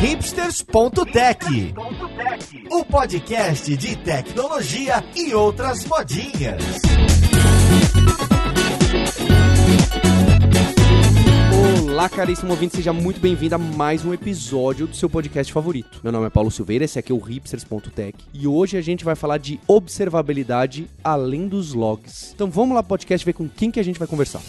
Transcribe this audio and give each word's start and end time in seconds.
hipsters.tech, 0.00 1.74
o 2.70 2.84
podcast 2.86 3.76
de 3.76 3.96
tecnologia 3.96 5.04
e 5.14 5.34
outras 5.34 5.84
modinhas. 5.84 6.62
Olá, 11.84 12.08
caríssimo 12.08 12.50
ouvinte, 12.52 12.76
seja 12.76 12.94
muito 12.94 13.20
bem-vindo 13.20 13.56
a 13.56 13.58
mais 13.58 14.02
um 14.02 14.14
episódio 14.14 14.86
do 14.86 14.96
seu 14.96 15.10
podcast 15.10 15.52
favorito. 15.52 16.00
Meu 16.02 16.10
nome 16.10 16.28
é 16.28 16.30
Paulo 16.30 16.50
Silveira, 16.50 16.86
esse 16.86 16.98
aqui 16.98 17.12
é 17.12 17.14
o 17.14 17.18
hipsters.tech 17.18 18.16
e 18.32 18.46
hoje 18.46 18.78
a 18.78 18.80
gente 18.80 19.04
vai 19.04 19.14
falar 19.14 19.36
de 19.36 19.60
observabilidade 19.68 20.88
além 21.04 21.46
dos 21.46 21.74
logs. 21.74 22.32
Então 22.34 22.50
vamos 22.50 22.74
lá, 22.74 22.82
podcast, 22.82 23.22
ver 23.22 23.34
com 23.34 23.46
quem 23.46 23.70
que 23.70 23.78
a 23.78 23.84
gente 23.84 23.98
vai 23.98 24.08
conversar. 24.08 24.40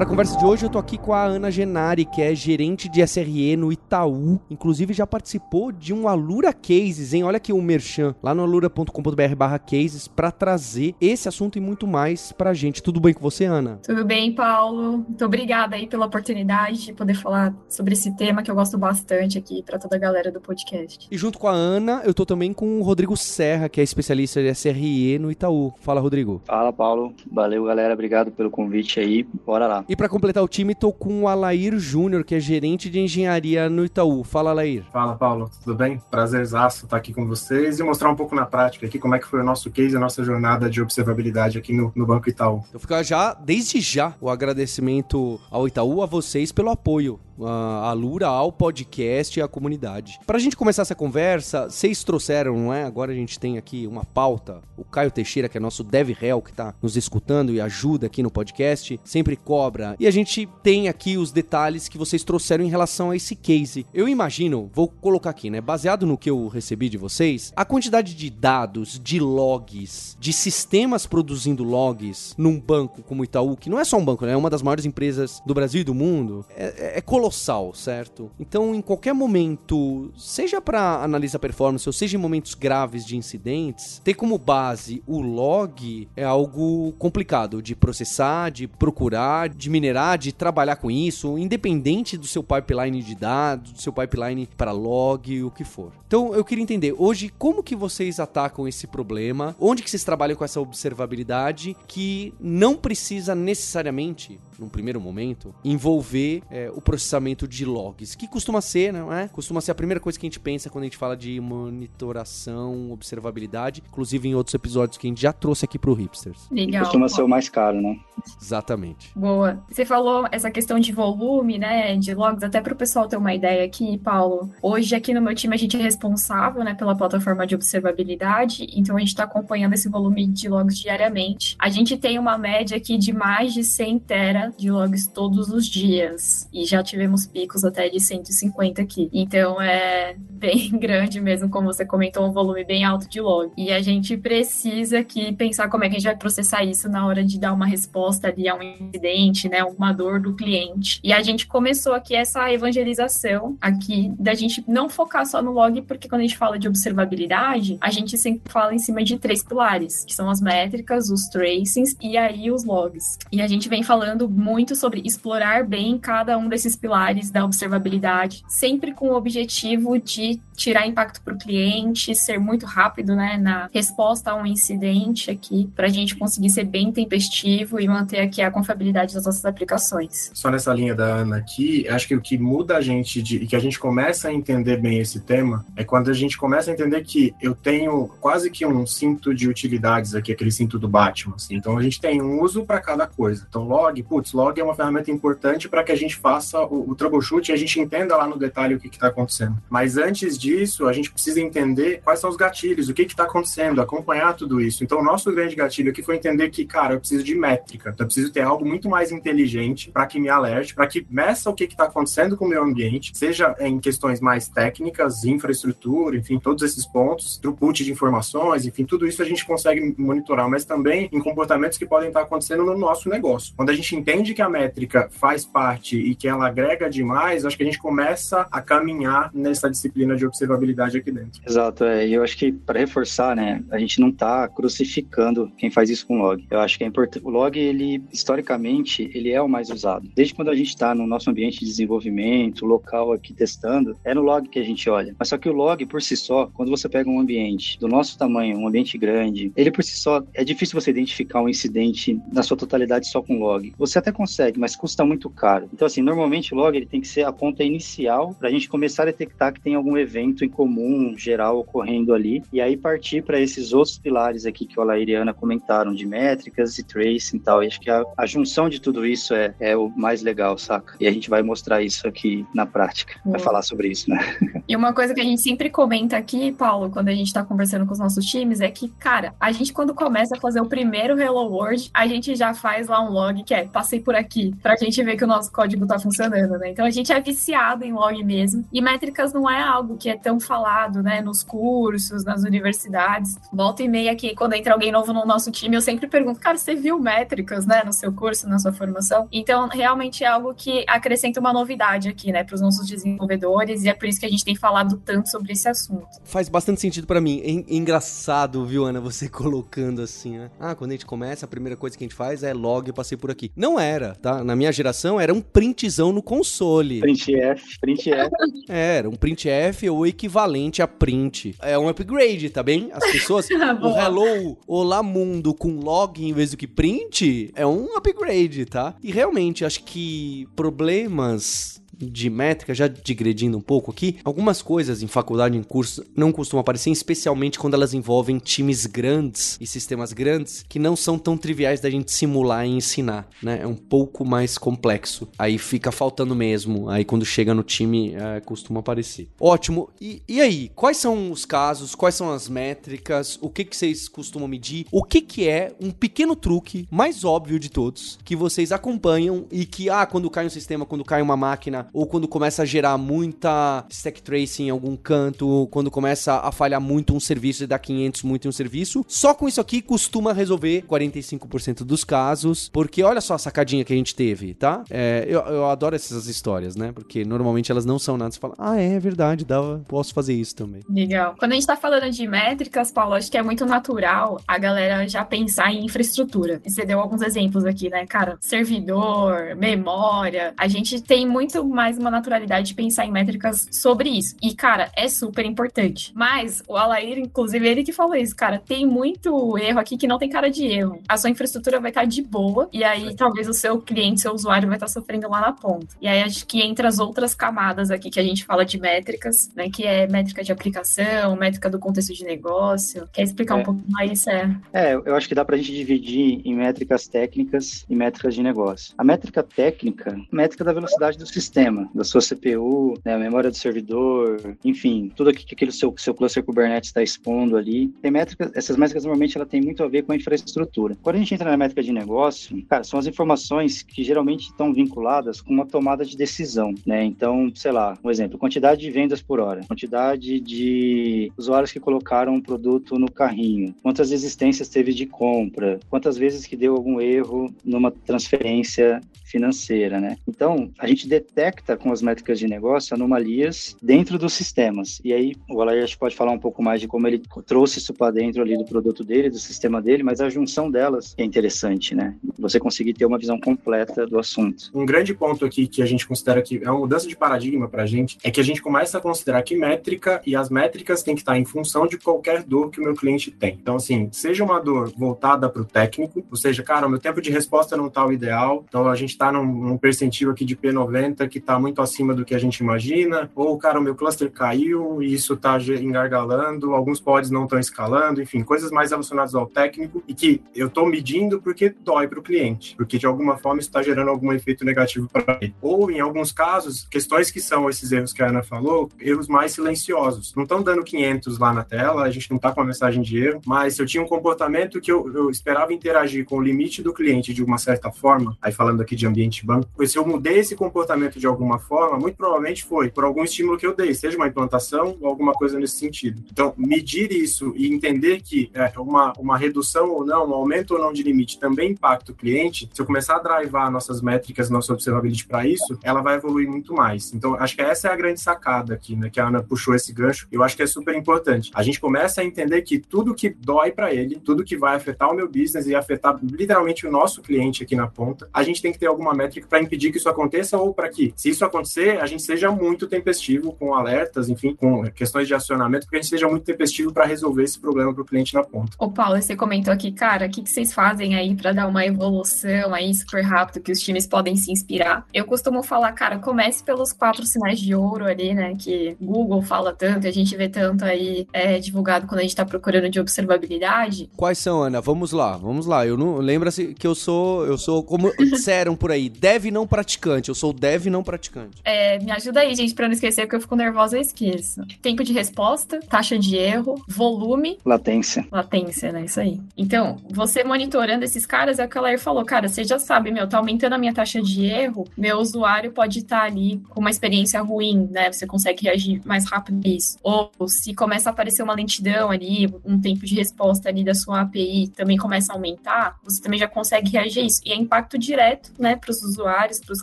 Para 0.00 0.06
a 0.06 0.08
conversa 0.08 0.38
de 0.38 0.46
hoje, 0.46 0.64
eu 0.64 0.70
tô 0.70 0.78
aqui 0.78 0.96
com 0.96 1.12
a 1.12 1.22
Ana 1.22 1.50
Genari, 1.50 2.06
que 2.06 2.22
é 2.22 2.34
gerente 2.34 2.88
de 2.88 3.06
SRE 3.06 3.54
no 3.54 3.70
Itaú. 3.70 4.40
Inclusive, 4.48 4.94
já 4.94 5.06
participou 5.06 5.70
de 5.70 5.92
um 5.92 6.08
Alura 6.08 6.54
Cases, 6.54 7.12
hein? 7.12 7.22
Olha 7.22 7.36
aqui 7.36 7.52
o 7.52 7.60
Merchan, 7.60 8.14
lá 8.22 8.34
no 8.34 8.42
alura.com.br 8.42 9.34
barra 9.36 9.58
cases, 9.58 10.08
para 10.08 10.30
trazer 10.30 10.94
esse 10.98 11.28
assunto 11.28 11.58
e 11.58 11.60
muito 11.60 11.86
mais 11.86 12.32
pra 12.32 12.54
gente. 12.54 12.82
Tudo 12.82 12.98
bem 12.98 13.12
com 13.12 13.20
você, 13.20 13.44
Ana? 13.44 13.78
Tudo 13.82 14.02
bem, 14.02 14.34
Paulo. 14.34 15.04
Muito 15.06 15.22
obrigada 15.22 15.76
aí 15.76 15.86
pela 15.86 16.06
oportunidade 16.06 16.86
de 16.86 16.94
poder 16.94 17.12
falar 17.12 17.54
sobre 17.68 17.92
esse 17.92 18.16
tema 18.16 18.42
que 18.42 18.50
eu 18.50 18.54
gosto 18.54 18.78
bastante 18.78 19.36
aqui 19.36 19.62
para 19.62 19.78
toda 19.78 19.96
a 19.96 19.98
galera 19.98 20.32
do 20.32 20.40
podcast. 20.40 21.08
E 21.10 21.18
junto 21.18 21.38
com 21.38 21.46
a 21.46 21.52
Ana, 21.52 22.00
eu 22.06 22.14
tô 22.14 22.24
também 22.24 22.54
com 22.54 22.80
o 22.80 22.82
Rodrigo 22.82 23.18
Serra, 23.18 23.68
que 23.68 23.82
é 23.82 23.84
especialista 23.84 24.40
de 24.40 24.48
SRE 24.54 25.18
no 25.18 25.30
Itaú. 25.30 25.74
Fala, 25.78 26.00
Rodrigo. 26.00 26.40
Fala, 26.46 26.72
Paulo. 26.72 27.12
Valeu, 27.30 27.64
galera. 27.64 27.92
Obrigado 27.92 28.30
pelo 28.30 28.50
convite 28.50 28.98
aí. 28.98 29.26
Bora 29.44 29.66
lá. 29.66 29.84
E 29.90 29.96
para 29.96 30.08
completar 30.08 30.40
o 30.40 30.46
time, 30.46 30.72
tô 30.72 30.92
com 30.92 31.22
o 31.22 31.26
Alair 31.26 31.76
Júnior, 31.76 32.22
que 32.22 32.36
é 32.36 32.38
gerente 32.38 32.88
de 32.88 33.00
engenharia 33.00 33.68
no 33.68 33.84
Itaú. 33.84 34.22
Fala, 34.22 34.50
Alair. 34.50 34.84
Fala, 34.92 35.16
Paulo. 35.16 35.50
Tudo 35.64 35.74
bem? 35.74 36.00
Prazerzaço 36.08 36.84
estar 36.84 36.96
aqui 36.96 37.12
com 37.12 37.26
vocês 37.26 37.80
e 37.80 37.82
mostrar 37.82 38.08
um 38.08 38.14
pouco 38.14 38.32
na 38.36 38.46
prática 38.46 38.86
aqui 38.86 39.00
como 39.00 39.16
é 39.16 39.18
que 39.18 39.26
foi 39.26 39.40
o 39.40 39.44
nosso 39.44 39.68
case, 39.68 39.96
a 39.96 39.98
nossa 39.98 40.22
jornada 40.22 40.70
de 40.70 40.80
observabilidade 40.80 41.58
aqui 41.58 41.72
no, 41.72 41.90
no 41.96 42.06
Banco 42.06 42.28
Itaú. 42.28 42.62
Então 42.68 42.78
fica 42.78 43.02
já, 43.02 43.34
desde 43.34 43.80
já, 43.80 44.14
o 44.20 44.30
agradecimento 44.30 45.40
ao 45.50 45.66
Itaú, 45.66 46.04
a 46.04 46.06
vocês 46.06 46.52
pelo 46.52 46.70
apoio 46.70 47.18
a 47.46 47.92
Lura 47.92 48.26
ao 48.26 48.52
podcast 48.52 49.38
e 49.38 49.42
à 49.42 49.48
comunidade. 49.48 50.18
Para 50.26 50.36
a 50.36 50.40
gente 50.40 50.56
começar 50.56 50.82
essa 50.82 50.94
conversa, 50.94 51.68
vocês 51.68 52.04
trouxeram, 52.04 52.56
não 52.56 52.72
é? 52.72 52.84
Agora 52.84 53.12
a 53.12 53.14
gente 53.14 53.38
tem 53.38 53.56
aqui 53.56 53.86
uma 53.86 54.04
pauta. 54.04 54.60
O 54.76 54.84
Caio 54.84 55.10
Teixeira, 55.10 55.48
que 55.48 55.56
é 55.56 55.60
nosso 55.60 55.82
dev 55.82 56.10
réu, 56.10 56.42
que 56.42 56.50
está 56.50 56.74
nos 56.82 56.96
escutando 56.96 57.52
e 57.52 57.60
ajuda 57.60 58.06
aqui 58.06 58.22
no 58.22 58.30
podcast, 58.30 59.00
sempre 59.04 59.36
cobra. 59.36 59.96
E 59.98 60.06
a 60.06 60.10
gente 60.10 60.48
tem 60.62 60.88
aqui 60.88 61.16
os 61.16 61.32
detalhes 61.32 61.88
que 61.88 61.98
vocês 61.98 62.22
trouxeram 62.24 62.64
em 62.64 62.68
relação 62.68 63.10
a 63.10 63.16
esse 63.16 63.34
case. 63.34 63.86
Eu 63.94 64.08
imagino, 64.08 64.70
vou 64.74 64.88
colocar 64.88 65.30
aqui, 65.30 65.50
né? 65.50 65.60
Baseado 65.60 66.06
no 66.06 66.18
que 66.18 66.30
eu 66.30 66.48
recebi 66.48 66.88
de 66.88 66.98
vocês, 66.98 67.52
a 67.56 67.64
quantidade 67.64 68.14
de 68.14 68.30
dados, 68.30 69.00
de 69.02 69.18
logs, 69.18 70.16
de 70.18 70.32
sistemas 70.32 71.06
produzindo 71.06 71.64
logs 71.64 72.34
num 72.36 72.60
banco 72.60 73.02
como 73.02 73.22
o 73.22 73.24
Itaú, 73.24 73.56
que 73.56 73.70
não 73.70 73.78
é 73.78 73.84
só 73.84 73.96
um 73.96 74.04
banco, 74.04 74.26
né? 74.26 74.32
É 74.32 74.36
uma 74.36 74.50
das 74.50 74.62
maiores 74.62 74.84
empresas 74.84 75.42
do 75.46 75.54
Brasil 75.54 75.80
e 75.80 75.84
do 75.84 75.94
mundo, 75.94 76.44
é, 76.56 76.98
é 76.98 77.00
colossal 77.00 77.29
colossal, 77.30 77.72
certo? 77.72 78.30
Então, 78.38 78.74
em 78.74 78.82
qualquer 78.82 79.14
momento, 79.14 80.12
seja 80.16 80.60
para 80.60 81.02
analisar 81.02 81.38
performance 81.38 81.88
ou 81.88 81.92
seja 81.92 82.16
em 82.16 82.20
momentos 82.20 82.54
graves 82.54 83.06
de 83.06 83.16
incidentes, 83.16 84.00
ter 84.04 84.14
como 84.14 84.36
base 84.36 85.02
o 85.06 85.20
log 85.20 86.08
é 86.16 86.24
algo 86.24 86.92
complicado 86.98 87.62
de 87.62 87.76
processar, 87.76 88.50
de 88.50 88.66
procurar, 88.66 89.48
de 89.48 89.70
minerar, 89.70 90.18
de 90.18 90.32
trabalhar 90.32 90.76
com 90.76 90.90
isso, 90.90 91.38
independente 91.38 92.16
do 92.16 92.26
seu 92.26 92.42
pipeline 92.42 93.02
de 93.02 93.14
dados, 93.14 93.72
do 93.72 93.80
seu 93.80 93.92
pipeline 93.92 94.48
para 94.56 94.72
log, 94.72 95.42
o 95.44 95.50
que 95.50 95.64
for. 95.64 95.92
Então, 96.06 96.34
eu 96.34 96.44
queria 96.44 96.62
entender 96.62 96.92
hoje 96.98 97.32
como 97.38 97.62
que 97.62 97.76
vocês 97.76 98.18
atacam 98.18 98.66
esse 98.66 98.88
problema, 98.88 99.54
onde 99.60 99.82
que 99.82 99.88
vocês 99.88 100.02
trabalham 100.02 100.36
com 100.36 100.44
essa 100.44 100.60
observabilidade 100.60 101.76
que 101.86 102.34
não 102.40 102.74
precisa 102.74 103.32
necessariamente, 103.32 104.40
num 104.60 104.68
primeiro 104.68 105.00
momento, 105.00 105.54
envolver 105.64 106.42
é, 106.50 106.70
o 106.70 106.80
processamento 106.80 107.48
de 107.48 107.64
logs, 107.64 108.14
que 108.14 108.28
costuma 108.28 108.60
ser, 108.60 108.92
não 108.92 109.12
é? 109.12 109.28
Costuma 109.28 109.60
ser 109.60 109.72
a 109.72 109.74
primeira 109.74 109.98
coisa 109.98 110.18
que 110.18 110.26
a 110.26 110.28
gente 110.28 110.38
pensa 110.38 110.68
quando 110.68 110.82
a 110.82 110.86
gente 110.86 110.96
fala 110.96 111.16
de 111.16 111.40
monitoração, 111.40 112.92
observabilidade, 112.92 113.82
inclusive 113.86 114.28
em 114.28 114.34
outros 114.34 114.54
episódios 114.54 114.98
que 114.98 115.06
a 115.06 115.10
gente 115.10 115.22
já 115.22 115.32
trouxe 115.32 115.64
aqui 115.64 115.78
pro 115.78 115.94
Hipsters. 115.94 116.48
Legal. 116.50 116.84
Costuma 116.84 117.08
ser 117.08 117.22
o 117.22 117.28
mais 117.28 117.48
caro, 117.48 117.80
né? 117.80 117.98
Exatamente. 118.40 119.10
Boa. 119.16 119.62
Você 119.70 119.84
falou 119.84 120.26
essa 120.30 120.50
questão 120.50 120.78
de 120.78 120.92
volume, 120.92 121.58
né, 121.58 121.96
de 121.96 122.14
logs, 122.14 122.44
até 122.44 122.60
para 122.60 122.74
o 122.74 122.76
pessoal 122.76 123.08
ter 123.08 123.16
uma 123.16 123.34
ideia 123.34 123.64
aqui, 123.64 123.96
Paulo. 123.98 124.50
Hoje 124.62 124.94
aqui 124.94 125.14
no 125.14 125.22
meu 125.22 125.34
time 125.34 125.54
a 125.54 125.58
gente 125.58 125.76
é 125.76 125.80
responsável, 125.80 126.62
né, 126.62 126.74
pela 126.74 126.94
plataforma 126.94 127.46
de 127.46 127.54
observabilidade, 127.54 128.66
então 128.74 128.96
a 128.96 128.98
gente 129.00 129.08
está 129.08 129.24
acompanhando 129.24 129.72
esse 129.72 129.88
volume 129.88 130.26
de 130.26 130.48
logs 130.48 130.78
diariamente. 130.78 131.56
A 131.58 131.70
gente 131.70 131.96
tem 131.96 132.18
uma 132.18 132.36
média 132.36 132.76
aqui 132.76 132.98
de 132.98 133.12
mais 133.12 133.54
de 133.54 133.64
100 133.64 133.98
tera 134.00 134.49
de 134.56 134.70
logs 134.70 135.06
todos 135.08 135.50
os 135.50 135.66
dias 135.66 136.48
e 136.52 136.64
já 136.64 136.82
tivemos 136.82 137.26
picos 137.26 137.64
até 137.64 137.88
de 137.88 138.00
150 138.00 138.82
aqui. 138.82 139.08
Então 139.12 139.60
é 139.60 140.16
bem 140.18 140.70
grande 140.78 141.20
mesmo, 141.20 141.48
como 141.48 141.72
você 141.72 141.84
comentou, 141.84 142.26
um 142.26 142.32
volume 142.32 142.64
bem 142.64 142.84
alto 142.84 143.08
de 143.08 143.20
log. 143.20 143.52
E 143.56 143.72
a 143.72 143.80
gente 143.80 144.16
precisa 144.16 145.00
aqui 145.00 145.32
pensar 145.32 145.68
como 145.68 145.84
é 145.84 145.88
que 145.88 145.96
a 145.96 145.98
gente 145.98 146.08
vai 146.08 146.16
processar 146.16 146.64
isso 146.64 146.88
na 146.88 147.06
hora 147.06 147.24
de 147.24 147.38
dar 147.38 147.52
uma 147.52 147.66
resposta 147.66 148.28
ali 148.28 148.48
a 148.48 148.54
um 148.54 148.62
incidente, 148.62 149.48
né, 149.48 149.62
uma 149.64 149.92
dor 149.92 150.20
do 150.20 150.34
cliente. 150.34 151.00
E 151.04 151.12
a 151.12 151.22
gente 151.22 151.46
começou 151.46 151.94
aqui 151.94 152.14
essa 152.14 152.50
evangelização 152.52 153.56
aqui 153.60 154.12
da 154.18 154.34
gente 154.34 154.64
não 154.66 154.88
focar 154.88 155.26
só 155.26 155.42
no 155.42 155.52
log, 155.52 155.82
porque 155.82 156.08
quando 156.08 156.20
a 156.20 156.24
gente 156.24 156.36
fala 156.36 156.58
de 156.58 156.68
observabilidade, 156.68 157.78
a 157.80 157.90
gente 157.90 158.16
sempre 158.16 158.50
fala 158.50 158.74
em 158.74 158.78
cima 158.78 159.04
de 159.04 159.18
três 159.18 159.42
pilares, 159.42 160.04
que 160.04 160.14
são 160.14 160.28
as 160.30 160.40
métricas, 160.40 161.10
os 161.10 161.28
tracings 161.28 161.96
e 162.00 162.16
aí 162.16 162.50
os 162.50 162.64
logs. 162.64 163.18
E 163.30 163.40
a 163.40 163.46
gente 163.46 163.68
vem 163.68 163.82
falando 163.82 164.28
muito 164.40 164.74
sobre 164.74 165.02
explorar 165.04 165.64
bem 165.64 165.98
cada 165.98 166.36
um 166.38 166.48
desses 166.48 166.74
pilares 166.74 167.30
da 167.30 167.44
observabilidade, 167.44 168.42
sempre 168.48 168.92
com 168.92 169.10
o 169.10 169.14
objetivo 169.14 169.98
de 169.98 170.40
tirar 170.56 170.86
impacto 170.86 171.22
para 171.22 171.34
o 171.34 171.38
cliente, 171.38 172.14
ser 172.14 172.38
muito 172.38 172.66
rápido 172.66 173.14
né, 173.16 173.38
na 173.38 173.68
resposta 173.72 174.30
a 174.30 174.34
um 174.34 174.44
incidente 174.44 175.30
aqui, 175.30 175.70
para 175.74 175.86
a 175.86 175.90
gente 175.90 176.16
conseguir 176.16 176.50
ser 176.50 176.64
bem 176.64 176.92
tempestivo 176.92 177.80
e 177.80 177.88
manter 177.88 178.20
aqui 178.20 178.42
a 178.42 178.50
confiabilidade 178.50 179.14
das 179.14 179.24
nossas 179.24 179.44
aplicações. 179.44 180.30
Só 180.34 180.50
nessa 180.50 180.72
linha 180.74 180.94
da 180.94 181.04
Ana 181.04 181.36
aqui, 181.36 181.88
acho 181.88 182.06
que 182.06 182.14
o 182.14 182.20
que 182.20 182.36
muda 182.36 182.76
a 182.76 182.80
gente 182.80 183.22
de, 183.22 183.36
e 183.36 183.46
que 183.46 183.56
a 183.56 183.60
gente 183.60 183.78
começa 183.78 184.28
a 184.28 184.32
entender 184.32 184.76
bem 184.76 184.98
esse 184.98 185.20
tema 185.20 185.64
é 185.74 185.82
quando 185.82 186.10
a 186.10 186.14
gente 186.14 186.36
começa 186.36 186.70
a 186.70 186.74
entender 186.74 187.02
que 187.04 187.34
eu 187.40 187.54
tenho 187.54 188.08
quase 188.20 188.50
que 188.50 188.66
um 188.66 188.86
cinto 188.86 189.34
de 189.34 189.48
utilidades 189.48 190.14
aqui, 190.14 190.32
aquele 190.32 190.52
cinto 190.52 190.78
do 190.78 190.88
Batman. 190.88 191.36
Assim. 191.36 191.56
Então 191.56 191.78
a 191.78 191.82
gente 191.82 192.00
tem 192.00 192.20
um 192.20 192.40
uso 192.42 192.64
para 192.64 192.80
cada 192.80 193.06
coisa. 193.06 193.46
Então 193.48 193.64
log, 193.64 194.02
putz, 194.02 194.19
log 194.34 194.58
é 194.60 194.64
uma 194.64 194.74
ferramenta 194.74 195.10
importante 195.10 195.68
para 195.68 195.82
que 195.82 195.92
a 195.92 195.96
gente 195.96 196.16
faça 196.16 196.60
o, 196.60 196.90
o 196.90 196.94
troubleshoot 196.94 197.50
e 197.50 197.54
a 197.54 197.56
gente 197.56 197.80
entenda 197.80 198.16
lá 198.16 198.26
no 198.26 198.38
detalhe 198.38 198.74
o 198.74 198.80
que 198.80 198.88
está 198.88 199.08
acontecendo. 199.08 199.56
Mas 199.68 199.96
antes 199.96 200.38
disso, 200.38 200.86
a 200.86 200.92
gente 200.92 201.10
precisa 201.10 201.40
entender 201.40 202.00
quais 202.02 202.20
são 202.20 202.30
os 202.30 202.36
gatilhos, 202.36 202.88
o 202.88 202.94
que 202.94 203.02
está 203.02 203.24
acontecendo, 203.24 203.80
acompanhar 203.80 204.34
tudo 204.34 204.60
isso. 204.60 204.84
Então, 204.84 205.00
o 205.00 205.04
nosso 205.04 205.32
grande 205.32 205.56
gatilho 205.56 205.90
aqui 205.90 206.02
foi 206.02 206.16
entender 206.16 206.50
que, 206.50 206.64
cara, 206.64 206.94
eu 206.94 207.00
preciso 207.00 207.24
de 207.24 207.34
métrica, 207.34 207.94
eu 207.98 208.06
preciso 208.06 208.32
ter 208.32 208.42
algo 208.42 208.64
muito 208.64 208.88
mais 208.88 209.12
inteligente 209.12 209.90
para 209.90 210.06
que 210.06 210.20
me 210.20 210.28
alerte, 210.28 210.74
para 210.74 210.86
que 210.86 211.06
meça 211.10 211.50
o 211.50 211.54
que 211.54 211.64
está 211.64 211.84
acontecendo 211.84 212.36
com 212.36 212.44
o 212.44 212.48
meu 212.48 212.62
ambiente, 212.62 213.12
seja 213.14 213.54
em 213.60 213.78
questões 213.78 214.20
mais 214.20 214.48
técnicas, 214.48 215.24
infraestrutura, 215.24 216.16
enfim, 216.16 216.38
todos 216.38 216.62
esses 216.62 216.86
pontos, 216.86 217.38
throughput 217.38 217.84
de 217.84 217.92
informações, 217.92 218.66
enfim, 218.66 218.84
tudo 218.84 219.06
isso 219.06 219.22
a 219.22 219.24
gente 219.24 219.44
consegue 219.44 219.94
monitorar, 219.98 220.48
mas 220.48 220.64
também 220.64 221.08
em 221.12 221.20
comportamentos 221.20 221.78
que 221.78 221.86
podem 221.86 222.08
estar 222.08 222.22
acontecendo 222.22 222.64
no 222.64 222.76
nosso 222.76 223.08
negócio. 223.08 223.52
Quando 223.56 223.70
a 223.70 223.74
gente 223.74 223.94
entende 223.94 224.09
que 224.34 224.42
a 224.42 224.48
métrica 224.48 225.08
faz 225.10 225.44
parte 225.44 225.96
e 225.96 226.14
que 226.14 226.28
ela 226.28 226.46
agrega 226.46 226.88
demais, 226.88 227.44
acho 227.44 227.56
que 227.56 227.62
a 227.62 227.66
gente 227.66 227.78
começa 227.78 228.46
a 228.50 228.60
caminhar 228.60 229.30
nessa 229.34 229.70
disciplina 229.70 230.16
de 230.16 230.26
observabilidade 230.26 230.98
aqui 230.98 231.10
dentro. 231.10 231.40
Exato, 231.46 231.84
é, 231.84 232.06
e 232.06 232.14
eu 232.14 232.22
acho 232.22 232.36
que 232.36 232.52
para 232.52 232.80
reforçar, 232.80 233.34
né, 233.36 233.62
a 233.70 233.78
gente 233.78 234.00
não 234.00 234.08
está 234.08 234.48
crucificando 234.48 235.50
quem 235.56 235.70
faz 235.70 235.90
isso 235.90 236.06
com 236.06 236.18
log. 236.18 236.44
Eu 236.50 236.60
acho 236.60 236.76
que 236.78 236.84
é 236.84 236.86
importante. 236.86 237.24
O 237.24 237.30
log, 237.30 237.58
ele 237.58 238.02
historicamente, 238.12 239.10
ele 239.14 239.30
é 239.30 239.40
o 239.40 239.48
mais 239.48 239.70
usado. 239.70 240.08
Desde 240.14 240.34
quando 240.34 240.50
a 240.50 240.54
gente 240.54 240.68
está 240.68 240.94
no 240.94 241.06
nosso 241.06 241.30
ambiente 241.30 241.60
de 241.60 241.66
desenvolvimento, 241.66 242.66
local 242.66 243.12
aqui 243.12 243.32
testando, 243.32 243.96
é 244.04 244.14
no 244.14 244.22
log 244.22 244.48
que 244.48 244.58
a 244.58 244.64
gente 244.64 244.88
olha. 244.88 245.14
Mas 245.18 245.28
só 245.28 245.38
que 245.38 245.48
o 245.48 245.52
log 245.52 245.84
por 245.86 246.02
si 246.02 246.16
só, 246.16 246.46
quando 246.46 246.70
você 246.70 246.88
pega 246.88 247.08
um 247.08 247.20
ambiente 247.20 247.78
do 247.78 247.88
nosso 247.88 248.18
tamanho, 248.18 248.58
um 248.58 248.66
ambiente 248.66 248.98
grande, 248.98 249.52
ele 249.56 249.70
por 249.70 249.84
si 249.84 249.96
só 249.96 250.22
é 250.34 250.44
difícil 250.44 250.80
você 250.80 250.90
identificar 250.90 251.40
um 251.40 251.48
incidente 251.48 252.20
na 252.32 252.42
sua 252.42 252.56
totalidade 252.56 253.08
só 253.08 253.22
com 253.22 253.38
log. 253.38 253.72
Você 253.78 253.99
até 254.00 254.12
consegue, 254.12 254.58
mas 254.58 254.76
custa 254.76 255.04
muito 255.04 255.30
caro. 255.30 255.68
Então, 255.72 255.86
assim, 255.86 256.02
normalmente 256.02 256.52
o 256.52 256.56
log 256.56 256.76
ele 256.76 256.86
tem 256.86 257.00
que 257.00 257.08
ser 257.08 257.24
a 257.24 257.32
ponta 257.32 257.62
inicial 257.62 258.34
para 258.34 258.48
a 258.48 258.52
gente 258.52 258.68
começar 258.68 259.02
a 259.02 259.06
detectar 259.06 259.52
que 259.52 259.60
tem 259.60 259.74
algum 259.74 259.96
evento 259.96 260.44
em 260.44 260.48
comum, 260.48 261.14
geral, 261.16 261.58
ocorrendo 261.58 262.14
ali, 262.14 262.42
e 262.52 262.60
aí 262.60 262.76
partir 262.76 263.22
para 263.22 263.40
esses 263.40 263.72
outros 263.72 263.98
pilares 263.98 264.46
aqui 264.46 264.66
que 264.66 264.78
o 264.78 264.82
Alair 264.82 265.08
e 265.08 265.16
a 265.16 265.22
Ana 265.22 265.34
comentaram, 265.34 265.94
de 265.94 266.06
métricas 266.06 266.78
e 266.78 266.82
tracing 266.82 267.36
e 267.36 267.40
tal. 267.40 267.62
E 267.62 267.66
acho 267.66 267.80
que 267.80 267.90
a, 267.90 268.04
a 268.16 268.26
junção 268.26 268.68
de 268.68 268.80
tudo 268.80 269.06
isso 269.06 269.34
é, 269.34 269.54
é 269.60 269.76
o 269.76 269.88
mais 269.96 270.22
legal, 270.22 270.58
saca? 270.58 270.96
E 271.00 271.06
a 271.06 271.12
gente 271.12 271.30
vai 271.30 271.42
mostrar 271.42 271.82
isso 271.82 272.06
aqui 272.06 272.46
na 272.54 272.66
prática, 272.66 273.20
vai 273.24 273.40
falar 273.40 273.62
sobre 273.62 273.88
isso, 273.88 274.10
né? 274.10 274.18
E 274.68 274.76
uma 274.76 274.92
coisa 274.92 275.12
que 275.12 275.20
a 275.20 275.24
gente 275.24 275.42
sempre 275.42 275.68
comenta 275.68 276.16
aqui, 276.16 276.52
Paulo, 276.52 276.90
quando 276.90 277.08
a 277.08 277.12
gente 277.12 277.26
está 277.26 277.42
conversando 277.42 277.84
com 277.84 277.92
os 277.92 277.98
nossos 277.98 278.24
times, 278.24 278.60
é 278.60 278.70
que, 278.70 278.88
cara, 278.88 279.34
a 279.40 279.50
gente 279.50 279.72
quando 279.72 279.92
começa 279.92 280.36
a 280.36 280.40
fazer 280.40 280.60
o 280.60 280.66
primeiro 280.66 281.20
Hello 281.20 281.50
World, 281.50 281.90
a 281.92 282.06
gente 282.06 282.36
já 282.36 282.54
faz 282.54 282.86
lá 282.86 283.02
um 283.02 283.10
log 283.10 283.42
que 283.42 283.52
é 283.52 283.64
passei 283.90 284.00
por 284.00 284.14
aqui, 284.14 284.54
pra 284.62 284.76
gente 284.76 285.02
ver 285.02 285.16
que 285.16 285.24
o 285.24 285.26
nosso 285.26 285.50
código 285.50 285.84
tá 285.84 285.98
funcionando, 285.98 286.56
né? 286.58 286.70
Então 286.70 286.86
a 286.86 286.90
gente 286.90 287.12
é 287.12 287.20
viciado 287.20 287.84
em 287.84 287.92
log 287.92 288.22
mesmo. 288.22 288.64
E 288.72 288.80
métricas 288.80 289.32
não 289.32 289.50
é 289.50 289.60
algo 289.60 289.96
que 289.96 290.08
é 290.08 290.16
tão 290.16 290.38
falado, 290.38 291.02
né, 291.02 291.20
nos 291.20 291.42
cursos, 291.42 292.24
nas 292.24 292.44
universidades. 292.44 293.36
Volta 293.52 293.82
e 293.82 293.88
meia 293.88 294.12
aqui, 294.12 294.34
quando 294.34 294.52
entra 294.52 294.72
alguém 294.72 294.92
novo 294.92 295.12
no 295.12 295.26
nosso 295.26 295.50
time, 295.50 295.74
eu 295.74 295.80
sempre 295.80 296.06
pergunto, 296.06 296.38
cara, 296.38 296.56
você 296.56 296.74
viu 296.74 297.00
métricas, 297.00 297.66
né, 297.66 297.82
no 297.84 297.92
seu 297.92 298.12
curso, 298.12 298.48
na 298.48 298.58
sua 298.58 298.72
formação? 298.72 299.26
Então, 299.32 299.68
realmente 299.68 300.22
é 300.22 300.28
algo 300.28 300.54
que 300.54 300.84
acrescenta 300.86 301.40
uma 301.40 301.52
novidade 301.52 302.08
aqui, 302.08 302.30
né, 302.30 302.44
para 302.44 302.54
os 302.54 302.60
nossos 302.60 302.86
desenvolvedores, 302.86 303.82
e 303.84 303.88
é 303.88 303.94
por 303.94 304.06
isso 304.06 304.20
que 304.20 304.26
a 304.26 304.30
gente 304.30 304.44
tem 304.44 304.54
falado 304.54 305.00
tanto 305.04 305.28
sobre 305.28 305.52
esse 305.52 305.68
assunto. 305.68 306.06
Faz 306.22 306.48
bastante 306.48 306.80
sentido 306.80 307.06
para 307.06 307.20
mim. 307.20 307.40
É 307.40 307.74
engraçado, 307.74 308.64
viu, 308.64 308.84
Ana, 308.84 309.00
você 309.00 309.26
colocando 309.28 310.02
assim, 310.02 310.38
né? 310.38 310.50
Ah, 310.60 310.74
quando 310.74 310.90
a 310.90 310.94
gente 310.94 311.06
começa, 311.06 311.44
a 311.44 311.48
primeira 311.48 311.76
coisa 311.76 311.98
que 311.98 312.04
a 312.04 312.06
gente 312.06 312.16
faz 312.16 312.42
é 312.42 312.52
log, 312.52 312.92
passei 312.92 313.18
por 313.18 313.30
aqui. 313.30 313.50
Não 313.56 313.79
era, 313.80 314.14
tá? 314.14 314.44
Na 314.44 314.54
minha 314.54 314.72
geração 314.72 315.20
era 315.20 315.32
um 315.32 315.40
printzão 315.40 316.12
no 316.12 316.22
console. 316.22 317.00
Print 317.00 317.34
F, 317.34 317.80
print 317.80 318.10
F. 318.12 318.30
É, 318.68 318.98
era 318.98 319.08
um 319.08 319.14
print 319.14 319.48
F 319.48 319.88
ou 319.88 320.06
equivalente 320.06 320.82
a 320.82 320.88
print. 320.88 321.54
É 321.60 321.78
um 321.78 321.88
upgrade, 321.88 322.50
tá 322.50 322.62
bem? 322.62 322.90
As 322.92 323.10
pessoas, 323.10 323.48
o 323.50 323.98
hello, 323.98 324.58
olá 324.66 325.02
mundo 325.02 325.54
com 325.54 325.80
log 325.80 326.24
em 326.24 326.32
vez 326.32 326.50
do 326.50 326.56
que 326.56 326.66
print, 326.66 327.50
é 327.54 327.66
um 327.66 327.96
upgrade, 327.96 328.64
tá? 328.64 328.94
E 329.02 329.10
realmente, 329.10 329.64
acho 329.64 329.82
que 329.84 330.46
problemas 330.54 331.80
de 332.00 332.30
métrica, 332.30 332.74
já 332.74 332.88
digredindo 332.88 333.56
um 333.56 333.60
pouco 333.60 333.90
aqui, 333.90 334.18
algumas 334.24 334.62
coisas 334.62 335.02
em 335.02 335.06
faculdade, 335.06 335.56
em 335.56 335.62
curso, 335.62 336.04
não 336.16 336.32
costumam 336.32 336.60
aparecer, 336.60 336.90
especialmente 336.90 337.58
quando 337.58 337.74
elas 337.74 337.94
envolvem 337.94 338.38
times 338.38 338.86
grandes 338.86 339.56
e 339.60 339.66
sistemas 339.66 340.12
grandes 340.12 340.64
que 340.68 340.78
não 340.78 340.96
são 340.96 341.18
tão 341.18 341.36
triviais 341.36 341.80
da 341.80 341.90
gente 341.90 342.12
simular 342.12 342.66
e 342.66 342.70
ensinar, 342.70 343.28
né? 343.42 343.60
É 343.62 343.66
um 343.66 343.74
pouco 343.74 344.24
mais 344.24 344.58
complexo. 344.58 345.28
Aí 345.38 345.58
fica 345.58 345.92
faltando 345.92 346.34
mesmo. 346.34 346.88
Aí 346.88 347.04
quando 347.04 347.24
chega 347.24 347.54
no 347.54 347.62
time, 347.62 348.14
é, 348.14 348.40
costuma 348.40 348.80
aparecer. 348.80 349.28
Ótimo. 349.38 349.90
E, 350.00 350.22
e 350.28 350.40
aí, 350.40 350.70
quais 350.74 350.96
são 350.96 351.30
os 351.30 351.44
casos? 351.44 351.94
Quais 351.94 352.14
são 352.14 352.30
as 352.30 352.48
métricas? 352.48 353.38
O 353.40 353.48
que, 353.48 353.64
que 353.64 353.76
vocês 353.76 354.08
costumam 354.08 354.48
medir? 354.48 354.86
O 354.90 355.02
que, 355.02 355.20
que 355.20 355.48
é 355.48 355.74
um 355.80 355.90
pequeno 355.90 356.34
truque 356.36 356.86
mais 356.90 357.24
óbvio 357.24 357.58
de 357.58 357.70
todos 357.70 358.18
que 358.24 358.36
vocês 358.36 358.72
acompanham 358.72 359.46
e 359.50 359.64
que, 359.64 359.90
ah, 359.90 360.06
quando 360.06 360.30
cai 360.30 360.46
um 360.46 360.50
sistema, 360.50 360.86
quando 360.86 361.04
cai 361.04 361.22
uma 361.22 361.36
máquina, 361.36 361.88
ou 361.92 362.06
quando 362.06 362.28
começa 362.28 362.62
a 362.62 362.64
gerar 362.64 362.96
muita 362.98 363.84
stack 363.90 364.22
tracing 364.22 364.66
em 364.66 364.70
algum 364.70 364.96
canto, 364.96 365.68
quando 365.70 365.90
começa 365.90 366.34
a 366.34 366.52
falhar 366.52 366.80
muito 366.80 367.14
um 367.14 367.20
serviço 367.20 367.64
e 367.64 367.66
dá 367.66 367.78
500 367.78 368.22
muito 368.22 368.46
em 368.46 368.48
um 368.48 368.52
serviço. 368.52 369.04
Só 369.08 369.34
com 369.34 369.48
isso 369.48 369.60
aqui 369.60 369.82
costuma 369.82 370.32
resolver 370.32 370.82
45% 370.82 371.84
dos 371.84 372.04
casos, 372.04 372.68
porque 372.72 373.02
olha 373.02 373.20
só 373.20 373.34
a 373.34 373.38
sacadinha 373.38 373.84
que 373.84 373.92
a 373.92 373.96
gente 373.96 374.14
teve, 374.14 374.54
tá? 374.54 374.84
É, 374.90 375.24
eu, 375.28 375.40
eu 375.40 375.66
adoro 375.66 375.96
essas 375.96 376.26
histórias, 376.26 376.76
né? 376.76 376.92
Porque 376.92 377.24
normalmente 377.24 377.70
elas 377.70 377.84
não 377.84 377.98
são 377.98 378.16
nada. 378.16 378.30
Você 378.30 378.38
fala, 378.38 378.54
ah, 378.58 378.80
é, 378.80 378.94
é 378.94 379.00
verdade, 379.00 379.44
dava, 379.44 379.82
posso 379.88 380.14
fazer 380.14 380.34
isso 380.34 380.54
também. 380.54 380.82
Legal. 380.88 381.34
Quando 381.38 381.52
a 381.52 381.54
gente 381.54 381.66
tá 381.66 381.76
falando 381.76 382.10
de 382.10 382.26
métricas, 382.26 382.90
Paulo, 382.90 383.14
acho 383.14 383.30
que 383.30 383.38
é 383.38 383.42
muito 383.42 383.64
natural 383.66 384.40
a 384.46 384.58
galera 384.58 385.08
já 385.08 385.24
pensar 385.24 385.72
em 385.72 385.84
infraestrutura. 385.84 386.60
E 386.64 386.70
você 386.70 386.84
deu 386.84 387.00
alguns 387.00 387.22
exemplos 387.22 387.64
aqui, 387.64 387.88
né, 387.88 388.06
cara? 388.06 388.36
Servidor, 388.40 389.56
memória. 389.56 390.54
A 390.56 390.68
gente 390.68 391.00
tem 391.02 391.26
muito 391.26 391.64
mais 391.64 391.79
uma 391.98 392.10
naturalidade 392.10 392.68
de 392.68 392.74
pensar 392.74 393.06
em 393.06 393.12
métricas 393.12 393.68
sobre 393.70 394.08
isso. 394.10 394.36
E, 394.42 394.54
cara, 394.54 394.90
é 394.96 395.08
super 395.08 395.44
importante. 395.44 396.12
Mas 396.14 396.62
o 396.68 396.76
Alair, 396.76 397.18
inclusive, 397.18 397.66
ele 397.66 397.84
que 397.84 397.92
falou 397.92 398.14
isso, 398.14 398.34
cara, 398.34 398.58
tem 398.58 398.86
muito 398.86 399.56
erro 399.58 399.78
aqui 399.78 399.96
que 399.96 400.06
não 400.06 400.18
tem 400.18 400.28
cara 400.28 400.50
de 400.50 400.66
erro. 400.66 401.00
A 401.08 401.16
sua 401.16 401.30
infraestrutura 401.30 401.80
vai 401.80 401.90
estar 401.90 402.04
de 402.04 402.22
boa, 402.22 402.68
e 402.72 402.84
aí 402.84 403.14
talvez 403.14 403.48
o 403.48 403.52
seu 403.52 403.80
cliente, 403.80 404.20
seu 404.20 404.32
usuário 404.32 404.68
vai 404.68 404.76
estar 404.76 404.88
sofrendo 404.88 405.28
lá 405.28 405.40
na 405.40 405.52
ponta. 405.52 405.88
E 406.00 406.08
aí 406.08 406.22
acho 406.22 406.46
que 406.46 406.60
entra 406.60 406.88
as 406.88 406.98
outras 406.98 407.34
camadas 407.34 407.90
aqui 407.90 408.10
que 408.10 408.20
a 408.20 408.22
gente 408.22 408.44
fala 408.44 408.64
de 408.64 408.78
métricas, 408.78 409.50
né? 409.54 409.70
Que 409.70 409.86
é 409.86 410.06
métrica 410.06 410.42
de 410.42 410.52
aplicação, 410.52 411.36
métrica 411.36 411.70
do 411.70 411.78
contexto 411.78 412.14
de 412.14 412.24
negócio. 412.24 413.08
Quer 413.12 413.22
explicar 413.22 413.58
é. 413.58 413.60
um 413.60 413.64
pouco 413.64 413.80
mais? 413.88 414.26
É. 414.26 414.50
é, 414.72 414.94
eu 414.94 415.14
acho 415.14 415.28
que 415.28 415.34
dá 415.34 415.44
pra 415.44 415.56
gente 415.56 415.72
dividir 415.72 416.40
em 416.44 416.54
métricas 416.54 417.06
técnicas 417.06 417.84
e 417.88 417.94
métricas 417.94 418.34
de 418.34 418.42
negócio. 418.42 418.94
A 418.98 419.04
métrica 419.04 419.42
técnica, 419.42 420.16
métrica 420.30 420.64
da 420.64 420.72
velocidade 420.72 421.18
do 421.18 421.26
sistema 421.26 421.69
sistema, 421.70 421.88
da 421.94 422.04
sua 422.04 422.20
CPU, 422.20 422.94
né, 423.04 423.14
a 423.14 423.18
memória 423.18 423.50
do 423.50 423.56
servidor, 423.56 424.56
enfim, 424.64 425.10
tudo 425.14 425.30
aqui 425.30 425.44
que 425.44 425.54
aquele 425.54 425.72
seu, 425.72 425.94
seu 425.96 426.12
cluster 426.12 426.42
Kubernetes 426.42 426.90
está 426.90 427.02
expondo 427.02 427.56
ali. 427.56 427.88
Tem 428.02 428.10
métricas, 428.10 428.50
essas 428.54 428.76
métricas 428.76 429.04
normalmente 429.04 429.36
ela 429.36 429.46
tem 429.46 429.60
muito 429.60 429.82
a 429.82 429.88
ver 429.88 430.02
com 430.02 430.12
a 430.12 430.16
infraestrutura. 430.16 430.96
Quando 431.02 431.16
a 431.16 431.18
gente 431.18 431.34
entra 431.34 431.50
na 431.50 431.56
métrica 431.56 431.82
de 431.82 431.92
negócio, 431.92 432.62
cara, 432.66 432.84
são 432.84 432.98
as 432.98 433.06
informações 433.06 433.82
que 433.82 434.02
geralmente 434.02 434.46
estão 434.46 434.72
vinculadas 434.72 435.40
com 435.40 435.52
uma 435.52 435.66
tomada 435.66 436.04
de 436.04 436.16
decisão, 436.16 436.74
né? 436.84 437.04
Então, 437.04 437.50
sei 437.54 437.72
lá, 437.72 437.96
um 438.02 438.10
exemplo, 438.10 438.38
quantidade 438.38 438.80
de 438.80 438.90
vendas 438.90 439.22
por 439.22 439.40
hora, 439.40 439.64
quantidade 439.66 440.40
de 440.40 441.32
usuários 441.36 441.72
que 441.72 441.80
colocaram 441.80 442.34
um 442.34 442.40
produto 442.40 442.98
no 442.98 443.10
carrinho, 443.10 443.74
quantas 443.82 444.10
existências 444.10 444.68
teve 444.68 444.92
de 444.92 445.06
compra, 445.06 445.78
quantas 445.88 446.16
vezes 446.16 446.46
que 446.46 446.56
deu 446.56 446.74
algum 446.74 447.00
erro 447.00 447.52
numa 447.64 447.90
transferência 447.90 449.00
financeira, 449.30 450.00
né? 450.00 450.16
Então, 450.26 450.70
a 450.78 450.86
gente 450.86 451.08
detecta 451.08 451.59
com 451.78 451.92
as 451.92 452.02
métricas 452.02 452.38
de 452.38 452.46
negócio 452.46 452.94
anomalias 452.94 453.76
dentro 453.82 454.18
dos 454.18 454.32
sistemas. 454.32 455.00
E 455.04 455.12
aí, 455.12 455.34
o 455.48 455.60
Alair 455.60 455.88
pode 455.98 456.14
falar 456.14 456.32
um 456.32 456.38
pouco 456.38 456.62
mais 456.62 456.80
de 456.80 456.88
como 456.88 457.06
ele 457.06 457.22
trouxe 457.46 457.78
isso 457.78 457.94
para 457.94 458.12
dentro 458.12 458.42
ali 458.42 458.56
do 458.56 458.64
produto 458.64 459.04
dele, 459.04 459.30
do 459.30 459.38
sistema 459.38 459.80
dele, 459.80 460.02
mas 460.02 460.20
a 460.20 460.28
junção 460.28 460.70
delas 460.70 461.14
é 461.16 461.24
interessante, 461.24 461.94
né? 461.94 462.16
Você 462.38 462.58
conseguir 462.58 462.94
ter 462.94 463.06
uma 463.06 463.18
visão 463.18 463.38
completa 463.38 464.06
do 464.06 464.18
assunto. 464.18 464.70
Um 464.74 464.86
grande 464.86 465.14
ponto 465.14 465.44
aqui 465.44 465.66
que 465.66 465.82
a 465.82 465.86
gente 465.86 466.06
considera 466.06 466.42
que 466.42 466.60
é 466.62 466.70
uma 466.70 466.80
mudança 466.80 467.08
de 467.08 467.16
paradigma 467.16 467.68
para 467.68 467.82
a 467.82 467.86
gente 467.86 468.18
é 468.22 468.30
que 468.30 468.40
a 468.40 468.44
gente 468.44 468.62
começa 468.62 468.98
a 468.98 469.00
considerar 469.00 469.42
que 469.42 469.56
métrica 469.56 470.20
e 470.26 470.36
as 470.36 470.50
métricas 470.50 471.02
têm 471.02 471.14
que 471.14 471.22
estar 471.22 471.38
em 471.38 471.44
função 471.44 471.86
de 471.86 471.98
qualquer 471.98 472.42
dor 472.42 472.70
que 472.70 472.80
o 472.80 472.84
meu 472.84 472.94
cliente 472.94 473.30
tem. 473.30 473.58
Então, 473.60 473.76
assim, 473.76 474.08
seja 474.12 474.44
uma 474.44 474.60
dor 474.60 474.92
voltada 474.96 475.48
para 475.48 475.62
o 475.62 475.64
técnico, 475.64 476.24
ou 476.30 476.36
seja, 476.36 476.62
cara, 476.62 476.86
o 476.86 476.90
meu 476.90 476.98
tempo 476.98 477.20
de 477.20 477.30
resposta 477.30 477.76
não 477.76 477.86
está 477.86 478.06
o 478.06 478.12
ideal, 478.12 478.64
então 478.68 478.88
a 478.88 478.94
gente 478.94 479.10
está 479.10 479.32
num, 479.32 479.44
num, 479.44 479.78
percentil 479.78 480.30
aqui 480.30 480.44
de 480.44 480.56
P90 480.56 481.28
que 481.28 481.39
está 481.40 481.58
muito 481.58 481.82
acima 481.82 482.14
do 482.14 482.24
que 482.24 482.34
a 482.34 482.38
gente 482.38 482.58
imagina, 482.58 483.30
ou, 483.34 483.58
cara, 483.58 483.78
o 483.78 483.82
meu 483.82 483.94
cluster 483.94 484.30
caiu 484.30 485.02
e 485.02 485.12
isso 485.12 485.34
está 485.34 485.58
engargalando, 485.58 486.74
alguns 486.74 487.00
pods 487.00 487.30
não 487.30 487.44
estão 487.44 487.58
escalando, 487.58 488.22
enfim, 488.22 488.42
coisas 488.42 488.70
mais 488.70 488.90
relacionadas 488.90 489.34
ao 489.34 489.46
técnico 489.46 490.02
e 490.06 490.14
que 490.14 490.42
eu 490.54 490.68
estou 490.68 490.86
medindo 490.86 491.40
porque 491.40 491.74
dói 491.80 492.08
para 492.08 492.18
o 492.18 492.22
cliente, 492.22 492.76
porque 492.76 492.98
de 492.98 493.06
alguma 493.06 493.36
forma 493.36 493.60
está 493.60 493.82
gerando 493.82 494.08
algum 494.10 494.32
efeito 494.32 494.64
negativo 494.64 495.08
para 495.08 495.38
ele. 495.40 495.54
Ou, 495.60 495.90
em 495.90 496.00
alguns 496.00 496.32
casos, 496.32 496.86
questões 496.90 497.30
que 497.30 497.40
são 497.40 497.68
esses 497.68 497.92
erros 497.92 498.12
que 498.12 498.22
a 498.22 498.28
Ana 498.28 498.42
falou, 498.42 498.88
erros 499.00 499.28
mais 499.28 499.52
silenciosos. 499.52 500.34
Não 500.34 500.44
estão 500.44 500.62
dando 500.62 500.82
500 500.82 501.38
lá 501.38 501.52
na 501.52 501.64
tela, 501.64 502.02
a 502.02 502.10
gente 502.10 502.30
não 502.30 502.36
está 502.36 502.52
com 502.52 502.60
a 502.60 502.64
mensagem 502.64 503.02
de 503.02 503.18
erro, 503.18 503.40
mas 503.46 503.78
eu 503.78 503.86
tinha 503.86 504.02
um 504.02 504.06
comportamento 504.06 504.80
que 504.80 504.92
eu, 504.92 505.12
eu 505.12 505.30
esperava 505.30 505.72
interagir 505.72 506.24
com 506.24 506.36
o 506.36 506.42
limite 506.42 506.82
do 506.82 506.92
cliente 506.92 507.34
de 507.34 507.42
uma 507.42 507.58
certa 507.58 507.90
forma, 507.90 508.36
aí 508.40 508.52
falando 508.52 508.80
aqui 508.80 508.94
de 508.94 509.06
ambiente 509.06 509.44
banco, 509.44 509.68
se 509.86 509.98
eu 509.98 510.06
mudei 510.06 510.38
esse 510.38 510.54
comportamento 510.54 511.18
de 511.18 511.26
alguma 511.30 511.58
forma, 511.58 511.98
muito 511.98 512.16
provavelmente 512.16 512.64
foi 512.64 512.90
por 512.90 513.04
algum 513.04 513.24
estímulo 513.24 513.58
que 513.58 513.66
eu 513.66 513.74
dei, 513.74 513.94
seja 513.94 514.16
uma 514.16 514.28
implantação 514.28 514.96
ou 515.00 515.08
alguma 515.08 515.32
coisa 515.32 515.58
nesse 515.58 515.76
sentido. 515.76 516.22
Então, 516.30 516.54
medir 516.56 517.12
isso 517.12 517.52
e 517.56 517.72
entender 517.72 518.20
que 518.20 518.50
é, 518.54 518.72
uma, 518.78 519.12
uma 519.18 519.36
redução 519.36 519.90
ou 519.90 520.04
não, 520.04 520.28
um 520.28 520.34
aumento 520.34 520.74
ou 520.74 520.80
não 520.80 520.92
de 520.92 521.02
limite 521.02 521.38
também 521.38 521.72
impacta 521.72 522.12
o 522.12 522.14
cliente, 522.14 522.68
se 522.72 522.80
eu 522.80 522.86
começar 522.86 523.16
a 523.16 523.18
drivar 523.18 523.70
nossas 523.70 524.00
métricas, 524.00 524.50
nossa 524.50 524.72
observabilidade 524.72 525.26
para 525.26 525.46
isso, 525.46 525.78
ela 525.82 526.00
vai 526.00 526.16
evoluir 526.16 526.48
muito 526.48 526.74
mais. 526.74 527.12
Então, 527.12 527.34
acho 527.34 527.56
que 527.56 527.62
essa 527.62 527.88
é 527.88 527.92
a 527.92 527.96
grande 527.96 528.20
sacada 528.20 528.74
aqui, 528.74 528.96
né, 528.96 529.10
que 529.10 529.20
a 529.20 529.26
Ana 529.26 529.42
puxou 529.42 529.74
esse 529.74 529.92
gancho, 529.92 530.28
eu 530.30 530.42
acho 530.42 530.56
que 530.56 530.62
é 530.62 530.66
super 530.66 530.94
importante. 530.94 531.50
A 531.54 531.62
gente 531.62 531.80
começa 531.80 532.20
a 532.20 532.24
entender 532.24 532.62
que 532.62 532.78
tudo 532.78 533.14
que 533.14 533.30
dói 533.30 533.72
para 533.72 533.92
ele, 533.92 534.16
tudo 534.16 534.44
que 534.44 534.56
vai 534.56 534.76
afetar 534.76 535.10
o 535.10 535.14
meu 535.14 535.28
business 535.28 535.66
e 535.66 535.74
afetar 535.74 536.18
literalmente 536.22 536.86
o 536.86 536.90
nosso 536.90 537.22
cliente 537.22 537.62
aqui 537.62 537.74
na 537.74 537.86
ponta, 537.86 538.28
a 538.32 538.42
gente 538.42 538.62
tem 538.62 538.72
que 538.72 538.78
ter 538.78 538.86
alguma 538.86 539.14
métrica 539.14 539.46
para 539.46 539.60
impedir 539.60 539.90
que 539.90 539.98
isso 539.98 540.08
aconteça 540.08 540.58
ou 540.58 540.72
para 540.72 540.88
que, 540.88 541.12
se 541.20 541.28
isso 541.28 541.44
acontecer, 541.44 542.00
a 542.00 542.06
gente 542.06 542.22
seja 542.22 542.50
muito 542.50 542.86
tempestivo 542.86 543.52
com 543.52 543.74
alertas, 543.74 544.30
enfim, 544.30 544.54
com 544.54 544.84
questões 544.84 545.28
de 545.28 545.34
acionamento, 545.34 545.84
porque 545.84 545.98
a 545.98 546.00
gente 546.00 546.08
seja 546.08 546.26
muito 546.26 546.44
tempestivo 546.44 546.94
para 546.94 547.04
resolver 547.04 547.44
esse 547.44 547.60
problema 547.60 547.92
para 547.92 548.00
o 548.00 548.06
cliente 548.06 548.32
na 548.32 548.42
ponta. 548.42 548.74
Ô, 548.78 548.90
Paulo, 548.90 549.20
você 549.20 549.36
comentou 549.36 549.70
aqui, 549.70 549.92
cara, 549.92 550.24
o 550.24 550.30
que, 550.30 550.40
que 550.40 550.48
vocês 550.48 550.72
fazem 550.72 551.16
aí 551.16 551.34
para 551.34 551.52
dar 551.52 551.66
uma 551.66 551.84
evolução 551.84 552.72
aí 552.72 552.94
super 552.94 553.20
rápido 553.22 553.62
que 553.62 553.70
os 553.70 553.80
times 553.80 554.06
podem 554.06 554.34
se 554.34 554.50
inspirar? 554.50 555.04
Eu 555.12 555.26
costumo 555.26 555.62
falar, 555.62 555.92
cara, 555.92 556.18
comece 556.18 556.64
pelos 556.64 556.90
quatro 556.90 557.26
sinais 557.26 557.60
de 557.60 557.74
ouro 557.74 558.06
ali, 558.06 558.32
né? 558.32 558.56
Que 558.58 558.96
Google 558.98 559.42
fala 559.42 559.74
tanto, 559.74 560.06
a 560.06 560.10
gente 560.10 560.34
vê 560.34 560.48
tanto 560.48 560.86
aí 560.86 561.28
é, 561.34 561.58
divulgado 561.58 562.06
quando 562.06 562.20
a 562.20 562.22
gente 562.22 562.30
está 562.30 562.46
procurando 562.46 562.88
de 562.88 562.98
observabilidade. 562.98 564.08
Quais 564.16 564.38
são, 564.38 564.62
Ana? 564.62 564.80
Vamos 564.80 565.12
lá, 565.12 565.36
vamos 565.36 565.66
lá. 565.66 565.86
Eu 565.86 565.98
não 565.98 566.16
lembra-se 566.16 566.72
que 566.72 566.86
eu 566.86 566.94
sou, 566.94 567.44
eu 567.44 567.58
sou 567.58 567.82
como 567.82 568.10
disseram 568.16 568.74
por 568.74 568.90
aí, 568.90 569.10
dev 569.10 569.50
não 569.50 569.66
praticante. 569.66 570.30
Eu 570.30 570.34
sou 570.34 570.54
dev 570.54 570.86
não 570.86 571.09
praticante. 571.10 571.60
É, 571.64 571.98
me 571.98 572.12
ajuda 572.12 572.40
aí, 572.40 572.54
gente, 572.54 572.72
para 572.72 572.86
não 572.86 572.92
esquecer, 572.92 573.22
porque 573.22 573.34
eu 573.34 573.40
fico 573.40 573.56
nervosa 573.56 573.98
e 573.98 574.00
esqueço. 574.00 574.62
Tempo 574.80 575.02
de 575.02 575.12
resposta, 575.12 575.80
taxa 575.80 576.16
de 576.16 576.36
erro, 576.36 576.76
volume, 576.86 577.58
latência. 577.64 578.24
Latência, 578.30 578.92
né? 578.92 579.04
Isso 579.04 579.18
aí. 579.18 579.40
Então, 579.56 579.96
você 580.08 580.44
monitorando 580.44 581.04
esses 581.04 581.26
caras, 581.26 581.58
é 581.58 581.64
o 581.64 581.68
que 581.68 581.76
a 581.76 581.80
Lair 581.80 581.98
falou, 581.98 582.24
cara, 582.24 582.48
você 582.48 582.62
já 582.62 582.78
sabe, 582.78 583.10
meu, 583.10 583.28
tá 583.28 583.38
aumentando 583.38 583.72
a 583.72 583.78
minha 583.78 583.92
taxa 583.92 584.22
de 584.22 584.44
erro, 584.44 584.86
meu 584.96 585.18
usuário 585.18 585.72
pode 585.72 585.98
estar 585.98 586.20
tá 586.20 586.26
ali 586.26 586.62
com 586.68 586.80
uma 586.80 586.90
experiência 586.90 587.42
ruim, 587.42 587.88
né? 587.90 588.12
Você 588.12 588.24
consegue 588.24 588.64
reagir 588.64 589.00
mais 589.04 589.28
rápido 589.28 589.60
nisso. 589.66 589.98
Ou 590.04 590.30
se 590.46 590.72
começa 590.74 591.10
a 591.10 591.12
aparecer 591.12 591.42
uma 591.42 591.54
lentidão 591.54 592.10
ali, 592.10 592.46
um 592.64 592.80
tempo 592.80 593.04
de 593.04 593.16
resposta 593.16 593.68
ali 593.68 593.82
da 593.82 593.94
sua 593.94 594.20
API 594.20 594.68
também 594.68 594.96
começa 594.96 595.32
a 595.32 595.34
aumentar, 595.34 595.98
você 596.04 596.22
também 596.22 596.38
já 596.38 596.46
consegue 596.46 596.92
reagir 596.92 597.22
a 597.22 597.26
isso. 597.26 597.40
E 597.44 597.50
é 597.50 597.56
impacto 597.56 597.98
direto, 597.98 598.52
né, 598.58 598.76
para 598.76 598.90
os 598.92 599.02
usuários, 599.02 599.58
para 599.58 599.72
os 599.72 599.82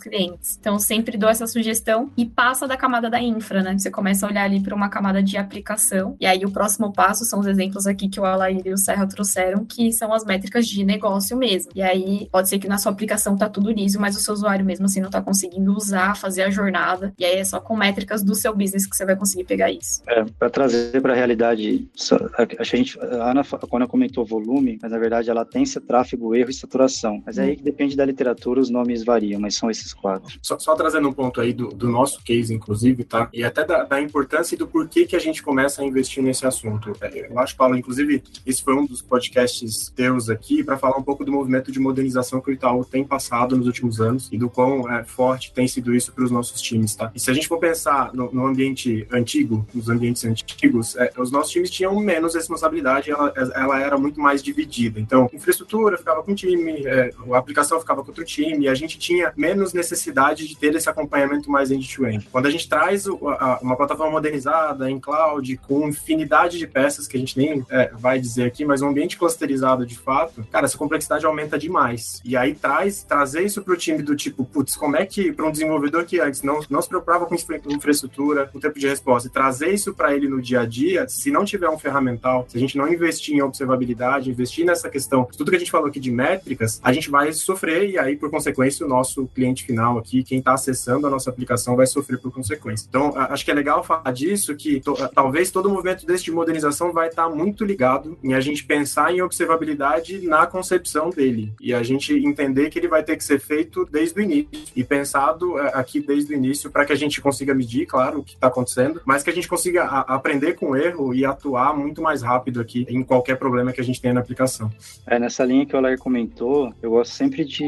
clientes. 0.00 0.56
Então, 0.58 0.78
sempre 0.78 1.17
dou 1.18 1.28
essa 1.28 1.46
sugestão 1.46 2.10
e 2.16 2.24
passa 2.24 2.66
da 2.66 2.76
camada 2.76 3.10
da 3.10 3.20
infra, 3.20 3.62
né? 3.62 3.76
Você 3.76 3.90
começa 3.90 4.26
a 4.26 4.30
olhar 4.30 4.44
ali 4.44 4.60
para 4.60 4.74
uma 4.74 4.88
camada 4.88 5.22
de 5.22 5.36
aplicação. 5.36 6.16
E 6.20 6.26
aí, 6.26 6.44
o 6.44 6.50
próximo 6.50 6.92
passo 6.92 7.24
são 7.24 7.40
os 7.40 7.46
exemplos 7.46 7.86
aqui 7.86 8.08
que 8.08 8.20
o 8.20 8.24
Alair 8.24 8.62
e 8.64 8.72
o 8.72 8.78
Serra 8.78 9.06
trouxeram, 9.06 9.64
que 9.64 9.92
são 9.92 10.12
as 10.12 10.24
métricas 10.24 10.66
de 10.66 10.84
negócio 10.84 11.36
mesmo. 11.36 11.72
E 11.74 11.82
aí, 11.82 12.28
pode 12.30 12.48
ser 12.48 12.58
que 12.58 12.68
na 12.68 12.78
sua 12.78 12.92
aplicação 12.92 13.36
tá 13.36 13.48
tudo 13.48 13.70
liso, 13.70 14.00
mas 14.00 14.16
o 14.16 14.20
seu 14.20 14.34
usuário 14.34 14.64
mesmo 14.64 14.86
assim 14.86 15.00
não 15.00 15.10
tá 15.10 15.20
conseguindo 15.20 15.74
usar, 15.74 16.16
fazer 16.16 16.42
a 16.42 16.50
jornada. 16.50 17.12
E 17.18 17.24
aí 17.24 17.36
é 17.36 17.44
só 17.44 17.60
com 17.60 17.76
métricas 17.76 18.22
do 18.22 18.34
seu 18.34 18.54
business 18.54 18.86
que 18.86 18.96
você 18.96 19.04
vai 19.04 19.16
conseguir 19.16 19.44
pegar 19.44 19.70
isso. 19.70 20.02
É, 20.06 20.24
para 20.38 20.50
trazer 20.50 21.00
para 21.00 21.12
a 21.12 21.16
realidade, 21.16 21.88
acho 21.94 22.70
que 22.70 22.74
a 22.76 22.76
gente, 22.76 22.98
a 23.00 23.30
Ana, 23.30 23.42
quando 23.68 23.88
comentou 23.88 24.24
volume, 24.24 24.78
mas 24.80 24.90
na 24.90 24.98
verdade 24.98 25.30
a 25.30 25.34
latência, 25.34 25.80
tráfego, 25.80 26.34
erro 26.34 26.50
e 26.50 26.54
saturação. 26.54 27.22
Mas 27.24 27.38
aí 27.38 27.56
que 27.56 27.62
depende 27.62 27.96
da 27.96 28.04
literatura, 28.04 28.60
os 28.60 28.70
nomes 28.70 29.04
variam, 29.04 29.40
mas 29.40 29.54
são 29.54 29.70
esses 29.70 29.92
quatro. 29.92 30.38
Só, 30.42 30.58
só 30.58 30.74
trazendo 30.74 31.07
um 31.08 31.12
ponto 31.12 31.40
aí 31.40 31.52
do, 31.52 31.68
do, 31.68 31.88
nosso 31.88 32.22
case, 32.22 32.52
inclusive, 32.54 33.04
tá? 33.04 33.28
E 33.32 33.44
até 33.44 33.64
da, 33.64 33.84
da, 33.84 34.00
importância 34.00 34.54
e 34.54 34.58
do 34.58 34.66
porquê 34.66 35.06
que 35.06 35.16
a 35.16 35.18
gente 35.18 35.42
começa 35.42 35.82
a 35.82 35.84
investir 35.84 36.22
nesse 36.22 36.46
assunto. 36.46 36.92
É, 37.00 37.30
eu 37.30 37.38
acho, 37.38 37.56
Paulo, 37.56 37.76
inclusive, 37.76 38.22
esse 38.46 38.62
foi 38.62 38.74
um 38.74 38.86
dos 38.86 39.02
podcasts 39.02 39.90
teus 39.94 40.28
aqui 40.30 40.62
para 40.62 40.76
falar 40.76 40.96
um 40.96 41.02
pouco 41.02 41.24
do 41.24 41.32
movimento 41.32 41.72
de 41.72 41.80
modernização 41.80 42.40
que 42.40 42.50
o 42.50 42.52
Itaú 42.52 42.84
tem 42.84 43.04
passado 43.04 43.56
nos 43.56 43.66
últimos 43.66 44.00
anos 44.00 44.28
e 44.30 44.38
do 44.38 44.48
quão 44.48 44.90
é, 44.90 45.04
forte 45.04 45.52
tem 45.52 45.66
sido 45.66 45.94
isso 45.94 46.12
para 46.12 46.24
os 46.24 46.30
nossos 46.30 46.60
times, 46.60 46.94
tá? 46.94 47.10
E 47.14 47.20
se 47.20 47.30
a 47.30 47.34
gente 47.34 47.48
for 47.48 47.58
pensar 47.58 48.12
no, 48.12 48.32
no 48.32 48.46
ambiente 48.46 49.06
antigo, 49.10 49.66
nos 49.74 49.88
ambientes 49.88 50.24
antigos, 50.24 50.96
é, 50.96 51.12
os 51.18 51.30
nossos 51.30 51.52
times 51.52 51.70
tinham 51.70 51.98
menos 51.98 52.34
responsabilidade, 52.34 53.10
ela, 53.10 53.32
ela 53.54 53.80
era 53.80 53.98
muito 53.98 54.20
mais 54.20 54.42
dividida. 54.42 55.00
Então, 55.00 55.28
infraestrutura 55.32 55.96
ficava 55.96 56.22
com 56.22 56.32
o 56.32 56.34
time, 56.34 56.86
é, 56.86 57.10
a 57.32 57.38
aplicação 57.38 57.80
ficava 57.80 58.02
com 58.02 58.08
outro 58.08 58.24
time, 58.24 58.64
e 58.64 58.68
a 58.68 58.74
gente 58.74 58.98
tinha 58.98 59.32
menos 59.36 59.72
necessidade 59.72 60.46
de 60.46 60.56
ter 60.56 60.74
esse 60.74 60.88
acompanhamento 60.98 61.50
mais 61.50 61.70
end-to-end. 61.70 62.18
-end. 62.18 62.28
Quando 62.30 62.46
a 62.46 62.50
gente 62.50 62.68
traz 62.68 63.06
o, 63.06 63.28
a, 63.28 63.58
uma 63.62 63.76
plataforma 63.76 64.12
modernizada 64.12 64.90
em 64.90 64.98
cloud, 64.98 65.56
com 65.58 65.88
infinidade 65.88 66.58
de 66.58 66.66
peças 66.66 67.06
que 67.06 67.16
a 67.16 67.20
gente 67.20 67.38
nem 67.38 67.64
é, 67.70 67.90
vai 67.94 68.18
dizer 68.18 68.44
aqui, 68.44 68.64
mas 68.64 68.82
um 68.82 68.88
ambiente 68.88 69.16
clusterizado 69.16 69.86
de 69.86 69.96
fato, 69.96 70.44
cara, 70.50 70.66
essa 70.66 70.76
complexidade 70.76 71.24
aumenta 71.24 71.58
demais. 71.58 72.20
E 72.24 72.36
aí 72.36 72.54
traz, 72.54 73.02
trazer 73.02 73.42
isso 73.42 73.62
para 73.62 73.74
o 73.74 73.76
time 73.76 74.02
do 74.02 74.16
tipo, 74.16 74.44
putz, 74.44 74.76
como 74.76 74.96
é 74.96 75.06
que 75.06 75.32
para 75.32 75.46
um 75.46 75.50
desenvolvedor 75.50 76.04
que 76.04 76.20
antes 76.20 76.42
não, 76.42 76.60
não 76.68 76.82
se 76.82 76.88
preocupava 76.88 77.26
com 77.26 77.36
infraestrutura, 77.68 78.46
com 78.46 78.58
tempo 78.58 78.78
de 78.78 78.88
resposta, 78.88 79.28
e 79.28 79.32
trazer 79.32 79.72
isso 79.72 79.94
para 79.94 80.14
ele 80.14 80.28
no 80.28 80.40
dia 80.40 80.60
a 80.60 80.66
dia, 80.66 81.08
se 81.08 81.30
não 81.30 81.44
tiver 81.44 81.68
um 81.68 81.78
ferramental, 81.78 82.46
se 82.48 82.56
a 82.56 82.60
gente 82.60 82.76
não 82.76 82.88
investir 82.88 83.34
em 83.34 83.42
observabilidade, 83.42 84.30
investir 84.30 84.64
nessa 84.64 84.88
questão, 84.88 85.28
tudo 85.36 85.50
que 85.50 85.56
a 85.56 85.58
gente 85.58 85.70
falou 85.70 85.88
aqui 85.88 86.00
de 86.00 86.10
métricas, 86.10 86.80
a 86.82 86.92
gente 86.92 87.10
vai 87.10 87.32
sofrer 87.32 87.90
e 87.90 87.98
aí, 87.98 88.16
por 88.16 88.30
consequência, 88.30 88.84
o 88.84 88.88
nosso 88.88 89.26
cliente 89.28 89.64
final 89.64 89.98
aqui, 89.98 90.22
quem 90.22 90.38
está 90.38 90.54
acessando 90.54 90.87
a 90.96 91.10
nossa 91.10 91.30
aplicação, 91.30 91.76
vai 91.76 91.86
sofrer 91.86 92.18
por 92.18 92.32
consequência. 92.32 92.86
Então, 92.88 93.12
acho 93.16 93.44
que 93.44 93.50
é 93.50 93.54
legal 93.54 93.82
falar 93.82 94.12
disso, 94.12 94.54
que 94.54 94.80
to, 94.80 94.94
talvez 95.14 95.50
todo 95.50 95.68
movimento 95.68 96.06
desse 96.06 96.28
de 96.28 96.32
modernização 96.32 96.92
vai 96.92 97.08
estar 97.08 97.28
tá 97.28 97.34
muito 97.34 97.64
ligado 97.64 98.18
em 98.22 98.34
a 98.34 98.40
gente 98.40 98.64
pensar 98.64 99.12
em 99.12 99.22
observabilidade 99.22 100.26
na 100.26 100.46
concepção 100.46 101.10
dele 101.10 101.52
e 101.60 101.72
a 101.72 101.82
gente 101.82 102.12
entender 102.14 102.68
que 102.70 102.78
ele 102.78 102.88
vai 102.88 103.02
ter 103.02 103.16
que 103.16 103.24
ser 103.24 103.38
feito 103.40 103.86
desde 103.90 104.18
o 104.18 104.22
início 104.22 104.48
e 104.76 104.84
pensado 104.84 105.58
é, 105.58 105.72
aqui 105.74 106.00
desde 106.00 106.34
o 106.34 106.36
início 106.36 106.70
para 106.70 106.84
que 106.84 106.92
a 106.92 106.96
gente 106.96 107.20
consiga 107.20 107.54
medir, 107.54 107.86
claro, 107.86 108.20
o 108.20 108.24
que 108.24 108.34
está 108.34 108.48
acontecendo, 108.48 109.00
mas 109.04 109.22
que 109.22 109.30
a 109.30 109.32
gente 109.32 109.48
consiga 109.48 109.84
a, 109.84 110.00
aprender 110.14 110.54
com 110.54 110.70
o 110.70 110.76
erro 110.76 111.14
e 111.14 111.24
atuar 111.24 111.76
muito 111.76 112.02
mais 112.02 112.22
rápido 112.22 112.60
aqui 112.60 112.86
em 112.88 113.02
qualquer 113.02 113.36
problema 113.36 113.72
que 113.72 113.80
a 113.80 113.84
gente 113.84 114.00
tenha 114.00 114.14
na 114.14 114.20
aplicação. 114.20 114.70
É, 115.06 115.18
nessa 115.18 115.44
linha 115.44 115.64
que 115.64 115.74
o 115.74 115.78
Alair 115.78 115.98
comentou, 115.98 116.72
eu 116.82 116.90
gosto 116.90 117.12
sempre 117.12 117.44
de 117.44 117.62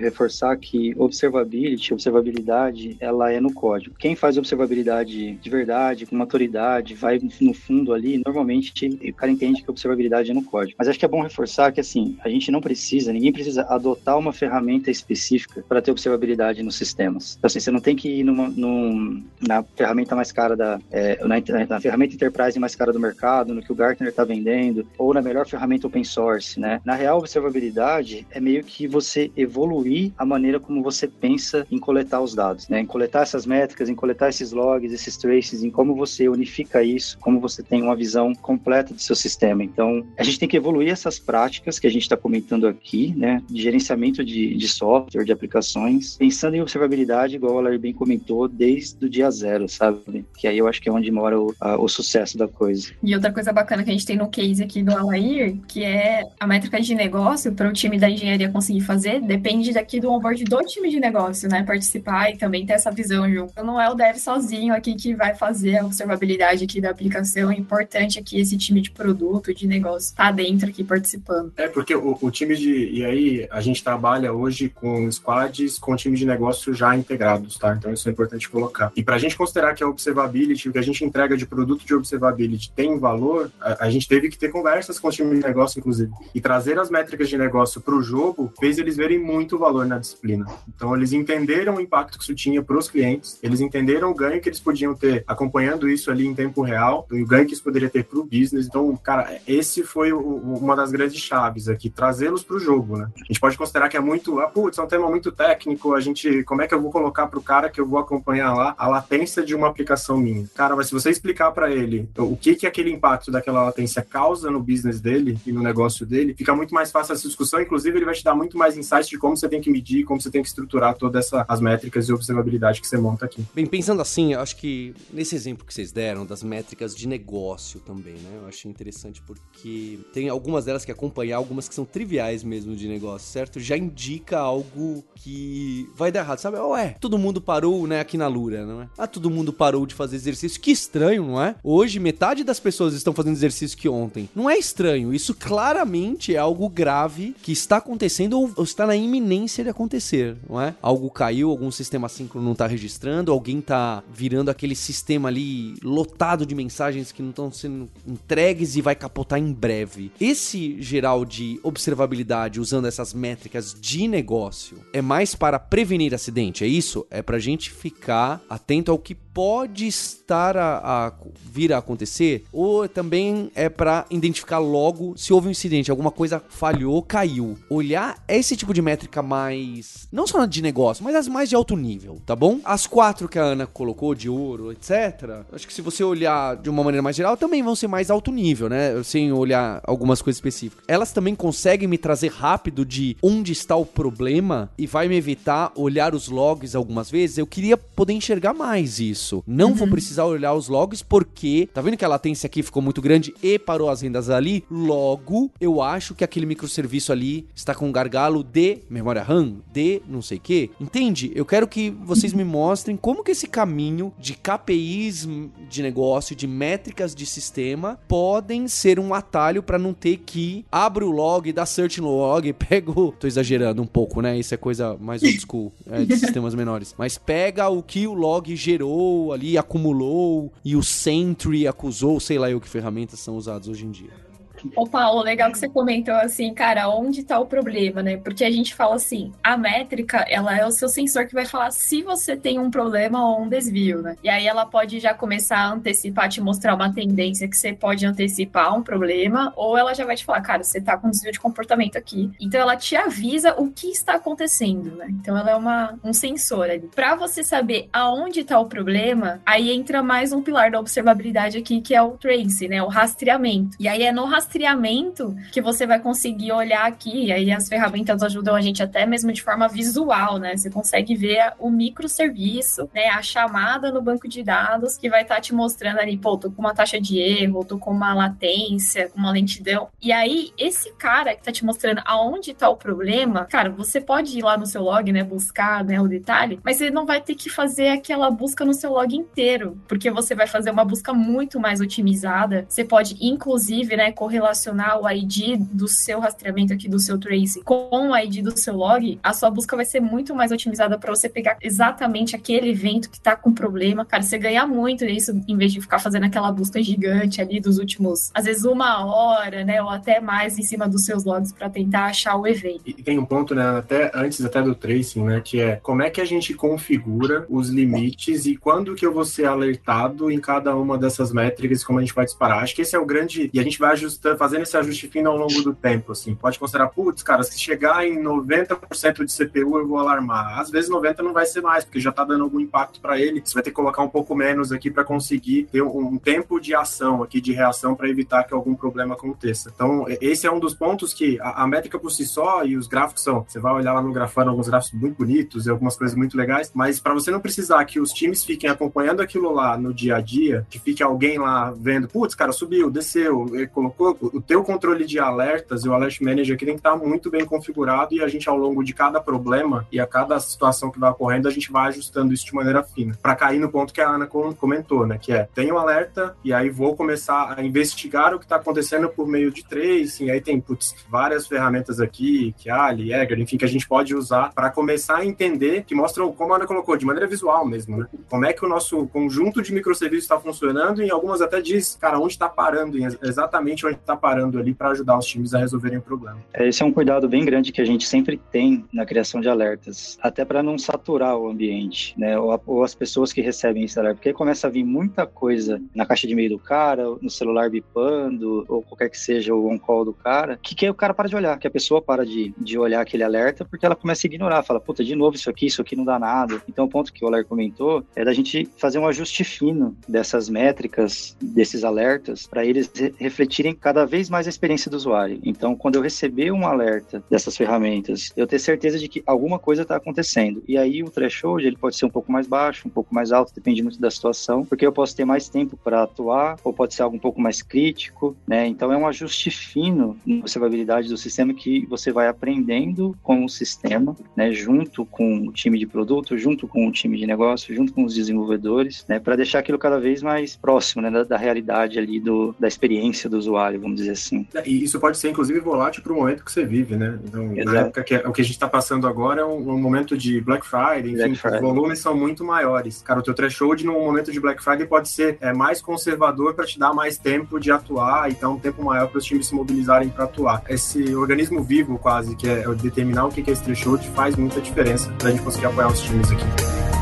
reforçar 0.00 0.56
que 0.56 0.94
observability, 0.96 1.92
observabilidade, 1.92 2.57
ela 3.00 3.32
é 3.32 3.40
no 3.40 3.52
código. 3.52 3.94
Quem 3.98 4.16
faz 4.16 4.36
observabilidade 4.36 5.32
de 5.32 5.50
verdade, 5.50 6.06
com 6.06 6.16
maturidade, 6.16 6.94
vai 6.94 7.20
no 7.40 7.54
fundo 7.54 7.92
ali, 7.92 8.20
normalmente 8.24 8.86
o 8.86 9.14
cara 9.14 9.30
entende 9.32 9.62
que 9.62 9.70
observabilidade 9.70 10.30
é 10.30 10.34
no 10.34 10.42
código. 10.42 10.76
Mas 10.78 10.88
acho 10.88 10.98
que 10.98 11.04
é 11.04 11.08
bom 11.08 11.22
reforçar 11.22 11.72
que, 11.72 11.80
assim, 11.80 12.16
a 12.24 12.28
gente 12.28 12.50
não 12.50 12.60
precisa, 12.60 13.12
ninguém 13.12 13.32
precisa 13.32 13.62
adotar 13.62 14.18
uma 14.18 14.32
ferramenta 14.32 14.90
específica 14.90 15.64
para 15.68 15.82
ter 15.82 15.90
observabilidade 15.90 16.62
nos 16.62 16.76
sistemas. 16.76 17.36
Então, 17.38 17.46
assim, 17.46 17.60
você 17.60 17.70
não 17.70 17.80
tem 17.80 17.96
que 17.96 18.08
ir 18.08 18.24
numa, 18.24 18.48
num, 18.48 19.24
na 19.40 19.62
ferramenta 19.62 20.14
mais 20.14 20.32
cara 20.32 20.56
da, 20.56 20.78
é, 20.90 21.18
na, 21.24 21.66
na 21.68 21.80
ferramenta 21.80 22.14
enterprise 22.14 22.58
mais 22.58 22.74
cara 22.74 22.92
do 22.92 23.00
mercado, 23.00 23.54
no 23.54 23.62
que 23.62 23.72
o 23.72 23.74
Gartner 23.74 24.10
está 24.10 24.24
vendendo, 24.24 24.86
ou 24.96 25.14
na 25.14 25.22
melhor 25.22 25.46
ferramenta 25.46 25.86
open 25.86 26.04
source, 26.04 26.58
né? 26.58 26.80
Na 26.84 26.94
real, 26.94 27.18
observabilidade 27.18 28.26
é 28.30 28.40
meio 28.40 28.64
que 28.64 28.86
você 28.86 29.30
evoluir 29.36 30.12
a 30.16 30.24
maneira 30.24 30.60
como 30.60 30.82
você 30.82 31.06
pensa 31.06 31.66
em 31.70 31.78
coletar 31.78 32.20
os 32.20 32.34
dados, 32.38 32.68
né? 32.68 32.80
Em 32.80 32.86
coletar 32.86 33.22
essas 33.22 33.44
métricas, 33.44 33.88
em 33.88 33.94
coletar 33.94 34.28
esses 34.28 34.52
logs, 34.52 34.92
esses 34.92 35.16
traces, 35.16 35.64
em 35.64 35.70
como 35.70 35.94
você 35.96 36.28
unifica 36.28 36.82
isso, 36.82 37.18
como 37.18 37.40
você 37.40 37.62
tem 37.62 37.82
uma 37.82 37.96
visão 37.96 38.32
completa 38.34 38.94
do 38.94 39.02
seu 39.02 39.16
sistema. 39.16 39.64
Então, 39.64 40.06
a 40.16 40.22
gente 40.22 40.38
tem 40.38 40.48
que 40.48 40.56
evoluir 40.56 40.90
essas 40.90 41.18
práticas 41.18 41.78
que 41.78 41.86
a 41.86 41.90
gente 41.90 42.02
está 42.02 42.16
comentando 42.16 42.68
aqui, 42.68 43.12
né? 43.16 43.42
De 43.50 43.60
gerenciamento 43.60 44.24
de, 44.24 44.54
de 44.54 44.68
software, 44.68 45.24
de 45.24 45.32
aplicações, 45.32 46.16
pensando 46.16 46.54
em 46.54 46.62
observabilidade, 46.62 47.34
igual 47.34 47.56
o 47.56 47.60
Larry 47.60 47.78
bem 47.78 47.92
comentou, 47.92 48.46
desde 48.46 49.04
o 49.04 49.08
dia 49.08 49.30
zero, 49.30 49.68
sabe? 49.68 50.24
Que 50.36 50.46
aí 50.46 50.58
eu 50.58 50.68
acho 50.68 50.80
que 50.80 50.88
é 50.88 50.92
onde 50.92 51.10
mora 51.10 51.40
o, 51.40 51.52
a, 51.60 51.76
o 51.76 51.88
sucesso 51.88 52.38
da 52.38 52.46
coisa. 52.46 52.92
E 53.02 53.14
outra 53.14 53.32
coisa 53.32 53.52
bacana 53.52 53.82
que 53.82 53.90
a 53.90 53.92
gente 53.92 54.06
tem 54.06 54.16
no 54.16 54.28
case 54.28 54.62
aqui 54.62 54.82
do 54.82 54.96
Alair, 54.96 55.56
que 55.66 55.82
é 55.82 56.22
a 56.38 56.46
métrica 56.46 56.80
de 56.80 56.94
negócio 56.94 57.52
para 57.52 57.68
o 57.68 57.72
time 57.72 57.98
da 57.98 58.08
engenharia 58.08 58.48
conseguir 58.48 58.82
fazer, 58.82 59.20
depende 59.20 59.72
daqui 59.72 60.00
do 60.00 60.10
onboard 60.10 60.44
do 60.44 60.58
time 60.62 60.90
de 60.90 61.00
negócio, 61.00 61.48
né? 61.48 61.62
Participar 61.62 62.27
e 62.30 62.36
também 62.36 62.64
ter 62.66 62.74
essa 62.74 62.90
visão 62.90 63.30
junto. 63.30 63.52
Não 63.62 63.80
é 63.80 63.88
o 63.90 63.94
dev 63.94 64.16
sozinho 64.16 64.74
aqui 64.74 64.94
que 64.94 65.14
vai 65.14 65.34
fazer 65.34 65.78
a 65.78 65.84
observabilidade 65.84 66.64
aqui 66.64 66.80
da 66.80 66.90
aplicação. 66.90 67.50
É 67.50 67.56
importante 67.56 68.18
aqui 68.18 68.40
esse 68.40 68.56
time 68.56 68.80
de 68.80 68.90
produto, 68.90 69.54
de 69.54 69.66
negócio, 69.66 70.14
tá 70.14 70.30
dentro 70.30 70.68
aqui 70.68 70.84
participando. 70.84 71.52
É, 71.56 71.68
porque 71.68 71.94
o, 71.94 72.18
o 72.20 72.30
time 72.30 72.56
de. 72.56 72.88
E 72.90 73.04
aí, 73.04 73.48
a 73.50 73.60
gente 73.60 73.82
trabalha 73.82 74.32
hoje 74.32 74.68
com 74.68 75.10
squads 75.10 75.78
com 75.78 75.96
time 75.96 76.16
de 76.16 76.24
negócio 76.24 76.72
já 76.72 76.96
integrados, 76.96 77.56
tá? 77.56 77.74
Então 77.74 77.92
isso 77.92 78.08
é 78.08 78.12
importante 78.12 78.48
colocar. 78.48 78.92
E 78.96 79.02
para 79.02 79.16
a 79.16 79.18
gente 79.18 79.36
considerar 79.36 79.74
que 79.74 79.82
a 79.82 79.88
observability, 79.88 80.68
o 80.68 80.72
que 80.72 80.78
a 80.78 80.82
gente 80.82 81.04
entrega 81.04 81.36
de 81.36 81.46
produto 81.46 81.84
de 81.84 81.94
observability 81.94 82.70
tem 82.72 82.98
valor, 82.98 83.50
a, 83.60 83.86
a 83.86 83.90
gente 83.90 84.08
teve 84.08 84.28
que 84.28 84.38
ter 84.38 84.48
conversas 84.48 84.98
com 84.98 85.08
o 85.08 85.10
time 85.10 85.38
de 85.38 85.46
negócio, 85.46 85.78
inclusive. 85.78 86.12
E 86.34 86.40
trazer 86.40 86.78
as 86.78 86.90
métricas 86.90 87.28
de 87.28 87.38
negócio 87.38 87.80
para 87.80 87.94
o 87.94 88.02
jogo 88.02 88.52
fez 88.58 88.78
eles 88.78 88.96
verem 88.96 89.18
muito 89.18 89.58
valor 89.58 89.86
na 89.86 89.98
disciplina. 89.98 90.46
Então 90.74 90.94
eles 90.94 91.12
entenderam 91.12 91.76
o 91.76 91.80
impacto 91.80 92.17
que 92.18 92.24
isso 92.24 92.34
tinha 92.34 92.62
para 92.62 92.76
os 92.76 92.88
clientes, 92.90 93.38
eles 93.42 93.60
entenderam 93.60 94.10
o 94.10 94.14
ganho 94.14 94.40
que 94.40 94.48
eles 94.48 94.60
podiam 94.60 94.94
ter 94.94 95.24
acompanhando 95.26 95.88
isso 95.88 96.10
ali 96.10 96.26
em 96.26 96.34
tempo 96.34 96.62
real, 96.62 97.06
o 97.10 97.26
ganho 97.26 97.46
que 97.46 97.54
isso 97.54 97.62
poderia 97.62 97.88
ter 97.88 98.04
para 98.04 98.18
o 98.18 98.24
business. 98.24 98.66
Então, 98.66 98.94
cara, 98.96 99.38
esse 99.46 99.82
foi 99.82 100.12
o, 100.12 100.20
uma 100.20 100.76
das 100.76 100.90
grandes 100.90 101.20
chaves 101.20 101.68
aqui, 101.68 101.88
trazê-los 101.88 102.42
para 102.42 102.56
o 102.56 102.60
jogo, 102.60 102.96
né? 102.98 103.08
A 103.16 103.24
gente 103.24 103.40
pode 103.40 103.56
considerar 103.56 103.88
que 103.88 103.96
é 103.96 104.00
muito, 104.00 104.40
ah, 104.40 104.48
putz, 104.48 104.78
é 104.78 104.82
um 104.82 104.86
tema 104.86 105.08
muito 105.08 105.32
técnico, 105.32 105.94
a 105.94 106.00
gente, 106.00 106.42
como 106.44 106.62
é 106.62 106.68
que 106.68 106.74
eu 106.74 106.82
vou 106.82 106.90
colocar 106.90 107.26
para 107.26 107.38
o 107.38 107.42
cara 107.42 107.70
que 107.70 107.80
eu 107.80 107.86
vou 107.86 107.98
acompanhar 107.98 108.54
lá 108.54 108.74
a 108.76 108.88
latência 108.88 109.42
de 109.42 109.54
uma 109.54 109.68
aplicação 109.68 110.18
minha? 110.18 110.46
Cara, 110.54 110.74
mas 110.74 110.88
se 110.88 110.92
você 110.92 111.10
explicar 111.10 111.52
para 111.52 111.70
ele 111.70 112.08
o 112.18 112.36
que 112.36 112.54
que 112.54 112.66
aquele 112.66 112.90
impacto 112.90 113.30
daquela 113.30 113.62
latência 113.62 114.02
causa 114.02 114.50
no 114.50 114.60
business 114.60 115.00
dele 115.00 115.38
e 115.46 115.52
no 115.52 115.62
negócio 115.62 116.04
dele, 116.04 116.34
fica 116.36 116.54
muito 116.54 116.74
mais 116.74 116.90
fácil 116.90 117.14
essa 117.14 117.26
discussão, 117.26 117.60
inclusive 117.60 117.96
ele 117.96 118.04
vai 118.04 118.14
te 118.14 118.24
dar 118.24 118.34
muito 118.34 118.56
mais 118.58 118.76
insights 118.76 119.08
de 119.08 119.18
como 119.18 119.36
você 119.36 119.48
tem 119.48 119.60
que 119.60 119.70
medir, 119.70 120.04
como 120.04 120.20
você 120.20 120.30
tem 120.30 120.42
que 120.42 120.48
estruturar 120.48 120.94
todas 120.96 121.30
as 121.32 121.60
métricas 121.60 122.07
e 122.08 122.12
observabilidade 122.12 122.80
que 122.80 122.86
você 122.86 122.96
monta 122.96 123.24
aqui. 123.24 123.44
Bem, 123.54 123.66
pensando 123.66 124.02
assim, 124.02 124.34
eu 124.34 124.40
acho 124.40 124.56
que 124.56 124.94
nesse 125.12 125.34
exemplo 125.34 125.64
que 125.64 125.72
vocês 125.72 125.92
deram 125.92 126.24
das 126.24 126.42
métricas 126.42 126.94
de 126.94 127.06
negócio 127.08 127.80
também, 127.80 128.14
né? 128.14 128.38
Eu 128.42 128.48
achei 128.48 128.70
interessante 128.70 129.22
porque 129.22 129.98
tem 130.12 130.28
algumas 130.28 130.64
delas 130.64 130.84
que 130.84 130.92
acompanhar, 130.92 131.36
algumas 131.36 131.68
que 131.68 131.74
são 131.74 131.84
triviais 131.84 132.42
mesmo 132.42 132.76
de 132.76 132.88
negócio, 132.88 133.28
certo? 133.28 133.60
Já 133.60 133.76
indica 133.76 134.38
algo 134.38 135.04
que 135.14 135.88
vai 135.96 136.12
dar 136.12 136.20
errado, 136.20 136.38
sabe? 136.38 136.58
Ué, 136.58 136.96
todo 137.00 137.18
mundo 137.18 137.40
parou, 137.40 137.86
né, 137.86 138.00
aqui 138.00 138.16
na 138.16 138.28
Lura, 138.28 138.64
não 138.64 138.82
é? 138.82 138.88
Ah, 138.96 139.06
todo 139.06 139.30
mundo 139.30 139.52
parou 139.52 139.86
de 139.86 139.94
fazer 139.94 140.16
exercício. 140.16 140.60
Que 140.60 140.70
estranho, 140.70 141.24
não 141.24 141.42
é? 141.42 141.56
Hoje, 141.62 141.98
metade 141.98 142.44
das 142.44 142.60
pessoas 142.60 142.94
estão 142.94 143.12
fazendo 143.12 143.34
exercício 143.34 143.76
que 143.76 143.88
ontem. 143.88 144.28
Não 144.34 144.48
é 144.48 144.58
estranho, 144.58 145.12
isso 145.12 145.34
claramente 145.34 146.34
é 146.34 146.38
algo 146.38 146.68
grave 146.68 147.34
que 147.42 147.52
está 147.52 147.78
acontecendo 147.78 148.38
ou 148.38 148.62
está 148.62 148.86
na 148.86 148.96
iminência 148.96 149.64
de 149.64 149.70
acontecer, 149.70 150.36
não 150.48 150.60
é? 150.60 150.74
Algo 150.80 151.10
caiu, 151.10 151.50
algum 151.50 151.70
sistema 151.70 151.97
síncrono 152.06 152.44
não 152.44 152.52
está 152.52 152.66
registrando, 152.66 153.32
alguém 153.32 153.60
está 153.60 154.04
virando 154.12 154.50
aquele 154.50 154.76
sistema 154.76 155.28
ali 155.28 155.74
lotado 155.82 156.44
de 156.44 156.54
mensagens 156.54 157.10
que 157.10 157.22
não 157.22 157.30
estão 157.30 157.50
sendo 157.50 157.88
entregues 158.06 158.76
e 158.76 158.82
vai 158.82 158.94
capotar 158.94 159.38
em 159.38 159.50
breve. 159.50 160.12
Esse 160.20 160.80
geral 160.82 161.24
de 161.24 161.58
observabilidade 161.62 162.60
usando 162.60 162.86
essas 162.86 163.14
métricas 163.14 163.74
de 163.74 164.06
negócio 164.06 164.78
é 164.92 165.00
mais 165.00 165.34
para 165.34 165.58
prevenir 165.58 166.14
acidente, 166.14 166.62
é 166.62 166.66
isso? 166.66 167.06
É 167.10 167.22
para 167.22 167.36
a 167.36 167.40
gente 167.40 167.70
ficar 167.70 168.42
atento 168.50 168.92
ao 168.92 168.98
que 168.98 169.14
pode 169.14 169.86
estar 169.86 170.56
a, 170.56 171.06
a, 171.06 171.12
vir 171.44 171.72
a 171.72 171.78
acontecer, 171.78 172.44
ou 172.52 172.88
também 172.88 173.50
é 173.54 173.68
para 173.68 174.04
identificar 174.10 174.58
logo 174.58 175.16
se 175.16 175.32
houve 175.32 175.48
um 175.48 175.50
incidente, 175.52 175.90
alguma 175.90 176.10
coisa 176.10 176.42
falhou, 176.48 177.02
caiu. 177.02 177.56
Olhar 177.70 178.22
esse 178.26 178.56
tipo 178.56 178.74
de 178.74 178.82
métrica 178.82 179.22
mais. 179.22 180.08
não 180.10 180.26
só 180.26 180.44
de 180.44 180.60
negócio, 180.60 181.04
mas 181.04 181.14
as 181.14 181.28
mais 181.28 181.48
de 181.48 181.54
alto 181.54 181.76
nível, 181.76 181.87
tá 182.26 182.34
bom? 182.34 182.60
As 182.64 182.86
quatro 182.86 183.28
que 183.28 183.38
a 183.38 183.42
Ana 183.42 183.66
colocou, 183.66 184.14
de 184.14 184.28
ouro, 184.28 184.72
etc. 184.72 185.44
Acho 185.52 185.66
que 185.66 185.72
se 185.72 185.82
você 185.82 186.02
olhar 186.02 186.56
de 186.56 186.70
uma 186.70 186.82
maneira 186.82 187.02
mais 187.02 187.16
geral, 187.16 187.36
também 187.36 187.62
vão 187.62 187.74
ser 187.74 187.88
mais 187.88 188.10
alto 188.10 188.30
nível, 188.32 188.68
né? 188.68 189.02
Sem 189.02 189.32
olhar 189.32 189.80
algumas 189.84 190.22
coisas 190.22 190.38
específicas. 190.38 190.84
Elas 190.88 191.12
também 191.12 191.34
conseguem 191.34 191.88
me 191.88 191.98
trazer 191.98 192.28
rápido 192.28 192.84
de 192.84 193.16
onde 193.22 193.52
está 193.52 193.76
o 193.76 193.86
problema 193.86 194.70
e 194.76 194.86
vai 194.86 195.08
me 195.08 195.16
evitar 195.16 195.72
olhar 195.74 196.14
os 196.14 196.28
logs 196.28 196.74
algumas 196.74 197.10
vezes. 197.10 197.38
Eu 197.38 197.46
queria 197.46 197.76
poder 197.76 198.12
enxergar 198.12 198.54
mais 198.54 198.98
isso 198.98 199.28
isso. 199.28 199.42
Não 199.46 199.70
uhum. 199.70 199.74
vou 199.74 199.88
precisar 199.88 200.24
olhar 200.24 200.54
os 200.54 200.68
logs 200.68 201.02
porque, 201.02 201.68
tá 201.72 201.80
vendo 201.80 201.96
que 201.96 202.04
a 202.04 202.08
latência 202.08 202.46
aqui 202.46 202.62
ficou 202.62 202.82
muito 202.82 203.02
grande 203.02 203.34
e 203.42 203.58
parou 203.58 203.90
as 203.90 204.00
rendas 204.00 204.30
ali? 204.30 204.64
Logo, 204.70 205.50
eu 205.60 205.82
acho 205.82 206.14
que 206.14 206.24
aquele 206.24 206.46
microserviço 206.46 207.12
ali 207.12 207.46
está 207.54 207.74
com 207.74 207.88
um 207.88 207.92
gargalo 207.92 208.42
de 208.42 208.78
memória 208.88 209.22
RAM, 209.22 209.56
de 209.72 210.00
não 210.08 210.22
sei 210.22 210.38
o 210.38 210.40
que. 210.40 210.70
Entende? 210.80 211.32
Eu 211.34 211.44
quero 211.44 211.66
que 211.66 211.77
vocês 212.04 212.32
me 212.32 212.44
mostrem 212.44 212.96
como 212.96 213.22
que 213.22 213.30
esse 213.30 213.46
caminho 213.46 214.12
de 214.18 214.34
KPIs 214.34 215.28
de 215.68 215.82
negócio, 215.82 216.34
de 216.34 216.46
métricas 216.46 217.14
de 217.14 217.24
sistema, 217.26 217.98
podem 218.08 218.68
ser 218.68 218.98
um 218.98 219.14
atalho 219.14 219.62
para 219.62 219.78
não 219.78 219.94
ter 219.94 220.18
que 220.18 220.64
abre 220.70 221.04
o 221.04 221.10
log, 221.10 221.52
dá 221.52 221.64
search 221.64 222.00
no 222.00 222.08
log, 222.08 222.52
pego, 222.54 223.14
tô 223.18 223.26
exagerando 223.26 223.82
um 223.82 223.86
pouco, 223.86 224.20
né? 224.20 224.38
Isso 224.38 224.54
é 224.54 224.56
coisa 224.56 224.96
mais 225.00 225.22
old 225.22 225.40
school, 225.40 225.72
é, 225.90 226.04
de 226.04 226.16
sistemas 226.18 226.54
menores. 226.54 226.94
Mas 226.98 227.18
pega 227.18 227.68
o 227.68 227.82
que 227.82 228.06
o 228.06 228.14
log 228.14 228.54
gerou 228.56 229.32
ali, 229.32 229.56
acumulou 229.56 230.52
e 230.64 230.76
o 230.76 230.82
Sentry 230.82 231.66
acusou, 231.66 232.18
sei 232.20 232.38
lá 232.38 232.50
eu 232.50 232.60
que 232.60 232.68
ferramentas 232.68 233.20
são 233.20 233.36
usadas 233.36 233.68
hoje 233.68 233.84
em 233.84 233.90
dia. 233.90 234.27
Ô, 234.74 234.86
Paulo, 234.86 235.22
legal 235.22 235.50
que 235.50 235.58
você 235.58 235.68
comentou 235.68 236.14
assim, 236.14 236.52
cara, 236.52 236.88
onde 236.88 237.24
tá 237.24 237.38
o 237.38 237.46
problema, 237.46 238.02
né? 238.02 238.16
Porque 238.16 238.44
a 238.44 238.50
gente 238.50 238.74
fala 238.74 238.96
assim, 238.96 239.32
a 239.42 239.56
métrica, 239.56 240.24
ela 240.28 240.56
é 240.56 240.66
o 240.66 240.70
seu 240.70 240.88
sensor 240.88 241.26
que 241.26 241.34
vai 241.34 241.44
falar 241.44 241.70
se 241.70 242.02
você 242.02 242.36
tem 242.36 242.58
um 242.58 242.70
problema 242.70 243.24
ou 243.24 243.42
um 243.42 243.48
desvio, 243.48 244.02
né? 244.02 244.16
E 244.22 244.28
aí 244.28 244.46
ela 244.46 244.66
pode 244.66 244.98
já 244.98 245.14
começar 245.14 245.58
a 245.58 245.72
antecipar, 245.72 246.28
te 246.28 246.40
mostrar 246.40 246.74
uma 246.74 246.92
tendência 246.92 247.48
que 247.48 247.56
você 247.56 247.72
pode 247.72 248.04
antecipar 248.04 248.76
um 248.76 248.82
problema, 248.82 249.52
ou 249.56 249.76
ela 249.76 249.94
já 249.94 250.04
vai 250.04 250.16
te 250.16 250.24
falar, 250.24 250.40
cara, 250.40 250.64
você 250.64 250.80
tá 250.80 250.96
com 250.96 251.10
desvio 251.10 251.32
de 251.32 251.40
comportamento 251.40 251.96
aqui. 251.96 252.30
Então 252.40 252.60
ela 252.60 252.76
te 252.76 252.96
avisa 252.96 253.54
o 253.58 253.70
que 253.70 253.88
está 253.88 254.14
acontecendo, 254.14 254.96
né? 254.96 255.06
Então 255.10 255.36
ela 255.36 255.50
é 255.50 255.56
uma, 255.56 255.98
um 256.02 256.12
sensor 256.12 256.64
ali. 256.70 256.88
Pra 256.94 257.14
você 257.14 257.44
saber 257.44 257.88
aonde 257.92 258.44
tá 258.44 258.58
o 258.58 258.66
problema, 258.66 259.40
aí 259.44 259.70
entra 259.70 260.02
mais 260.02 260.32
um 260.32 260.42
pilar 260.42 260.70
da 260.70 260.80
observabilidade 260.80 261.58
aqui, 261.58 261.80
que 261.80 261.94
é 261.94 262.02
o 262.02 262.12
trace, 262.12 262.68
né? 262.68 262.82
O 262.82 262.88
rastreamento. 262.88 263.76
E 263.78 263.88
aí 263.88 264.02
é 264.02 264.12
no 264.12 264.24
rastreamento 264.24 264.47
rastreamento 264.48 265.36
que 265.52 265.60
você 265.60 265.86
vai 265.86 266.00
conseguir 266.00 266.52
olhar 266.52 266.86
aqui, 266.86 267.26
e 267.26 267.32
aí 267.32 267.52
as 267.52 267.68
ferramentas 267.68 268.22
ajudam 268.22 268.54
a 268.54 268.60
gente 268.60 268.82
até 268.82 269.04
mesmo 269.04 269.30
de 269.30 269.42
forma 269.42 269.68
visual, 269.68 270.38
né? 270.38 270.56
Você 270.56 270.70
consegue 270.70 271.14
ver 271.14 271.52
o 271.58 271.70
microserviço, 271.70 272.88
né? 272.94 273.08
A 273.08 273.20
chamada 273.20 273.92
no 273.92 274.00
banco 274.00 274.26
de 274.26 274.42
dados 274.42 274.96
que 274.96 275.10
vai 275.10 275.22
estar 275.22 275.36
tá 275.36 275.40
te 275.40 275.54
mostrando 275.54 275.98
ali, 275.98 276.16
pô, 276.16 276.36
tô 276.38 276.50
com 276.50 276.62
uma 276.62 276.74
taxa 276.74 276.98
de 276.98 277.18
erro, 277.18 277.64
tô 277.64 277.78
com 277.78 277.90
uma 277.90 278.14
latência, 278.14 279.10
com 279.10 279.18
uma 279.18 279.30
lentidão. 279.30 279.88
E 280.00 280.10
aí, 280.12 280.50
esse 280.56 280.92
cara 280.94 281.34
que 281.34 281.42
tá 281.42 281.52
te 281.52 281.64
mostrando 281.64 282.00
aonde 282.06 282.54
tá 282.54 282.68
o 282.70 282.76
problema, 282.76 283.44
cara, 283.44 283.70
você 283.70 284.00
pode 284.00 284.38
ir 284.38 284.42
lá 284.42 284.56
no 284.56 284.66
seu 284.66 284.82
log, 284.82 285.12
né? 285.12 285.22
Buscar 285.22 285.84
né, 285.84 286.00
o 286.00 286.08
detalhe, 286.08 286.58
mas 286.64 286.78
você 286.78 286.90
não 286.90 287.04
vai 287.04 287.20
ter 287.20 287.34
que 287.34 287.50
fazer 287.50 287.88
aquela 287.88 288.30
busca 288.30 288.64
no 288.64 288.72
seu 288.72 288.92
log 288.92 289.14
inteiro, 289.14 289.78
porque 289.86 290.10
você 290.10 290.34
vai 290.34 290.46
fazer 290.46 290.70
uma 290.70 290.84
busca 290.84 291.12
muito 291.12 291.60
mais 291.60 291.80
otimizada. 291.80 292.64
Você 292.68 292.84
pode, 292.84 293.16
inclusive, 293.20 293.96
né, 293.96 294.10
correr 294.12 294.37
correlacionar 294.38 295.00
o 295.02 295.10
ID 295.10 295.58
do 295.58 295.88
seu 295.88 296.20
rastreamento 296.20 296.72
aqui 296.72 296.88
do 296.88 296.98
seu 296.98 297.18
trace 297.18 297.60
com 297.64 298.10
o 298.10 298.16
ID 298.16 298.42
do 298.42 298.56
seu 298.56 298.76
log, 298.76 299.18
a 299.22 299.32
sua 299.32 299.50
busca 299.50 299.76
vai 299.76 299.84
ser 299.84 300.00
muito 300.00 300.34
mais 300.34 300.52
otimizada 300.52 300.98
para 300.98 301.14
você 301.14 301.28
pegar 301.28 301.56
exatamente 301.60 302.36
aquele 302.36 302.70
evento 302.70 303.10
que 303.10 303.18
está 303.18 303.34
com 303.34 303.52
problema. 303.52 304.04
Cara, 304.04 304.22
você 304.22 304.38
ganhar 304.38 304.66
muito 304.66 305.04
nisso 305.04 305.40
em 305.46 305.56
vez 305.56 305.72
de 305.72 305.80
ficar 305.80 305.98
fazendo 305.98 306.24
aquela 306.24 306.52
busca 306.52 306.82
gigante 306.82 307.40
ali 307.40 307.60
dos 307.60 307.78
últimos, 307.78 308.30
às 308.32 308.44
vezes 308.44 308.64
uma 308.64 309.04
hora, 309.04 309.64
né, 309.64 309.82
ou 309.82 309.88
até 309.88 310.20
mais 310.20 310.58
em 310.58 310.62
cima 310.62 310.88
dos 310.88 311.04
seus 311.04 311.24
logs 311.24 311.52
para 311.52 311.68
tentar 311.68 312.06
achar 312.06 312.36
o 312.36 312.46
evento. 312.46 312.82
E 312.86 312.92
tem 312.94 313.18
um 313.18 313.24
ponto, 313.24 313.54
né, 313.54 313.78
até 313.78 314.10
antes 314.14 314.44
até 314.44 314.62
do 314.62 314.74
tracing, 314.74 315.24
né, 315.24 315.40
que 315.44 315.60
é 315.60 315.76
como 315.76 316.02
é 316.02 316.10
que 316.10 316.20
a 316.20 316.24
gente 316.24 316.54
configura 316.54 317.46
os 317.48 317.68
limites 317.68 318.46
e 318.46 318.56
quando 318.56 318.94
que 318.94 319.04
eu 319.04 319.12
vou 319.12 319.24
ser 319.24 319.46
alertado 319.46 320.30
em 320.30 320.40
cada 320.40 320.76
uma 320.76 320.96
dessas 320.96 321.32
métricas, 321.32 321.82
como 321.82 321.98
a 321.98 322.02
gente 322.02 322.14
vai 322.14 322.24
disparar. 322.24 322.62
Acho 322.62 322.74
que 322.74 322.82
esse 322.82 322.94
é 322.94 322.98
o 322.98 323.06
grande 323.06 323.50
e 323.52 323.58
a 323.58 323.62
gente 323.62 323.78
vai 323.78 323.92
ajustar 323.92 324.27
fazendo 324.36 324.62
esse 324.62 324.76
ajuste 324.76 325.08
fino 325.08 325.30
ao 325.30 325.36
longo 325.36 325.62
do 325.62 325.74
tempo, 325.74 326.12
assim. 326.12 326.34
Pode 326.34 326.58
considerar, 326.58 326.88
putz, 326.88 327.22
cara, 327.22 327.42
se 327.42 327.58
chegar 327.58 328.06
em 328.06 328.22
90% 328.22 329.24
de 329.24 329.32
CPU, 329.32 329.78
eu 329.78 329.86
vou 329.86 329.98
alarmar. 329.98 330.58
Às 330.58 330.70
vezes 330.70 330.90
90 330.90 331.22
não 331.22 331.32
vai 331.32 331.46
ser 331.46 331.60
mais, 331.60 331.84
porque 331.84 332.00
já 332.00 332.12
tá 332.12 332.24
dando 332.24 332.44
algum 332.44 332.60
impacto 332.60 333.00
para 333.00 333.18
ele. 333.20 333.42
Você 333.44 333.54
vai 333.54 333.62
ter 333.62 333.70
que 333.70 333.76
colocar 333.76 334.02
um 334.02 334.08
pouco 334.08 334.34
menos 334.34 334.72
aqui 334.72 334.90
para 334.90 335.04
conseguir 335.04 335.68
ter 335.70 335.82
um 335.82 336.18
tempo 336.18 336.60
de 336.60 336.74
ação 336.74 337.22
aqui, 337.22 337.40
de 337.40 337.52
reação, 337.52 337.94
para 337.94 338.08
evitar 338.08 338.44
que 338.44 338.54
algum 338.54 338.74
problema 338.74 339.14
aconteça. 339.14 339.70
Então, 339.74 340.06
esse 340.20 340.46
é 340.46 340.52
um 340.52 340.58
dos 340.58 340.74
pontos 340.74 341.12
que 341.12 341.38
a, 341.40 341.62
a 341.62 341.66
métrica 341.66 341.98
por 341.98 342.10
si 342.10 342.26
só 342.26 342.64
e 342.64 342.76
os 342.76 342.86
gráficos 342.86 343.22
são. 343.22 343.44
Você 343.46 343.58
vai 343.58 343.72
olhar 343.72 343.92
lá 343.92 344.02
no 344.02 344.12
Grafano 344.12 344.50
alguns 344.50 344.68
gráficos 344.68 344.98
muito 344.98 345.16
bonitos 345.16 345.66
e 345.66 345.70
algumas 345.70 345.96
coisas 345.96 346.16
muito 346.16 346.36
legais, 346.36 346.70
mas 346.74 347.00
para 347.00 347.14
você 347.14 347.30
não 347.30 347.40
precisar 347.40 347.84
que 347.84 348.00
os 348.00 348.10
times 348.10 348.44
fiquem 348.44 348.68
acompanhando 348.68 349.20
aquilo 349.20 349.52
lá 349.52 349.76
no 349.76 349.92
dia 349.92 350.16
a 350.16 350.20
dia, 350.20 350.66
que 350.68 350.78
fique 350.78 351.02
alguém 351.02 351.38
lá 351.38 351.72
vendo, 351.76 352.08
putz, 352.08 352.34
cara, 352.34 352.52
subiu, 352.52 352.90
desceu, 352.90 353.46
colocou 353.72 354.17
o 354.20 354.40
teu 354.40 354.62
controle 354.64 355.04
de 355.04 355.18
alertas 355.18 355.84
e 355.84 355.88
o 355.88 355.94
Alert 355.94 356.20
Manager 356.20 356.54
aqui 356.54 356.64
tem 356.64 356.74
que 356.74 356.80
estar 356.80 356.96
muito 356.96 357.30
bem 357.30 357.44
configurado 357.44 358.14
e 358.14 358.22
a 358.22 358.28
gente, 358.28 358.48
ao 358.48 358.56
longo 358.56 358.82
de 358.82 358.92
cada 358.92 359.20
problema 359.20 359.86
e 359.92 360.00
a 360.00 360.06
cada 360.06 360.38
situação 360.40 360.90
que 360.90 360.98
vai 360.98 361.10
ocorrendo, 361.10 361.48
a 361.48 361.50
gente 361.50 361.70
vai 361.70 361.88
ajustando 361.88 362.32
isso 362.32 362.46
de 362.46 362.54
maneira 362.54 362.82
fina. 362.82 363.16
Para 363.22 363.36
cair 363.36 363.58
no 363.58 363.70
ponto 363.70 363.92
que 363.92 364.00
a 364.00 364.08
Ana 364.08 364.26
comentou, 364.26 365.06
né? 365.06 365.18
Que 365.20 365.32
é, 365.32 365.48
tem 365.54 365.72
um 365.72 365.78
alerta 365.78 366.36
e 366.44 366.52
aí 366.52 366.70
vou 366.70 366.96
começar 366.96 367.54
a 367.56 367.62
investigar 367.62 368.34
o 368.34 368.38
que 368.38 368.44
está 368.44 368.56
acontecendo 368.56 369.08
por 369.08 369.26
meio 369.26 369.50
de 369.50 369.64
tracing, 369.64 370.30
aí 370.30 370.40
tem, 370.40 370.60
putz, 370.60 370.94
várias 371.08 371.46
ferramentas 371.46 372.00
aqui, 372.00 372.54
Kiali, 372.58 373.12
Egger, 373.12 373.38
enfim, 373.38 373.56
que 373.56 373.64
a 373.64 373.68
gente 373.68 373.86
pode 373.86 374.14
usar 374.14 374.52
para 374.52 374.70
começar 374.70 375.18
a 375.18 375.24
entender, 375.24 375.84
que 375.84 375.94
mostram, 375.94 376.32
como 376.32 376.52
a 376.52 376.56
Ana 376.56 376.66
colocou, 376.66 376.96
de 376.96 377.06
maneira 377.06 377.26
visual 377.26 377.66
mesmo, 377.66 377.98
né? 377.98 378.06
Como 378.28 378.44
é 378.44 378.52
que 378.52 378.64
o 378.64 378.68
nosso 378.68 379.06
conjunto 379.08 379.62
de 379.62 379.72
microserviços 379.72 380.24
está 380.24 380.38
funcionando 380.38 381.02
e 381.02 381.10
algumas 381.10 381.40
até 381.40 381.60
diz, 381.60 381.96
cara, 382.00 382.18
onde 382.18 382.32
está 382.32 382.48
parando, 382.48 382.98
exatamente 383.22 383.86
onde 383.86 383.96
está 384.08 384.16
parando 384.16 384.58
ali 384.58 384.72
para 384.72 384.90
ajudar 384.90 385.18
os 385.18 385.26
times 385.26 385.54
a 385.54 385.58
resolverem 385.58 385.98
o 385.98 386.02
problema. 386.02 386.38
É, 386.54 386.66
esse 386.66 386.82
é 386.82 386.86
um 386.86 386.92
cuidado 386.92 387.28
bem 387.28 387.44
grande 387.44 387.70
que 387.70 387.80
a 387.80 387.84
gente 387.84 388.06
sempre 388.06 388.40
tem 388.50 388.84
na 388.92 389.04
criação 389.04 389.40
de 389.40 389.48
alertas, 389.48 390.18
até 390.22 390.44
para 390.44 390.62
não 390.62 390.78
saturar 390.78 391.36
o 391.36 391.48
ambiente, 391.48 392.14
né? 392.18 392.38
Ou, 392.38 392.60
ou, 392.66 392.84
as 392.84 392.94
pessoas 392.94 393.32
que 393.32 393.40
recebem 393.40 393.84
esse 393.84 393.98
alerta, 393.98 394.16
porque 394.16 394.32
começa 394.32 394.66
a 394.66 394.70
vir 394.70 394.84
muita 394.84 395.26
coisa 395.26 395.80
na 395.94 396.06
caixa 396.06 396.26
de 396.26 396.32
e-mail 396.32 396.50
do 396.50 396.58
cara, 396.58 397.04
no 397.20 397.28
celular 397.28 397.68
bipando, 397.68 398.64
ou 398.68 398.82
qualquer 398.82 399.10
que 399.10 399.18
seja 399.18 399.54
o 399.54 399.68
on-call 399.68 400.04
do 400.04 400.12
cara, 400.12 400.58
que, 400.62 400.74
que 400.74 400.88
o 400.88 400.94
cara 400.94 401.12
para 401.12 401.28
de 401.28 401.36
olhar, 401.36 401.58
que 401.58 401.66
a 401.66 401.70
pessoa 401.70 402.00
para 402.00 402.24
de, 402.24 402.54
de 402.56 402.78
olhar 402.78 403.00
aquele 403.00 403.22
alerta 403.22 403.64
porque 403.64 403.84
ela 403.84 403.96
começa 403.96 404.26
a 404.26 404.28
ignorar, 404.28 404.62
fala, 404.62 404.80
puta, 404.80 405.04
de 405.04 405.14
novo 405.14 405.36
isso 405.36 405.50
aqui, 405.50 405.66
isso 405.66 405.82
aqui 405.82 405.94
não 405.94 406.04
dá 406.04 406.18
nada. 406.18 406.62
Então 406.68 406.86
o 406.86 406.88
ponto 406.88 407.12
que 407.12 407.24
o 407.24 407.28
Oler 407.28 407.44
comentou 407.44 408.04
é 408.16 408.24
da 408.24 408.32
gente 408.32 408.68
fazer 408.76 408.98
um 408.98 409.06
ajuste 409.06 409.44
fino 409.44 409.96
dessas 410.08 410.48
métricas, 410.48 411.36
desses 411.40 411.84
alertas, 411.84 412.46
para 412.46 412.64
eles 412.64 412.90
refletirem 413.18 413.74
cada 413.74 413.97
cada 413.98 414.06
vez 414.06 414.30
mais 414.30 414.46
a 414.46 414.50
experiência 414.50 414.88
do 414.88 414.96
usuário. 414.96 415.40
Então, 415.42 415.74
quando 415.74 415.96
eu 415.96 416.02
receber 416.02 416.52
um 416.52 416.64
alerta 416.64 417.20
dessas 417.28 417.56
ferramentas, 417.56 418.30
eu 418.36 418.46
ter 418.46 418.60
certeza 418.60 418.96
de 418.96 419.08
que 419.08 419.24
alguma 419.26 419.58
coisa 419.58 419.82
está 419.82 419.96
acontecendo. 419.96 420.62
E 420.68 420.78
aí 420.78 421.02
o 421.02 421.10
threshold 421.10 421.66
ele 421.66 421.76
pode 421.76 421.96
ser 421.96 422.06
um 422.06 422.10
pouco 422.10 422.30
mais 422.30 422.46
baixo, 422.46 422.86
um 422.86 422.90
pouco 422.90 423.12
mais 423.12 423.32
alto, 423.32 423.52
depende 423.52 423.82
muito 423.82 424.00
da 424.00 424.08
situação, 424.08 424.64
porque 424.64 424.86
eu 424.86 424.92
posso 424.92 425.16
ter 425.16 425.24
mais 425.24 425.48
tempo 425.48 425.76
para 425.76 426.04
atuar, 426.04 426.58
ou 426.62 426.72
pode 426.72 426.94
ser 426.94 427.02
algo 427.02 427.16
um 427.16 427.18
pouco 427.18 427.40
mais 427.40 427.60
crítico, 427.60 428.36
né? 428.46 428.68
Então 428.68 428.92
é 428.92 428.96
um 428.96 429.06
ajuste 429.06 429.50
fino 429.50 430.16
na 430.24 430.36
observabilidade 430.36 431.08
do 431.08 431.16
sistema 431.16 431.52
que 431.52 431.84
você 431.86 432.12
vai 432.12 432.28
aprendendo 432.28 433.16
com 433.20 433.44
o 433.44 433.48
sistema, 433.48 434.16
né? 434.36 434.52
Junto 434.52 435.04
com 435.06 435.48
o 435.48 435.52
time 435.52 435.76
de 435.76 435.86
produto, 435.86 436.38
junto 436.38 436.68
com 436.68 436.86
o 436.86 436.92
time 436.92 437.18
de 437.18 437.26
negócio, 437.26 437.74
junto 437.74 437.92
com 437.92 438.04
os 438.04 438.14
desenvolvedores, 438.14 439.04
né? 439.08 439.18
Para 439.18 439.34
deixar 439.34 439.58
aquilo 439.58 439.78
cada 439.78 439.98
vez 439.98 440.22
mais 440.22 440.54
próximo, 440.54 441.02
né? 441.02 441.10
Da, 441.10 441.24
da 441.24 441.36
realidade 441.36 441.98
ali 441.98 442.20
do, 442.20 442.54
da 442.60 442.68
experiência 442.68 443.28
do 443.28 443.36
usuário, 443.36 443.80
vamos 443.88 443.96
dizer 443.96 444.12
assim. 444.12 444.46
E 444.64 444.84
isso 444.84 445.00
pode 445.00 445.18
ser 445.18 445.30
inclusive 445.30 445.58
volátil 445.60 446.02
para 446.02 446.12
o 446.12 446.16
momento 446.16 446.44
que 446.44 446.52
você 446.52 446.64
vive, 446.64 446.96
né? 446.96 447.18
Então, 447.24 447.52
Exato. 447.52 447.72
na 447.72 447.80
época 447.80 448.04
que 448.04 448.16
o 448.16 448.32
que 448.32 448.40
a 448.40 448.44
gente 448.44 448.54
está 448.54 448.68
passando 448.68 449.06
agora 449.06 449.40
é 449.40 449.44
um, 449.44 449.70
um, 449.70 449.78
momento 449.78 450.16
de 450.16 450.40
Black 450.40 450.66
Friday, 450.66 451.12
enfim, 451.12 451.16
Black 451.16 451.36
Friday. 451.36 451.58
os 451.58 451.66
volumes 451.66 451.98
são 451.98 452.16
muito 452.16 452.44
maiores. 452.44 453.02
Cara, 453.02 453.20
o 453.20 453.22
teu 453.22 453.34
threshold 453.34 453.84
no 453.84 453.92
momento 453.92 454.30
de 454.30 454.40
Black 454.40 454.62
Friday 454.62 454.86
pode 454.86 455.08
ser 455.08 455.38
é, 455.40 455.52
mais 455.52 455.80
conservador 455.80 456.54
para 456.54 456.66
te 456.66 456.78
dar 456.78 456.92
mais 456.92 457.18
tempo 457.18 457.58
de 457.58 457.70
atuar, 457.70 458.30
então 458.30 458.54
um 458.54 458.58
tempo 458.58 458.82
maior 458.82 459.08
para 459.08 459.18
os 459.18 459.24
times 459.24 459.46
se 459.46 459.54
mobilizarem 459.54 460.08
para 460.08 460.24
atuar. 460.24 460.62
Esse 460.68 461.14
organismo 461.14 461.62
vivo, 461.62 461.98
quase, 461.98 462.36
que 462.36 462.48
é 462.48 462.68
determinar 462.74 463.26
o 463.26 463.30
que 463.30 463.48
é 463.48 463.52
esse 463.52 463.62
threshold, 463.62 464.06
faz 464.10 464.36
muita 464.36 464.60
diferença 464.60 465.10
para 465.18 465.28
a 465.28 465.30
gente 465.30 465.42
conseguir 465.42 465.66
apoiar 465.66 465.88
os 465.88 466.00
times 466.00 466.30
aqui. 466.30 466.97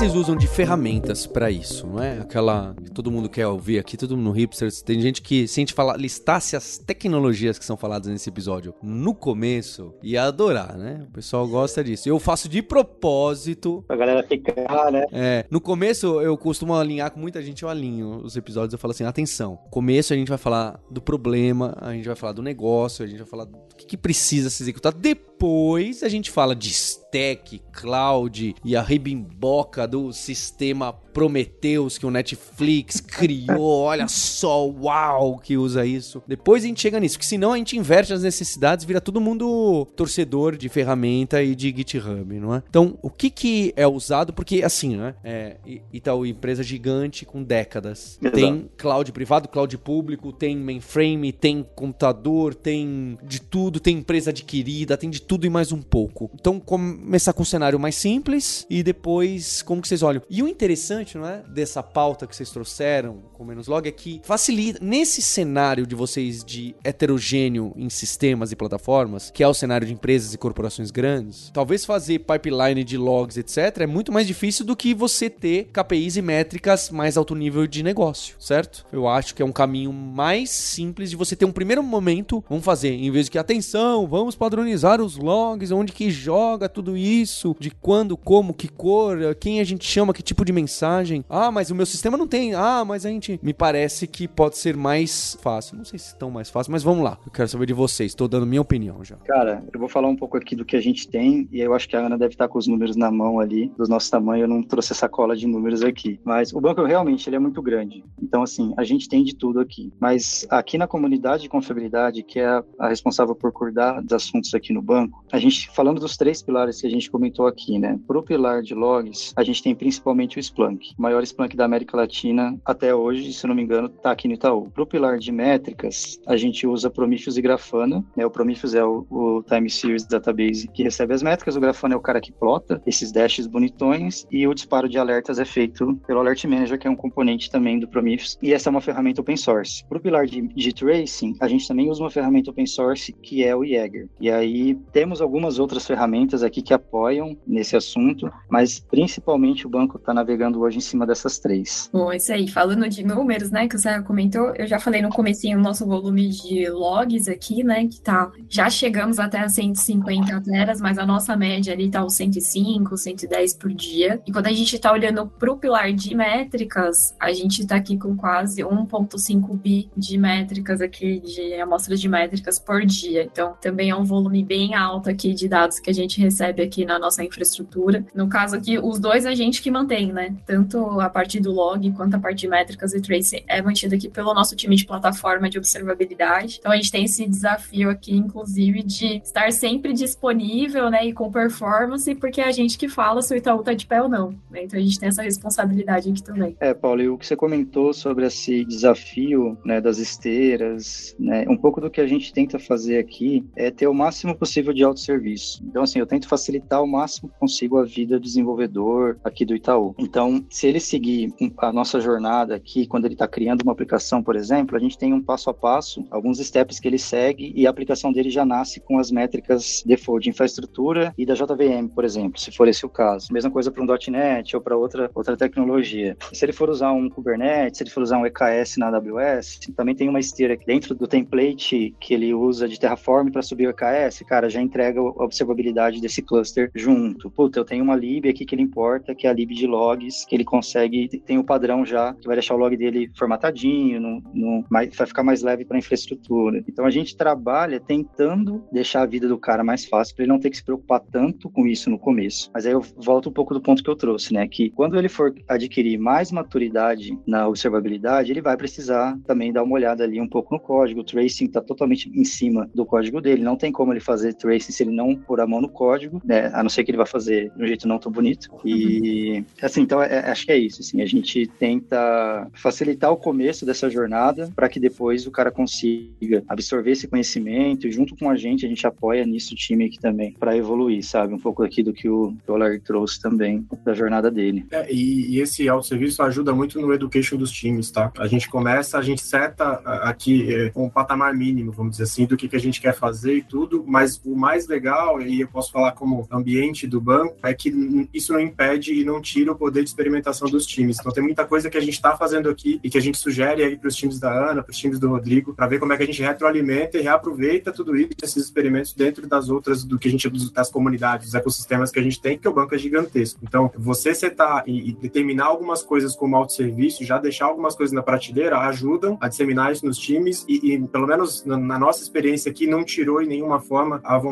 Vocês 0.00 0.16
usam 0.16 0.34
de 0.34 0.46
ferramentas 0.46 1.26
para 1.26 1.50
isso, 1.50 1.86
não 1.86 2.02
é? 2.02 2.20
Aquela 2.20 2.74
que 2.82 2.90
todo 2.90 3.10
mundo 3.10 3.28
quer 3.28 3.46
ouvir 3.46 3.78
aqui, 3.78 3.98
todo 3.98 4.16
mundo 4.16 4.28
no 4.28 4.32
hipsters. 4.32 4.80
Tem 4.80 4.98
gente 4.98 5.20
que, 5.20 5.46
se 5.46 5.60
a 5.60 5.62
gente 5.62 5.74
falar, 5.74 5.98
listasse 5.98 6.56
as 6.56 6.78
tecnologias 6.78 7.58
que 7.58 7.64
são 7.66 7.76
faladas 7.76 8.10
nesse 8.10 8.26
episódio 8.30 8.74
no 8.82 9.14
começo, 9.14 9.92
ia 10.02 10.24
adorar, 10.24 10.78
né? 10.78 11.04
O 11.06 11.12
pessoal 11.12 11.46
gosta 11.46 11.84
disso. 11.84 12.08
Eu 12.08 12.18
faço 12.18 12.48
de 12.48 12.62
propósito. 12.62 13.84
Pra 13.86 13.94
galera 13.94 14.22
ficar, 14.22 14.90
né? 14.90 15.04
É. 15.12 15.44
No 15.50 15.60
começo, 15.60 16.18
eu 16.22 16.34
costumo 16.34 16.74
alinhar 16.74 17.10
com 17.10 17.20
muita 17.20 17.42
gente, 17.42 17.62
eu 17.62 17.68
alinho 17.68 18.22
os 18.24 18.38
episódios, 18.38 18.72
eu 18.72 18.78
falo 18.78 18.92
assim: 18.92 19.04
atenção. 19.04 19.58
Começo 19.70 20.14
a 20.14 20.16
gente 20.16 20.28
vai 20.28 20.38
falar 20.38 20.80
do 20.90 21.02
problema, 21.02 21.76
a 21.78 21.92
gente 21.92 22.06
vai 22.06 22.16
falar 22.16 22.32
do 22.32 22.40
negócio, 22.40 23.04
a 23.04 23.06
gente 23.06 23.18
vai 23.18 23.28
falar 23.28 23.44
do 23.44 23.58
que, 23.76 23.84
que 23.84 23.96
precisa 23.98 24.48
se 24.48 24.62
executar. 24.62 24.94
Depois 25.40 26.02
a 26.02 26.08
gente 26.10 26.30
fala 26.30 26.54
de 26.54 26.68
stack, 26.68 27.62
cloud 27.72 28.54
e 28.62 28.76
a 28.76 28.82
ribimboca 28.82 29.88
do 29.88 30.12
sistema 30.12 30.92
Prometheus 30.92 31.96
que 31.96 32.04
o 32.04 32.10
Netflix 32.10 33.00
criou. 33.02 33.80
Olha 33.80 34.06
só, 34.06 34.68
uau, 34.68 35.38
que 35.38 35.56
usa 35.56 35.84
isso. 35.86 36.22
Depois 36.28 36.62
a 36.62 36.66
gente 36.66 36.80
chega 36.80 37.00
nisso, 37.00 37.18
que 37.18 37.24
senão 37.24 37.52
a 37.52 37.56
gente 37.56 37.76
inverte 37.76 38.12
as 38.12 38.22
necessidades, 38.22 38.84
vira 38.84 39.00
todo 39.00 39.18
mundo 39.18 39.86
torcedor 39.96 40.56
de 40.56 40.68
ferramenta 40.68 41.42
e 41.42 41.54
de 41.54 41.74
GitHub, 41.74 42.38
não 42.38 42.54
é? 42.54 42.62
Então, 42.68 42.98
o 43.00 43.08
que 43.08 43.30
que 43.30 43.72
é 43.76 43.86
usado? 43.86 44.34
Porque 44.34 44.62
assim, 44.62 44.96
né? 44.96 45.14
É, 45.24 45.56
Itaú, 45.90 46.26
empresa 46.26 46.62
gigante 46.62 47.24
com 47.24 47.42
décadas. 47.42 48.18
Exato. 48.20 48.36
Tem 48.36 48.70
cloud 48.76 49.10
privado, 49.10 49.48
cloud 49.48 49.76
público, 49.78 50.32
tem 50.32 50.54
mainframe, 50.54 51.32
tem 51.32 51.66
computador, 51.74 52.54
tem 52.54 53.18
de 53.22 53.40
tudo, 53.40 53.80
tem 53.80 53.96
empresa 53.96 54.30
adquirida, 54.30 54.98
tem 54.98 55.08
de 55.08 55.29
tudo 55.30 55.46
e 55.46 55.48
mais 55.48 55.70
um 55.70 55.80
pouco. 55.80 56.28
Então, 56.34 56.58
começar 56.58 57.32
com 57.32 57.42
um 57.42 57.44
cenário 57.44 57.78
mais 57.78 57.94
simples 57.94 58.66
e 58.68 58.82
depois 58.82 59.62
como 59.62 59.80
que 59.80 59.86
vocês 59.86 60.02
olham. 60.02 60.20
E 60.28 60.42
o 60.42 60.48
interessante, 60.48 61.16
não 61.16 61.24
é, 61.24 61.44
dessa 61.48 61.84
pauta 61.84 62.26
que 62.26 62.34
vocês 62.34 62.50
trouxeram 62.50 63.30
com 63.40 63.44
menos 63.44 63.68
log 63.68 63.88
é 63.88 63.92
que 63.92 64.20
facilita 64.24 64.80
nesse 64.82 65.22
cenário 65.22 65.86
de 65.86 65.94
vocês 65.94 66.44
de 66.44 66.74
heterogêneo 66.84 67.72
em 67.76 67.88
sistemas 67.88 68.50
e 68.50 68.56
plataformas, 68.56 69.30
que 69.30 69.42
é 69.42 69.46
o 69.46 69.54
cenário 69.54 69.86
de 69.86 69.92
empresas 69.92 70.34
e 70.34 70.38
corporações 70.38 70.90
grandes, 70.90 71.50
talvez 71.54 71.84
fazer 71.84 72.18
pipeline 72.18 72.82
de 72.82 72.98
logs, 72.98 73.38
etc, 73.38 73.82
é 73.82 73.86
muito 73.86 74.12
mais 74.12 74.26
difícil 74.26 74.66
do 74.66 74.76
que 74.76 74.92
você 74.92 75.30
ter 75.30 75.70
KPIs 75.72 76.16
e 76.16 76.22
métricas 76.22 76.90
mais 76.90 77.16
alto 77.16 77.36
nível 77.36 77.66
de 77.68 77.82
negócio, 77.84 78.34
certo? 78.38 78.84
Eu 78.92 79.06
acho 79.06 79.34
que 79.34 79.40
é 79.40 79.44
um 79.44 79.52
caminho 79.52 79.92
mais 79.92 80.50
simples 80.50 81.08
de 81.08 81.16
você 81.16 81.36
ter 81.36 81.44
um 81.44 81.52
primeiro 81.52 81.82
momento, 81.82 82.44
vamos 82.48 82.64
fazer, 82.64 82.92
em 82.92 83.10
vez 83.12 83.26
de 83.26 83.30
que 83.30 83.38
atenção, 83.38 84.08
vamos 84.08 84.34
padronizar 84.34 85.00
os 85.00 85.19
logs, 85.20 85.72
onde 85.72 85.92
que 85.92 86.10
joga 86.10 86.68
tudo 86.68 86.96
isso, 86.96 87.56
de 87.58 87.70
quando, 87.70 88.16
como, 88.16 88.54
que 88.54 88.68
cor, 88.68 89.34
quem 89.36 89.60
a 89.60 89.64
gente 89.64 89.84
chama, 89.84 90.12
que 90.12 90.22
tipo 90.22 90.44
de 90.44 90.52
mensagem. 90.52 91.24
Ah, 91.28 91.50
mas 91.50 91.70
o 91.70 91.74
meu 91.74 91.86
sistema 91.86 92.16
não 92.16 92.26
tem. 92.26 92.54
Ah, 92.54 92.84
mas 92.84 93.06
a 93.06 93.10
gente. 93.10 93.38
Me 93.42 93.52
parece 93.52 94.06
que 94.06 94.26
pode 94.26 94.58
ser 94.58 94.76
mais 94.76 95.36
fácil. 95.42 95.76
Não 95.76 95.84
sei 95.84 95.98
se 95.98 96.16
tão 96.16 96.30
mais 96.30 96.50
fácil, 96.50 96.72
mas 96.72 96.82
vamos 96.82 97.04
lá. 97.04 97.18
Eu 97.24 97.32
quero 97.32 97.48
saber 97.48 97.66
de 97.66 97.72
vocês. 97.72 98.12
Estou 98.12 98.28
dando 98.28 98.46
minha 98.46 98.60
opinião 98.60 99.04
já. 99.04 99.16
Cara, 99.16 99.62
eu 99.72 99.80
vou 99.80 99.88
falar 99.88 100.08
um 100.08 100.16
pouco 100.16 100.36
aqui 100.36 100.54
do 100.54 100.64
que 100.64 100.76
a 100.76 100.80
gente 100.80 101.08
tem. 101.08 101.48
E 101.50 101.60
eu 101.60 101.74
acho 101.74 101.88
que 101.88 101.96
a 101.96 102.00
Ana 102.00 102.18
deve 102.18 102.34
estar 102.34 102.48
com 102.48 102.58
os 102.58 102.66
números 102.66 102.96
na 102.96 103.10
mão 103.10 103.40
ali, 103.40 103.72
dos 103.76 103.88
nossos 103.88 104.10
tamanhos. 104.10 104.42
Eu 104.42 104.48
não 104.48 104.62
trouxe 104.62 104.92
essa 104.92 105.08
cola 105.08 105.36
de 105.36 105.46
números 105.46 105.82
aqui. 105.82 106.20
Mas 106.24 106.52
o 106.52 106.60
banco 106.60 106.82
realmente 106.84 107.28
ele 107.28 107.36
é 107.36 107.38
muito 107.38 107.62
grande. 107.62 108.04
Então, 108.22 108.42
assim, 108.42 108.72
a 108.76 108.84
gente 108.84 109.08
tem 109.08 109.24
de 109.24 109.34
tudo 109.34 109.60
aqui. 109.60 109.92
Mas 109.98 110.46
aqui 110.50 110.76
na 110.78 110.86
comunidade 110.86 111.42
de 111.42 111.48
confiabilidade, 111.48 112.22
que 112.22 112.38
é 112.38 112.62
a 112.78 112.88
responsável 112.88 113.34
por 113.34 113.52
cuidar 113.52 114.00
dos 114.00 114.12
assuntos 114.12 114.54
aqui 114.54 114.72
no 114.72 114.82
banco, 114.82 115.09
a 115.32 115.38
gente, 115.38 115.70
falando 115.70 116.00
dos 116.00 116.16
três 116.16 116.42
pilares 116.42 116.80
que 116.80 116.86
a 116.86 116.90
gente 116.90 117.10
comentou 117.10 117.46
aqui, 117.46 117.78
né? 117.78 117.98
Pro 118.06 118.22
pilar 118.22 118.62
de 118.62 118.74
logs, 118.74 119.32
a 119.36 119.42
gente 119.42 119.62
tem 119.62 119.74
principalmente 119.74 120.38
o 120.38 120.40
Splunk, 120.40 120.92
o 120.98 121.02
maior 121.02 121.22
Splunk 121.22 121.56
da 121.56 121.64
América 121.64 121.96
Latina 121.96 122.58
até 122.64 122.94
hoje, 122.94 123.32
se 123.32 123.46
não 123.46 123.54
me 123.54 123.62
engano, 123.62 123.86
está 123.86 124.10
aqui 124.10 124.26
no 124.26 124.34
Itaú. 124.34 124.70
Para 124.70 124.82
o 124.82 124.86
pilar 124.86 125.18
de 125.18 125.30
métricas, 125.30 126.20
a 126.26 126.36
gente 126.36 126.66
usa 126.66 126.90
Prometheus 126.90 127.36
e 127.36 127.42
Grafana. 127.42 128.04
Né? 128.16 128.26
O 128.26 128.30
Prometheus 128.30 128.74
é 128.74 128.84
o, 128.84 129.06
o, 129.10 129.42
Time 129.42 129.70
Series 129.70 130.06
Database 130.06 130.68
que 130.68 130.82
recebe 130.82 131.14
as 131.14 131.22
métricas, 131.22 131.56
o 131.56 131.60
Grafana 131.60 131.94
é 131.94 131.96
o 131.96 132.00
cara 132.00 132.20
que 132.20 132.32
plota 132.32 132.82
esses 132.86 133.12
dashes 133.12 133.46
bonitões 133.46 134.26
e 134.30 134.46
o 134.46 134.54
disparo 134.54 134.88
de 134.88 134.98
alertas 134.98 135.38
é 135.38 135.44
feito 135.44 135.96
pelo 136.06 136.20
Alert 136.20 136.44
Manager, 136.44 136.78
que 136.78 136.86
é 136.86 136.90
um 136.90 136.96
componente 136.96 137.50
também 137.50 137.78
do 137.78 137.88
Prometheus. 137.88 138.38
E 138.42 138.52
essa 138.52 138.68
é 138.68 138.70
uma 138.70 138.80
ferramenta 138.80 139.20
open 139.20 139.36
source. 139.36 139.84
Para 139.84 139.98
o 139.98 140.00
pilar 140.00 140.26
de, 140.26 140.42
de 140.42 140.72
tracing, 140.72 141.36
a 141.40 141.48
gente 141.48 141.66
também 141.66 141.90
usa 141.90 142.02
uma 142.02 142.10
ferramenta 142.10 142.50
open 142.50 142.66
source 142.66 143.12
que 143.12 143.44
é 143.44 143.54
o 143.54 143.64
Jaeger. 143.64 144.08
E 144.20 144.30
aí 144.30 144.74
temos 145.00 145.22
algumas 145.22 145.58
outras 145.58 145.86
ferramentas 145.86 146.42
aqui 146.42 146.60
que 146.60 146.74
apoiam 146.74 147.34
nesse 147.46 147.74
assunto, 147.74 148.30
mas 148.50 148.78
principalmente 148.78 149.66
o 149.66 149.70
banco 149.70 149.96
está 149.96 150.12
navegando 150.12 150.60
hoje 150.60 150.76
em 150.76 150.82
cima 150.82 151.06
dessas 151.06 151.38
três. 151.38 151.88
Bom, 151.90 152.12
isso 152.12 152.30
aí. 152.30 152.46
Falando 152.46 152.86
de 152.86 153.02
números, 153.02 153.50
né, 153.50 153.66
que 153.66 153.78
você 153.78 154.02
comentou, 154.02 154.54
eu 154.56 154.66
já 154.66 154.78
falei 154.78 155.00
no 155.00 155.08
comecinho 155.08 155.58
o 155.58 155.62
nosso 155.62 155.86
volume 155.86 156.28
de 156.28 156.68
logs 156.68 157.28
aqui, 157.28 157.64
né, 157.64 157.86
que 157.86 157.98
tá, 157.98 158.30
já 158.46 158.68
chegamos 158.68 159.18
até 159.18 159.48
150 159.48 160.38
teras, 160.42 160.82
mas 160.82 160.98
a 160.98 161.06
nossa 161.06 161.34
média 161.34 161.72
ali 161.72 161.90
tá 161.90 162.04
os 162.04 162.12
105, 162.16 162.94
110 162.94 163.54
por 163.54 163.72
dia. 163.72 164.20
E 164.26 164.32
quando 164.32 164.48
a 164.48 164.52
gente 164.52 164.78
tá 164.78 164.92
olhando 164.92 165.26
pro 165.26 165.56
pilar 165.56 165.94
de 165.94 166.14
métricas, 166.14 167.16
a 167.18 167.32
gente 167.32 167.66
tá 167.66 167.76
aqui 167.76 167.96
com 167.96 168.14
quase 168.14 168.62
1.5 168.62 169.58
bi 169.58 169.90
de 169.96 170.18
métricas 170.18 170.82
aqui, 170.82 171.20
de 171.20 171.54
amostras 171.54 171.98
de 171.98 172.06
métricas 172.06 172.58
por 172.58 172.84
dia. 172.84 173.22
Então, 173.22 173.54
também 173.62 173.88
é 173.88 173.96
um 173.96 174.04
volume 174.04 174.44
bem 174.44 174.74
alto 174.80 175.10
aqui 175.10 175.34
de 175.34 175.48
dados 175.48 175.78
que 175.78 175.90
a 175.90 175.94
gente 175.94 176.20
recebe 176.20 176.62
aqui 176.62 176.84
na 176.84 176.98
nossa 176.98 177.22
infraestrutura. 177.24 178.04
No 178.14 178.28
caso 178.28 178.56
aqui, 178.56 178.78
os 178.78 178.98
dois 178.98 179.26
a 179.26 179.34
gente 179.34 179.62
que 179.62 179.70
mantém, 179.70 180.12
né? 180.12 180.34
Tanto 180.46 181.00
a 181.00 181.08
parte 181.08 181.40
do 181.40 181.52
log 181.52 181.90
quanto 181.92 182.14
a 182.14 182.18
parte 182.18 182.40
de 182.40 182.48
métricas 182.48 182.94
e 182.94 183.00
tracing 183.00 183.42
é 183.46 183.60
mantida 183.62 183.96
aqui 183.96 184.08
pelo 184.08 184.34
nosso 184.34 184.56
time 184.56 184.76
de 184.76 184.86
plataforma 184.86 185.48
de 185.48 185.58
observabilidade. 185.58 186.58
Então 186.58 186.72
a 186.72 186.76
gente 186.76 186.90
tem 186.90 187.04
esse 187.04 187.26
desafio 187.28 187.90
aqui, 187.90 188.14
inclusive, 188.16 188.82
de 188.82 189.18
estar 189.18 189.52
sempre 189.52 189.92
disponível, 189.92 190.90
né, 190.90 191.06
e 191.06 191.12
com 191.12 191.30
performance, 191.30 192.14
porque 192.14 192.40
é 192.40 192.44
a 192.44 192.52
gente 192.52 192.78
que 192.78 192.88
fala 192.88 193.22
se 193.22 193.34
o 193.34 193.36
Itaú 193.36 193.62
tá 193.62 193.72
de 193.72 193.86
pé 193.86 194.02
ou 194.02 194.08
não. 194.08 194.30
Né? 194.50 194.64
Então 194.64 194.78
a 194.78 194.82
gente 194.82 194.98
tem 194.98 195.08
essa 195.08 195.22
responsabilidade 195.22 196.10
aqui 196.10 196.22
também. 196.22 196.56
É, 196.60 196.72
Paulo, 196.72 197.02
e 197.02 197.08
o 197.08 197.18
que 197.18 197.26
você 197.26 197.36
comentou 197.36 197.92
sobre 197.92 198.26
esse 198.26 198.64
desafio, 198.64 199.58
né, 199.64 199.80
das 199.80 199.98
esteiras, 199.98 201.14
né, 201.18 201.44
um 201.48 201.56
pouco 201.56 201.80
do 201.80 201.90
que 201.90 202.00
a 202.00 202.06
gente 202.06 202.32
tenta 202.32 202.58
fazer 202.58 202.98
aqui 202.98 203.44
é 203.56 203.70
ter 203.70 203.86
o 203.86 203.94
máximo 203.94 204.34
possível 204.34 204.69
de 204.72 204.84
autosserviço. 204.84 205.62
Então, 205.64 205.82
assim, 205.82 205.98
eu 205.98 206.06
tento 206.06 206.28
facilitar 206.28 206.82
o 206.82 206.86
máximo 206.86 207.28
que 207.28 207.38
consigo 207.38 207.78
a 207.78 207.84
vida 207.84 208.18
do 208.18 208.22
desenvolvedor 208.22 209.18
aqui 209.24 209.44
do 209.44 209.54
Itaú. 209.54 209.94
Então, 209.98 210.44
se 210.48 210.66
ele 210.66 210.80
seguir 210.80 211.32
a 211.58 211.72
nossa 211.72 212.00
jornada 212.00 212.54
aqui, 212.54 212.86
quando 212.86 213.04
ele 213.04 213.14
está 213.14 213.26
criando 213.28 213.62
uma 213.62 213.72
aplicação, 213.72 214.22
por 214.22 214.36
exemplo, 214.36 214.76
a 214.76 214.80
gente 214.80 214.98
tem 214.98 215.12
um 215.12 215.22
passo 215.22 215.50
a 215.50 215.54
passo, 215.54 216.04
alguns 216.10 216.38
steps 216.38 216.78
que 216.78 216.88
ele 216.88 216.98
segue 216.98 217.52
e 217.54 217.66
a 217.66 217.70
aplicação 217.70 218.12
dele 218.12 218.30
já 218.30 218.44
nasce 218.44 218.80
com 218.80 218.98
as 218.98 219.10
métricas 219.10 219.82
default 219.84 220.24
de 220.24 220.30
infraestrutura 220.30 221.12
e 221.16 221.26
da 221.26 221.34
JVM, 221.34 221.88
por 221.94 222.04
exemplo, 222.04 222.40
se 222.40 222.50
for 222.50 222.68
esse 222.68 222.84
o 222.84 222.88
caso. 222.88 223.32
Mesma 223.32 223.50
coisa 223.50 223.70
para 223.70 223.82
um 223.82 223.86
.NET 223.86 224.56
ou 224.56 224.62
para 224.62 224.76
outra, 224.76 225.10
outra 225.14 225.36
tecnologia. 225.36 226.16
Se 226.32 226.44
ele 226.44 226.52
for 226.52 226.70
usar 226.70 226.92
um 226.92 227.08
Kubernetes, 227.08 227.78
se 227.78 227.84
ele 227.84 227.90
for 227.90 228.02
usar 228.02 228.18
um 228.18 228.26
EKS 228.26 228.76
na 228.76 228.88
AWS, 228.88 229.60
também 229.76 229.94
tem 229.94 230.08
uma 230.08 230.20
esteira 230.20 230.54
aqui 230.54 230.66
dentro 230.66 230.94
do 230.94 231.06
template 231.06 231.94
que 232.00 232.14
ele 232.14 232.32
usa 232.32 232.68
de 232.68 232.78
Terraform 232.78 233.30
para 233.30 233.42
subir 233.42 233.66
o 233.66 233.70
EKS, 233.70 234.22
cara, 234.26 234.48
já 234.48 234.59
entrega 234.62 235.00
a 235.00 235.24
observabilidade 235.24 236.00
desse 236.00 236.22
cluster 236.22 236.70
junto. 236.74 237.30
Puta, 237.30 237.58
eu 237.58 237.64
tenho 237.64 237.84
uma 237.84 237.96
lib 237.96 238.28
aqui 238.28 238.44
que 238.44 238.54
ele 238.54 238.62
importa, 238.62 239.14
que 239.14 239.26
é 239.26 239.30
a 239.30 239.32
lib 239.32 239.50
de 239.54 239.66
logs, 239.66 240.24
que 240.24 240.34
ele 240.34 240.44
consegue, 240.44 241.08
tem 241.24 241.38
o 241.38 241.44
padrão 241.44 241.84
já, 241.84 242.14
que 242.14 242.26
vai 242.26 242.36
deixar 242.36 242.54
o 242.54 242.58
log 242.58 242.76
dele 242.76 243.10
formatadinho, 243.16 244.00
no, 244.00 244.22
no, 244.34 244.64
vai 244.70 244.88
ficar 244.90 245.22
mais 245.22 245.42
leve 245.42 245.64
para 245.64 245.76
a 245.76 245.78
infraestrutura. 245.78 246.62
Então 246.68 246.84
a 246.84 246.90
gente 246.90 247.16
trabalha 247.16 247.80
tentando 247.80 248.64
deixar 248.72 249.02
a 249.02 249.06
vida 249.06 249.28
do 249.28 249.38
cara 249.38 249.64
mais 249.64 249.84
fácil, 249.84 250.14
para 250.14 250.24
ele 250.24 250.32
não 250.32 250.40
ter 250.40 250.50
que 250.50 250.56
se 250.56 250.64
preocupar 250.64 251.00
tanto 251.00 251.50
com 251.50 251.66
isso 251.66 251.90
no 251.90 251.98
começo. 251.98 252.50
Mas 252.52 252.66
aí 252.66 252.72
eu 252.72 252.80
volto 252.96 253.28
um 253.28 253.32
pouco 253.32 253.54
do 253.54 253.60
ponto 253.60 253.82
que 253.82 253.90
eu 253.90 253.96
trouxe, 253.96 254.32
né? 254.32 254.46
Que 254.48 254.70
quando 254.70 254.98
ele 254.98 255.08
for 255.08 255.34
adquirir 255.48 255.98
mais 255.98 256.30
maturidade 256.30 257.18
na 257.26 257.48
observabilidade, 257.48 258.30
ele 258.30 258.40
vai 258.40 258.56
precisar 258.56 259.18
também 259.26 259.52
dar 259.52 259.62
uma 259.62 259.74
olhada 259.74 260.04
ali 260.04 260.20
um 260.20 260.28
pouco 260.28 260.54
no 260.54 260.60
código. 260.60 261.00
O 261.00 261.04
tracing 261.04 261.46
está 261.46 261.60
totalmente 261.60 262.10
em 262.14 262.24
cima 262.24 262.68
do 262.74 262.84
código 262.84 263.20
dele. 263.20 263.42
Não 263.42 263.56
tem 263.56 263.72
como 263.72 263.92
ele 263.92 264.00
fazer 264.00 264.34
tracing 264.34 264.49
se 264.58 264.82
ele 264.82 264.90
não 264.90 265.14
pôr 265.14 265.40
a 265.40 265.46
mão 265.46 265.60
no 265.60 265.68
código, 265.68 266.20
né? 266.24 266.50
A 266.52 266.62
não 266.62 266.70
ser 266.70 266.84
que 266.84 266.90
ele 266.90 266.98
vá 266.98 267.06
fazer 267.06 267.52
de 267.56 267.62
um 267.62 267.66
jeito 267.66 267.86
não 267.86 267.98
tão 267.98 268.10
bonito. 268.10 268.48
E 268.64 269.44
assim, 269.60 269.82
então 269.82 270.02
é, 270.02 270.30
acho 270.30 270.46
que 270.46 270.52
é 270.52 270.58
isso. 270.58 270.80
Assim, 270.80 271.02
a 271.02 271.06
gente 271.06 271.46
tenta 271.58 272.48
facilitar 272.54 273.12
o 273.12 273.16
começo 273.16 273.64
dessa 273.66 273.88
jornada 273.88 274.50
para 274.54 274.68
que 274.68 274.80
depois 274.80 275.26
o 275.26 275.30
cara 275.30 275.50
consiga 275.50 276.42
absorver 276.48 276.92
esse 276.92 277.06
conhecimento 277.06 277.86
e 277.86 277.92
junto 277.92 278.16
com 278.16 278.30
a 278.30 278.36
gente 278.36 278.64
a 278.64 278.68
gente 278.68 278.86
apoia 278.86 279.24
nisso 279.24 279.54
o 279.54 279.56
time 279.56 279.84
aqui 279.84 279.98
também 279.98 280.32
para 280.38 280.56
evoluir, 280.56 281.04
sabe? 281.04 281.34
Um 281.34 281.38
pouco 281.38 281.62
aqui 281.62 281.82
do 281.82 281.92
que 281.92 282.08
o, 282.08 282.34
que 282.44 282.50
o 282.50 282.56
Larry 282.56 282.80
trouxe 282.80 283.20
também 283.20 283.66
da 283.84 283.94
jornada 283.94 284.30
dele. 284.30 284.66
É, 284.70 284.92
e, 284.92 285.36
e, 285.36 285.40
esse 285.40 285.68
autosserviço 285.68 286.22
ajuda 286.22 286.52
muito 286.52 286.80
no 286.80 286.92
education 286.92 287.36
dos 287.36 287.50
times, 287.50 287.90
tá? 287.90 288.12
A 288.18 288.26
gente 288.26 288.48
começa, 288.48 288.98
a 288.98 289.02
gente 289.02 289.22
seta 289.22 289.64
aqui 290.02 290.52
é, 290.52 290.72
um 290.74 290.88
patamar 290.88 291.34
mínimo, 291.34 291.72
vamos 291.72 291.92
dizer 291.92 292.04
assim, 292.04 292.26
do 292.26 292.36
que, 292.36 292.48
que 292.48 292.56
a 292.56 292.60
gente 292.60 292.80
quer 292.80 292.94
fazer 292.94 293.36
e 293.36 293.42
tudo, 293.42 293.84
mas 293.86 294.20
o 294.24 294.36
mais 294.40 294.66
legal, 294.66 295.20
e 295.20 295.42
eu 295.42 295.48
posso 295.48 295.70
falar 295.70 295.92
como 295.92 296.26
ambiente 296.30 296.86
do 296.86 297.00
banco, 297.00 297.36
é 297.42 297.54
que 297.54 298.08
isso 298.12 298.32
não 298.32 298.40
impede 298.40 298.94
e 298.94 299.04
não 299.04 299.20
tira 299.20 299.52
o 299.52 299.56
poder 299.56 299.82
de 299.82 299.90
experimentação 299.90 300.48
dos 300.48 300.66
times. 300.66 300.98
Então 300.98 301.12
tem 301.12 301.22
muita 301.22 301.44
coisa 301.44 301.68
que 301.68 301.76
a 301.76 301.80
gente 301.80 301.94
está 301.94 302.16
fazendo 302.16 302.48
aqui 302.48 302.80
e 302.82 302.90
que 302.90 302.98
a 302.98 303.00
gente 303.00 303.18
sugere 303.18 303.62
aí 303.62 303.76
para 303.76 303.88
os 303.88 303.96
times 303.96 304.18
da 304.18 304.50
Ana, 304.50 304.62
para 304.62 304.70
os 304.70 304.78
times 304.78 304.98
do 304.98 305.08
Rodrigo, 305.08 305.54
para 305.54 305.66
ver 305.66 305.78
como 305.78 305.92
é 305.92 305.96
que 305.96 306.02
a 306.02 306.06
gente 306.06 306.22
retroalimenta 306.22 306.98
e 306.98 307.02
reaproveita 307.02 307.72
tudo 307.72 307.96
isso, 307.96 308.10
esses 308.22 308.44
experimentos 308.44 308.92
dentro 308.92 309.26
das 309.26 309.48
outras, 309.48 309.84
do 309.84 309.98
que 309.98 310.08
a 310.08 310.10
gente 310.10 310.30
das 310.52 310.70
comunidades, 310.70 311.26
dos 311.26 311.34
ecossistemas 311.34 311.90
que 311.90 311.98
a 311.98 312.02
gente 312.02 312.20
tem, 312.20 312.38
que 312.38 312.48
o 312.48 312.52
banco 312.52 312.74
é 312.74 312.78
gigantesco. 312.78 313.40
Então, 313.42 313.70
você 313.76 314.14
setar 314.14 314.64
e, 314.66 314.92
determinar 314.92 315.46
algumas 315.46 315.82
coisas 315.82 316.14
como 316.14 316.36
autosserviço, 316.36 317.04
já 317.04 317.18
deixar 317.18 317.46
algumas 317.46 317.74
coisas 317.74 317.92
na 317.92 318.02
prateleira, 318.02 318.58
ajudam 318.58 319.18
a 319.20 319.28
disseminar 319.28 319.72
isso 319.72 319.84
nos 319.84 319.98
times 319.98 320.44
e, 320.48 320.74
e 320.74 320.88
pelo 320.88 321.06
menos 321.06 321.44
na, 321.44 321.56
na, 321.56 321.78
nossa 321.78 322.02
experiência 322.02 322.50
aqui, 322.50 322.66
não 322.66 322.84
tirou 322.84 323.22
em 323.22 323.26
nenhuma 323.26 323.60
forma 323.60 324.00
a 324.04 324.16
vontade 324.18 324.29